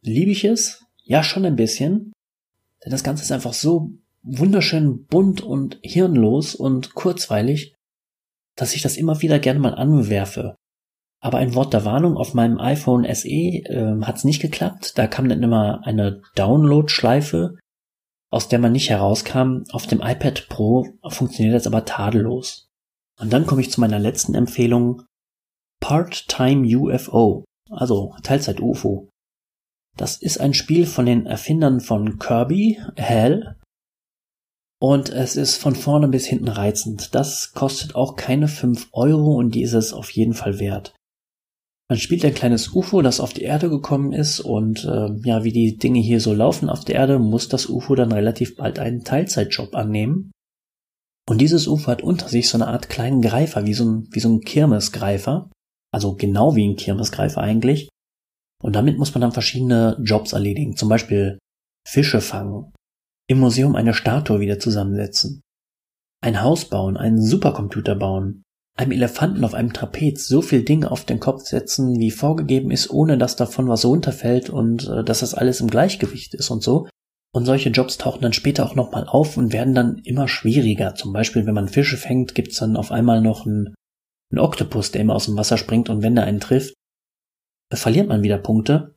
Liebe 0.01 0.31
ich 0.31 0.43
es? 0.43 0.85
Ja, 1.03 1.23
schon 1.23 1.45
ein 1.45 1.55
bisschen. 1.55 2.13
Denn 2.83 2.91
das 2.91 3.03
Ganze 3.03 3.23
ist 3.23 3.31
einfach 3.31 3.53
so 3.53 3.91
wunderschön 4.23 5.05
bunt 5.05 5.41
und 5.41 5.77
hirnlos 5.83 6.55
und 6.55 6.93
kurzweilig, 6.95 7.75
dass 8.59 8.75
ich 8.75 8.81
das 8.81 8.97
immer 8.97 9.21
wieder 9.21 9.39
gerne 9.39 9.59
mal 9.59 9.75
anwerfe. 9.75 10.55
Aber 11.21 11.37
ein 11.37 11.53
Wort 11.53 11.73
der 11.73 11.85
Warnung, 11.85 12.15
auf 12.15 12.33
meinem 12.33 12.59
iPhone 12.59 13.03
SE 13.13 13.27
äh, 13.27 14.01
hat 14.03 14.17
es 14.17 14.23
nicht 14.23 14.41
geklappt. 14.41 14.97
Da 14.97 15.07
kam 15.07 15.27
dann 15.27 15.43
immer 15.43 15.81
eine 15.85 16.21
Download-Schleife. 16.35 17.57
aus 18.31 18.47
der 18.47 18.59
man 18.59 18.71
nicht 18.71 18.89
herauskam. 18.89 19.63
Auf 19.71 19.87
dem 19.87 20.01
iPad 20.01 20.47
Pro 20.49 20.87
funktioniert 21.07 21.55
das 21.55 21.67
aber 21.67 21.85
tadellos. 21.85 22.67
Und 23.19 23.33
dann 23.33 23.45
komme 23.45 23.61
ich 23.61 23.71
zu 23.71 23.81
meiner 23.81 23.99
letzten 23.99 24.35
Empfehlung. 24.35 25.03
Part-Time 25.81 26.67
UFO, 26.77 27.43
also 27.69 28.13
Teilzeit 28.23 28.59
UFO. 28.59 29.09
Das 29.97 30.17
ist 30.21 30.39
ein 30.39 30.53
Spiel 30.53 30.85
von 30.85 31.05
den 31.05 31.25
Erfindern 31.25 31.79
von 31.81 32.19
Kirby, 32.19 32.79
Hell. 32.95 33.55
Und 34.81 35.09
es 35.09 35.35
ist 35.35 35.57
von 35.57 35.75
vorne 35.75 36.07
bis 36.07 36.25
hinten 36.25 36.47
reizend. 36.47 37.13
Das 37.13 37.51
kostet 37.53 37.95
auch 37.95 38.15
keine 38.15 38.47
5 38.47 38.89
Euro 38.93 39.35
und 39.35 39.53
die 39.53 39.61
ist 39.61 39.73
es 39.73 39.91
auf 39.91 40.09
jeden 40.11 40.33
Fall 40.33 40.59
wert. 40.59 40.95
Man 41.89 41.99
spielt 41.99 42.23
ein 42.23 42.35
kleines 42.35 42.73
UFO, 42.73 43.01
das 43.01 43.19
auf 43.19 43.33
die 43.33 43.41
Erde 43.41 43.67
gekommen 43.69 44.13
ist 44.13 44.39
und 44.39 44.85
äh, 44.85 45.09
ja, 45.23 45.43
wie 45.43 45.51
die 45.51 45.77
Dinge 45.77 45.99
hier 45.99 46.21
so 46.21 46.33
laufen 46.33 46.69
auf 46.69 46.85
der 46.85 46.95
Erde, 46.95 47.17
muss 47.17 47.49
das 47.49 47.65
UFO 47.65 47.95
dann 47.95 48.11
relativ 48.11 48.55
bald 48.55 48.77
einen 48.77 49.03
Teilzeitjob 49.03 49.75
annehmen. 49.75 50.31
Und 51.27 51.41
dieses 51.41 51.67
UFO 51.67 51.87
hat 51.87 52.03
unter 52.03 52.29
sich 52.29 52.47
so 52.47 52.57
eine 52.57 52.67
Art 52.67 52.89
kleinen 52.89 53.21
Greifer, 53.21 53.65
wie 53.65 53.73
so 53.73 53.85
ein, 53.85 54.07
wie 54.11 54.19
so 54.19 54.29
ein 54.29 54.41
Kirmesgreifer. 54.41 55.49
Also 55.91 56.15
genau 56.15 56.55
wie 56.55 56.67
ein 56.67 56.75
Kirmesgreifer 56.75 57.41
eigentlich. 57.41 57.89
Und 58.61 58.75
damit 58.75 58.97
muss 58.97 59.13
man 59.13 59.21
dann 59.21 59.31
verschiedene 59.31 59.97
Jobs 60.03 60.33
erledigen. 60.33 60.75
Zum 60.75 60.89
Beispiel 60.89 61.39
Fische 61.87 62.21
fangen, 62.21 62.71
im 63.29 63.39
Museum 63.39 63.75
eine 63.75 63.93
Statue 63.93 64.39
wieder 64.39 64.59
zusammensetzen, 64.59 65.41
ein 66.21 66.41
Haus 66.41 66.65
bauen, 66.65 66.97
einen 66.97 67.21
Supercomputer 67.21 67.95
bauen, 67.95 68.43
einem 68.75 68.91
Elefanten 68.91 69.43
auf 69.43 69.53
einem 69.53 69.71
Trapez 69.71 70.27
so 70.27 70.41
viel 70.41 70.63
Dinge 70.63 70.89
auf 70.89 71.05
den 71.05 71.19
Kopf 71.19 71.43
setzen, 71.43 71.99
wie 71.99 72.11
vorgegeben 72.11 72.71
ist, 72.71 72.89
ohne 72.89 73.17
dass 73.17 73.35
davon 73.35 73.67
was 73.67 73.85
runterfällt 73.85 74.49
und 74.49 74.87
äh, 74.87 75.03
dass 75.03 75.19
das 75.19 75.33
alles 75.33 75.61
im 75.61 75.69
Gleichgewicht 75.69 76.33
ist 76.33 76.49
und 76.49 76.63
so. 76.63 76.87
Und 77.31 77.45
solche 77.45 77.69
Jobs 77.69 77.99
tauchen 77.99 78.21
dann 78.21 78.33
später 78.33 78.65
auch 78.65 78.73
nochmal 78.73 79.05
auf 79.05 79.37
und 79.37 79.53
werden 79.53 79.75
dann 79.75 79.99
immer 79.99 80.27
schwieriger. 80.27 80.95
Zum 80.95 81.13
Beispiel, 81.13 81.45
wenn 81.45 81.53
man 81.53 81.67
Fische 81.67 81.97
fängt, 81.97 82.33
gibt's 82.33 82.57
dann 82.57 82.75
auf 82.75 82.91
einmal 82.91 83.21
noch 83.21 83.45
einen, 83.45 83.75
einen 84.31 84.39
Oktopus, 84.39 84.91
der 84.91 85.01
immer 85.01 85.13
aus 85.13 85.25
dem 85.25 85.37
Wasser 85.37 85.57
springt 85.57 85.89
und 85.89 86.01
wenn 86.01 86.15
der 86.15 86.23
einen 86.23 86.39
trifft, 86.39 86.73
verliert 87.71 88.07
man 88.07 88.23
wieder 88.23 88.39
Punkte. 88.39 88.95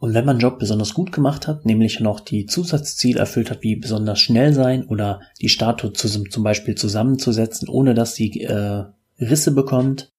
Und 0.00 0.14
wenn 0.14 0.24
man 0.24 0.36
einen 0.36 0.40
Job 0.40 0.58
besonders 0.58 0.94
gut 0.94 1.12
gemacht 1.12 1.46
hat, 1.46 1.66
nämlich 1.66 2.00
noch 2.00 2.20
die 2.20 2.46
Zusatzziele 2.46 3.20
erfüllt 3.20 3.50
hat, 3.50 3.62
wie 3.62 3.76
besonders 3.76 4.18
schnell 4.18 4.54
sein 4.54 4.86
oder 4.86 5.20
die 5.42 5.50
Statue 5.50 5.92
zu, 5.92 6.08
zum 6.08 6.42
Beispiel 6.42 6.74
zusammenzusetzen, 6.74 7.68
ohne 7.68 7.92
dass 7.92 8.14
sie 8.14 8.40
äh, 8.40 8.84
Risse 9.20 9.52
bekommt, 9.52 10.10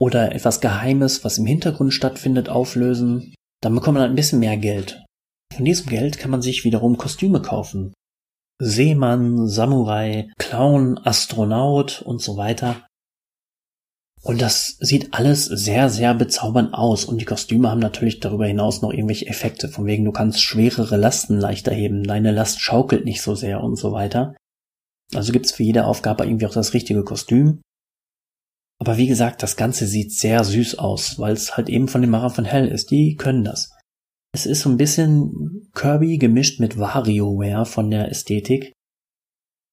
oder 0.00 0.32
etwas 0.34 0.60
Geheimes, 0.60 1.24
was 1.24 1.38
im 1.38 1.46
Hintergrund 1.46 1.92
stattfindet, 1.92 2.48
auflösen, 2.48 3.34
dann 3.60 3.74
bekommt 3.74 3.98
man 3.98 4.08
ein 4.08 4.16
bisschen 4.16 4.38
mehr 4.38 4.56
Geld. 4.56 5.04
Von 5.54 5.64
diesem 5.64 5.86
Geld 5.86 6.18
kann 6.18 6.30
man 6.30 6.42
sich 6.42 6.64
wiederum 6.64 6.96
Kostüme 6.96 7.42
kaufen. 7.42 7.92
Seemann, 8.60 9.48
Samurai, 9.48 10.30
Clown, 10.38 10.98
Astronaut 10.98 12.02
und 12.02 12.20
so 12.20 12.36
weiter. 12.36 12.87
Und 14.22 14.42
das 14.42 14.76
sieht 14.80 15.14
alles 15.14 15.44
sehr, 15.44 15.88
sehr 15.88 16.14
bezaubernd 16.14 16.74
aus. 16.74 17.04
Und 17.04 17.20
die 17.20 17.24
Kostüme 17.24 17.70
haben 17.70 17.78
natürlich 17.78 18.20
darüber 18.20 18.46
hinaus 18.46 18.82
noch 18.82 18.92
irgendwelche 18.92 19.26
Effekte. 19.26 19.68
Von 19.68 19.86
wegen, 19.86 20.04
du 20.04 20.12
kannst 20.12 20.42
schwerere 20.42 20.96
Lasten 20.96 21.38
leichter 21.38 21.72
heben, 21.72 22.02
deine 22.02 22.32
Last 22.32 22.60
schaukelt 22.60 23.04
nicht 23.04 23.22
so 23.22 23.34
sehr 23.34 23.62
und 23.62 23.76
so 23.76 23.92
weiter. 23.92 24.34
Also 25.14 25.32
gibt's 25.32 25.52
für 25.52 25.62
jede 25.62 25.86
Aufgabe 25.86 26.24
irgendwie 26.24 26.46
auch 26.46 26.52
das 26.52 26.74
richtige 26.74 27.04
Kostüm. 27.04 27.60
Aber 28.80 28.96
wie 28.96 29.06
gesagt, 29.06 29.42
das 29.42 29.56
Ganze 29.56 29.86
sieht 29.86 30.12
sehr 30.12 30.44
süß 30.44 30.78
aus, 30.78 31.18
weil 31.18 31.32
es 31.32 31.56
halt 31.56 31.68
eben 31.68 31.88
von 31.88 32.00
den 32.00 32.10
Macher 32.10 32.30
von 32.30 32.44
Hell 32.44 32.68
ist. 32.68 32.90
Die 32.90 33.16
können 33.16 33.44
das. 33.44 33.70
Es 34.32 34.46
ist 34.46 34.60
so 34.60 34.70
ein 34.70 34.76
bisschen 34.76 35.68
Kirby 35.74 36.18
gemischt 36.18 36.60
mit 36.60 36.78
WarioWare 36.78 37.66
von 37.66 37.90
der 37.90 38.10
Ästhetik. 38.10 38.72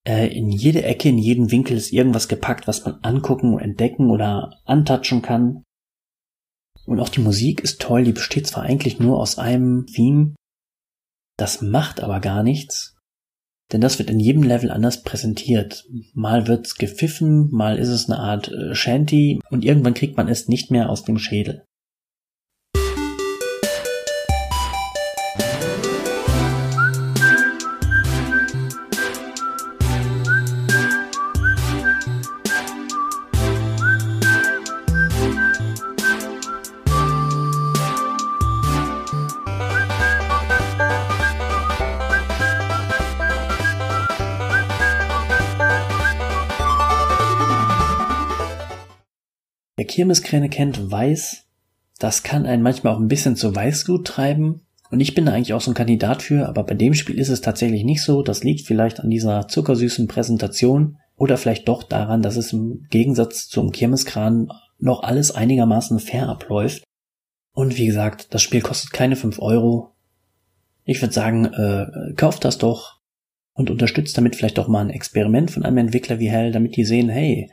Äh, 0.08 0.28
in 0.28 0.50
jede 0.52 0.84
Ecke, 0.84 1.10
in 1.10 1.18
jeden 1.18 1.52
Winkel 1.52 1.76
ist 1.76 1.92
irgendwas 1.92 2.28
gepackt, 2.28 2.68
was 2.68 2.86
man 2.86 3.00
angucken, 3.02 3.60
entdecken 3.60 4.10
oder 4.10 4.62
antatschen 4.66 5.22
kann. 5.22 5.64
Und 6.86 7.00
auch 7.00 7.10
die 7.10 7.22
Musik 7.22 7.62
ist 7.62 7.82
toll, 7.82 8.04
die 8.04 8.14
besteht 8.14 8.46
zwar 8.46 8.64
eigentlich 8.64 9.00
nur 9.00 9.20
aus 9.20 9.40
einem 9.40 9.88
Theme, 9.88 10.36
das 11.38 11.62
macht 11.62 12.02
aber 12.02 12.20
gar 12.20 12.44
nichts, 12.44 12.96
denn 13.72 13.82
das 13.82 13.98
wird 14.00 14.10
in 14.10 14.20
jedem 14.20 14.44
Level 14.44 14.72
anders 14.72 15.04
präsentiert. 15.04 15.86
Mal 16.14 16.48
wird's 16.48 16.76
gepfiffen, 16.76 17.50
mal 17.52 17.78
ist 17.78 17.90
es 17.90 18.10
eine 18.10 18.20
Art 18.20 18.50
äh, 18.50 18.76
Shanty 18.76 19.42
und 19.50 19.66
irgendwann 19.66 19.96
kriegt 19.96 20.18
man 20.18 20.28
es 20.28 20.48
nicht 20.48 20.72
mehr 20.72 20.90
aus 20.90 21.04
dem 21.04 21.18
Schädel. 21.18 21.66
Wer 49.86 49.94
Kirmeskräne 49.94 50.50
kennt, 50.50 50.90
weiß, 50.90 51.46
das 52.00 52.24
kann 52.24 52.48
einen 52.48 52.64
manchmal 52.64 52.96
auch 52.96 53.00
ein 53.00 53.08
bisschen 53.08 53.36
zu 53.36 53.56
Weißglut 53.56 54.08
treiben. 54.08 54.62
Und 54.90 55.00
ich 55.00 55.14
bin 55.14 55.28
da 55.28 55.34
eigentlich 55.34 55.54
auch 55.54 55.62
so 55.62 55.70
ein 55.70 55.76
Kandidat 55.76 56.24
für, 56.24 56.50
aber 56.50 56.64
bei 56.64 56.74
dem 56.74 56.96
Spiel 56.96 57.20
ist 57.20 57.30
es 57.30 57.42
tatsächlich 57.42 57.84
nicht 57.84 58.02
so. 58.02 58.24
Das 58.24 58.44
liegt 58.44 58.66
vielleicht 58.66 59.00
an 59.00 59.12
dieser 59.12 59.48
zuckersüßen 59.48 60.08
Präsentation 60.08 60.98
oder 61.18 61.38
vielleicht 61.38 61.68
doch 61.68 61.84
daran, 61.84 62.24
dass 62.24 62.36
es 62.36 62.52
im 62.52 62.88
Gegensatz 62.90 63.48
zum 63.48 63.72
Kirmeskran 63.72 64.50
noch 64.80 65.04
alles 65.04 65.30
einigermaßen 65.30 66.00
fair 66.00 66.30
abläuft. 66.30 66.84
Und 67.54 67.78
wie 67.78 67.86
gesagt, 67.86 68.34
das 68.34 68.42
Spiel 68.42 68.62
kostet 68.62 68.92
keine 68.92 69.16
5 69.16 69.38
Euro. 69.38 69.94
Ich 70.84 71.00
würde 71.00 71.14
sagen, 71.14 71.46
äh, 71.46 72.14
kauft 72.16 72.44
das 72.44 72.58
doch 72.58 73.02
und 73.54 73.70
unterstützt 73.70 74.18
damit 74.18 74.36
vielleicht 74.36 74.58
auch 74.58 74.68
mal 74.68 74.82
ein 74.82 74.90
Experiment 74.90 75.52
von 75.52 75.62
einem 75.62 75.78
Entwickler 75.78 76.18
wie 76.18 76.32
Hell, 76.32 76.52
damit 76.52 76.76
die 76.76 76.86
sehen, 76.86 77.08
hey, 77.08 77.52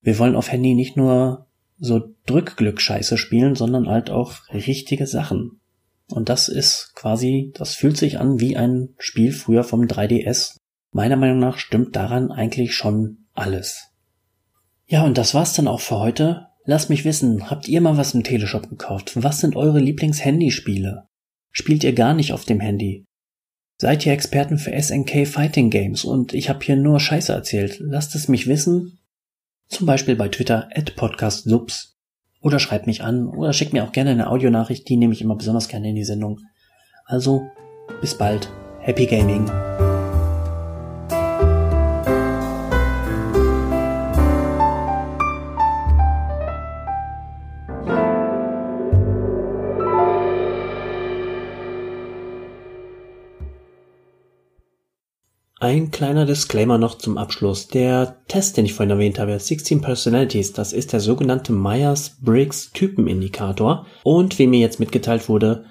wir 0.00 0.20
wollen 0.20 0.36
auf 0.36 0.52
Handy 0.52 0.74
nicht 0.74 0.96
nur 0.96 1.48
so 1.82 2.14
Drückglück-Scheiße 2.26 3.18
spielen, 3.18 3.56
sondern 3.56 3.88
halt 3.88 4.08
auch 4.08 4.34
richtige 4.52 5.08
Sachen. 5.08 5.60
Und 6.08 6.28
das 6.28 6.48
ist 6.48 6.92
quasi, 6.94 7.52
das 7.56 7.74
fühlt 7.74 7.96
sich 7.96 8.20
an 8.20 8.38
wie 8.38 8.56
ein 8.56 8.90
Spiel 8.98 9.32
früher 9.32 9.64
vom 9.64 9.82
3DS. 9.82 10.58
Meiner 10.92 11.16
Meinung 11.16 11.40
nach 11.40 11.58
stimmt 11.58 11.96
daran 11.96 12.30
eigentlich 12.30 12.74
schon 12.74 13.26
alles. 13.34 13.88
Ja, 14.86 15.04
und 15.04 15.18
das 15.18 15.34
war's 15.34 15.54
dann 15.54 15.66
auch 15.66 15.80
für 15.80 15.98
heute. 15.98 16.46
Lasst 16.64 16.88
mich 16.88 17.04
wissen, 17.04 17.50
habt 17.50 17.66
ihr 17.66 17.80
mal 17.80 17.96
was 17.96 18.14
im 18.14 18.22
Teleshop 18.22 18.70
gekauft? 18.70 19.12
Was 19.16 19.40
sind 19.40 19.56
eure 19.56 19.80
Lieblings-Handyspiele? 19.80 21.08
Spielt 21.50 21.82
ihr 21.82 21.94
gar 21.94 22.14
nicht 22.14 22.32
auf 22.32 22.44
dem 22.44 22.60
Handy? 22.60 23.04
Seid 23.78 24.06
ihr 24.06 24.12
Experten 24.12 24.58
für 24.58 24.80
SNK 24.80 25.26
Fighting 25.26 25.70
Games 25.70 26.04
und 26.04 26.32
ich 26.32 26.48
habe 26.48 26.64
hier 26.64 26.76
nur 26.76 27.00
Scheiße 27.00 27.32
erzählt? 27.32 27.78
Lasst 27.80 28.14
es 28.14 28.28
mich 28.28 28.46
wissen 28.46 29.00
zum 29.72 29.86
Beispiel 29.86 30.16
bei 30.16 30.28
Twitter 30.28 30.68
at 30.74 30.94
podcastsubs. 30.96 31.96
Oder 32.40 32.58
schreibt 32.58 32.86
mich 32.86 33.02
an 33.02 33.28
oder 33.28 33.52
schickt 33.52 33.72
mir 33.72 33.84
auch 33.84 33.92
gerne 33.92 34.10
eine 34.10 34.28
Audionachricht, 34.28 34.88
die 34.88 34.96
nehme 34.96 35.12
ich 35.12 35.22
immer 35.22 35.36
besonders 35.36 35.68
gerne 35.68 35.90
in 35.90 35.94
die 35.94 36.04
Sendung. 36.04 36.40
Also, 37.04 37.42
bis 38.00 38.16
bald. 38.16 38.48
Happy 38.80 39.06
Gaming. 39.06 39.48
Kleiner 55.92 56.26
Disclaimer 56.26 56.78
noch 56.78 56.96
zum 56.96 57.18
Abschluss. 57.18 57.68
Der 57.68 58.16
Test, 58.26 58.56
den 58.56 58.64
ich 58.64 58.74
vorhin 58.74 58.90
erwähnt 58.90 59.18
habe, 59.18 59.38
16 59.38 59.80
Personalities, 59.80 60.52
das 60.52 60.72
ist 60.72 60.92
der 60.92 61.00
sogenannte 61.00 61.52
Myers-Briggs 61.52 62.72
Typenindikator. 62.72 63.86
Und 64.02 64.38
wie 64.38 64.48
mir 64.48 64.58
jetzt 64.58 64.80
mitgeteilt 64.80 65.28
wurde, 65.28 65.66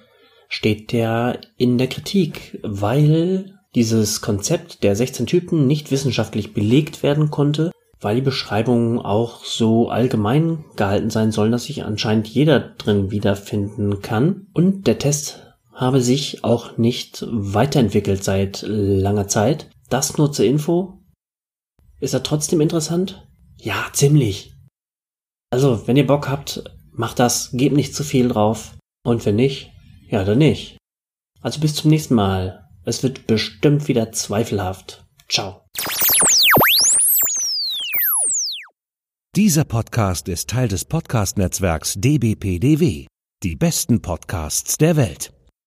steht 0.47 0.91
der 0.91 1.41
in 1.57 1.77
der 1.77 1.87
Kritik, 1.87 2.59
weil 2.63 3.59
dieses 3.75 4.21
Konzept 4.21 4.83
der 4.83 4.95
16 4.95 5.25
Typen 5.25 5.67
nicht 5.67 5.91
wissenschaftlich 5.91 6.53
belegt 6.53 7.03
werden 7.03 7.31
konnte, 7.31 7.71
weil 7.99 8.15
die 8.15 8.21
Beschreibungen 8.21 8.99
auch 8.99 9.45
so 9.45 9.89
allgemein 9.89 10.65
gehalten 10.75 11.09
sein 11.09 11.31
sollen, 11.31 11.51
dass 11.51 11.65
sich 11.65 11.83
anscheinend 11.83 12.27
jeder 12.27 12.59
drin 12.59 13.11
wiederfinden 13.11 14.01
kann. 14.01 14.47
Und 14.53 14.87
der 14.87 14.97
Test 14.97 15.41
habe 15.73 16.01
sich 16.01 16.43
auch 16.43 16.77
nicht 16.77 17.25
weiterentwickelt 17.27 18.23
seit 18.23 18.63
langer 18.67 19.27
Zeit. 19.27 19.70
Das 19.91 20.17
nur 20.17 20.31
zur 20.31 20.45
Info. 20.45 21.03
Ist 21.99 22.13
er 22.13 22.23
trotzdem 22.23 22.61
interessant? 22.61 23.27
Ja, 23.57 23.89
ziemlich. 23.91 24.53
Also, 25.51 25.85
wenn 25.85 25.97
ihr 25.97 26.07
Bock 26.07 26.29
habt, 26.29 26.63
macht 26.91 27.19
das, 27.19 27.51
gebt 27.51 27.75
nicht 27.75 27.93
zu 27.93 28.05
viel 28.05 28.29
drauf. 28.29 28.77
Und 29.03 29.25
wenn 29.25 29.35
nicht, 29.35 29.69
ja, 30.07 30.23
dann 30.23 30.37
nicht. 30.37 30.77
Also 31.41 31.59
bis 31.59 31.75
zum 31.75 31.91
nächsten 31.91 32.15
Mal. 32.15 32.69
Es 32.85 33.03
wird 33.03 33.27
bestimmt 33.27 33.89
wieder 33.89 34.13
zweifelhaft. 34.13 35.05
Ciao. 35.27 35.65
Dieser 39.35 39.65
Podcast 39.65 40.29
ist 40.29 40.49
Teil 40.49 40.69
des 40.69 40.85
Podcast-Netzwerks 40.85 41.95
dbpdw. 41.97 43.07
Die 43.43 43.55
besten 43.57 44.01
Podcasts 44.01 44.77
der 44.77 44.95
Welt. 44.95 45.33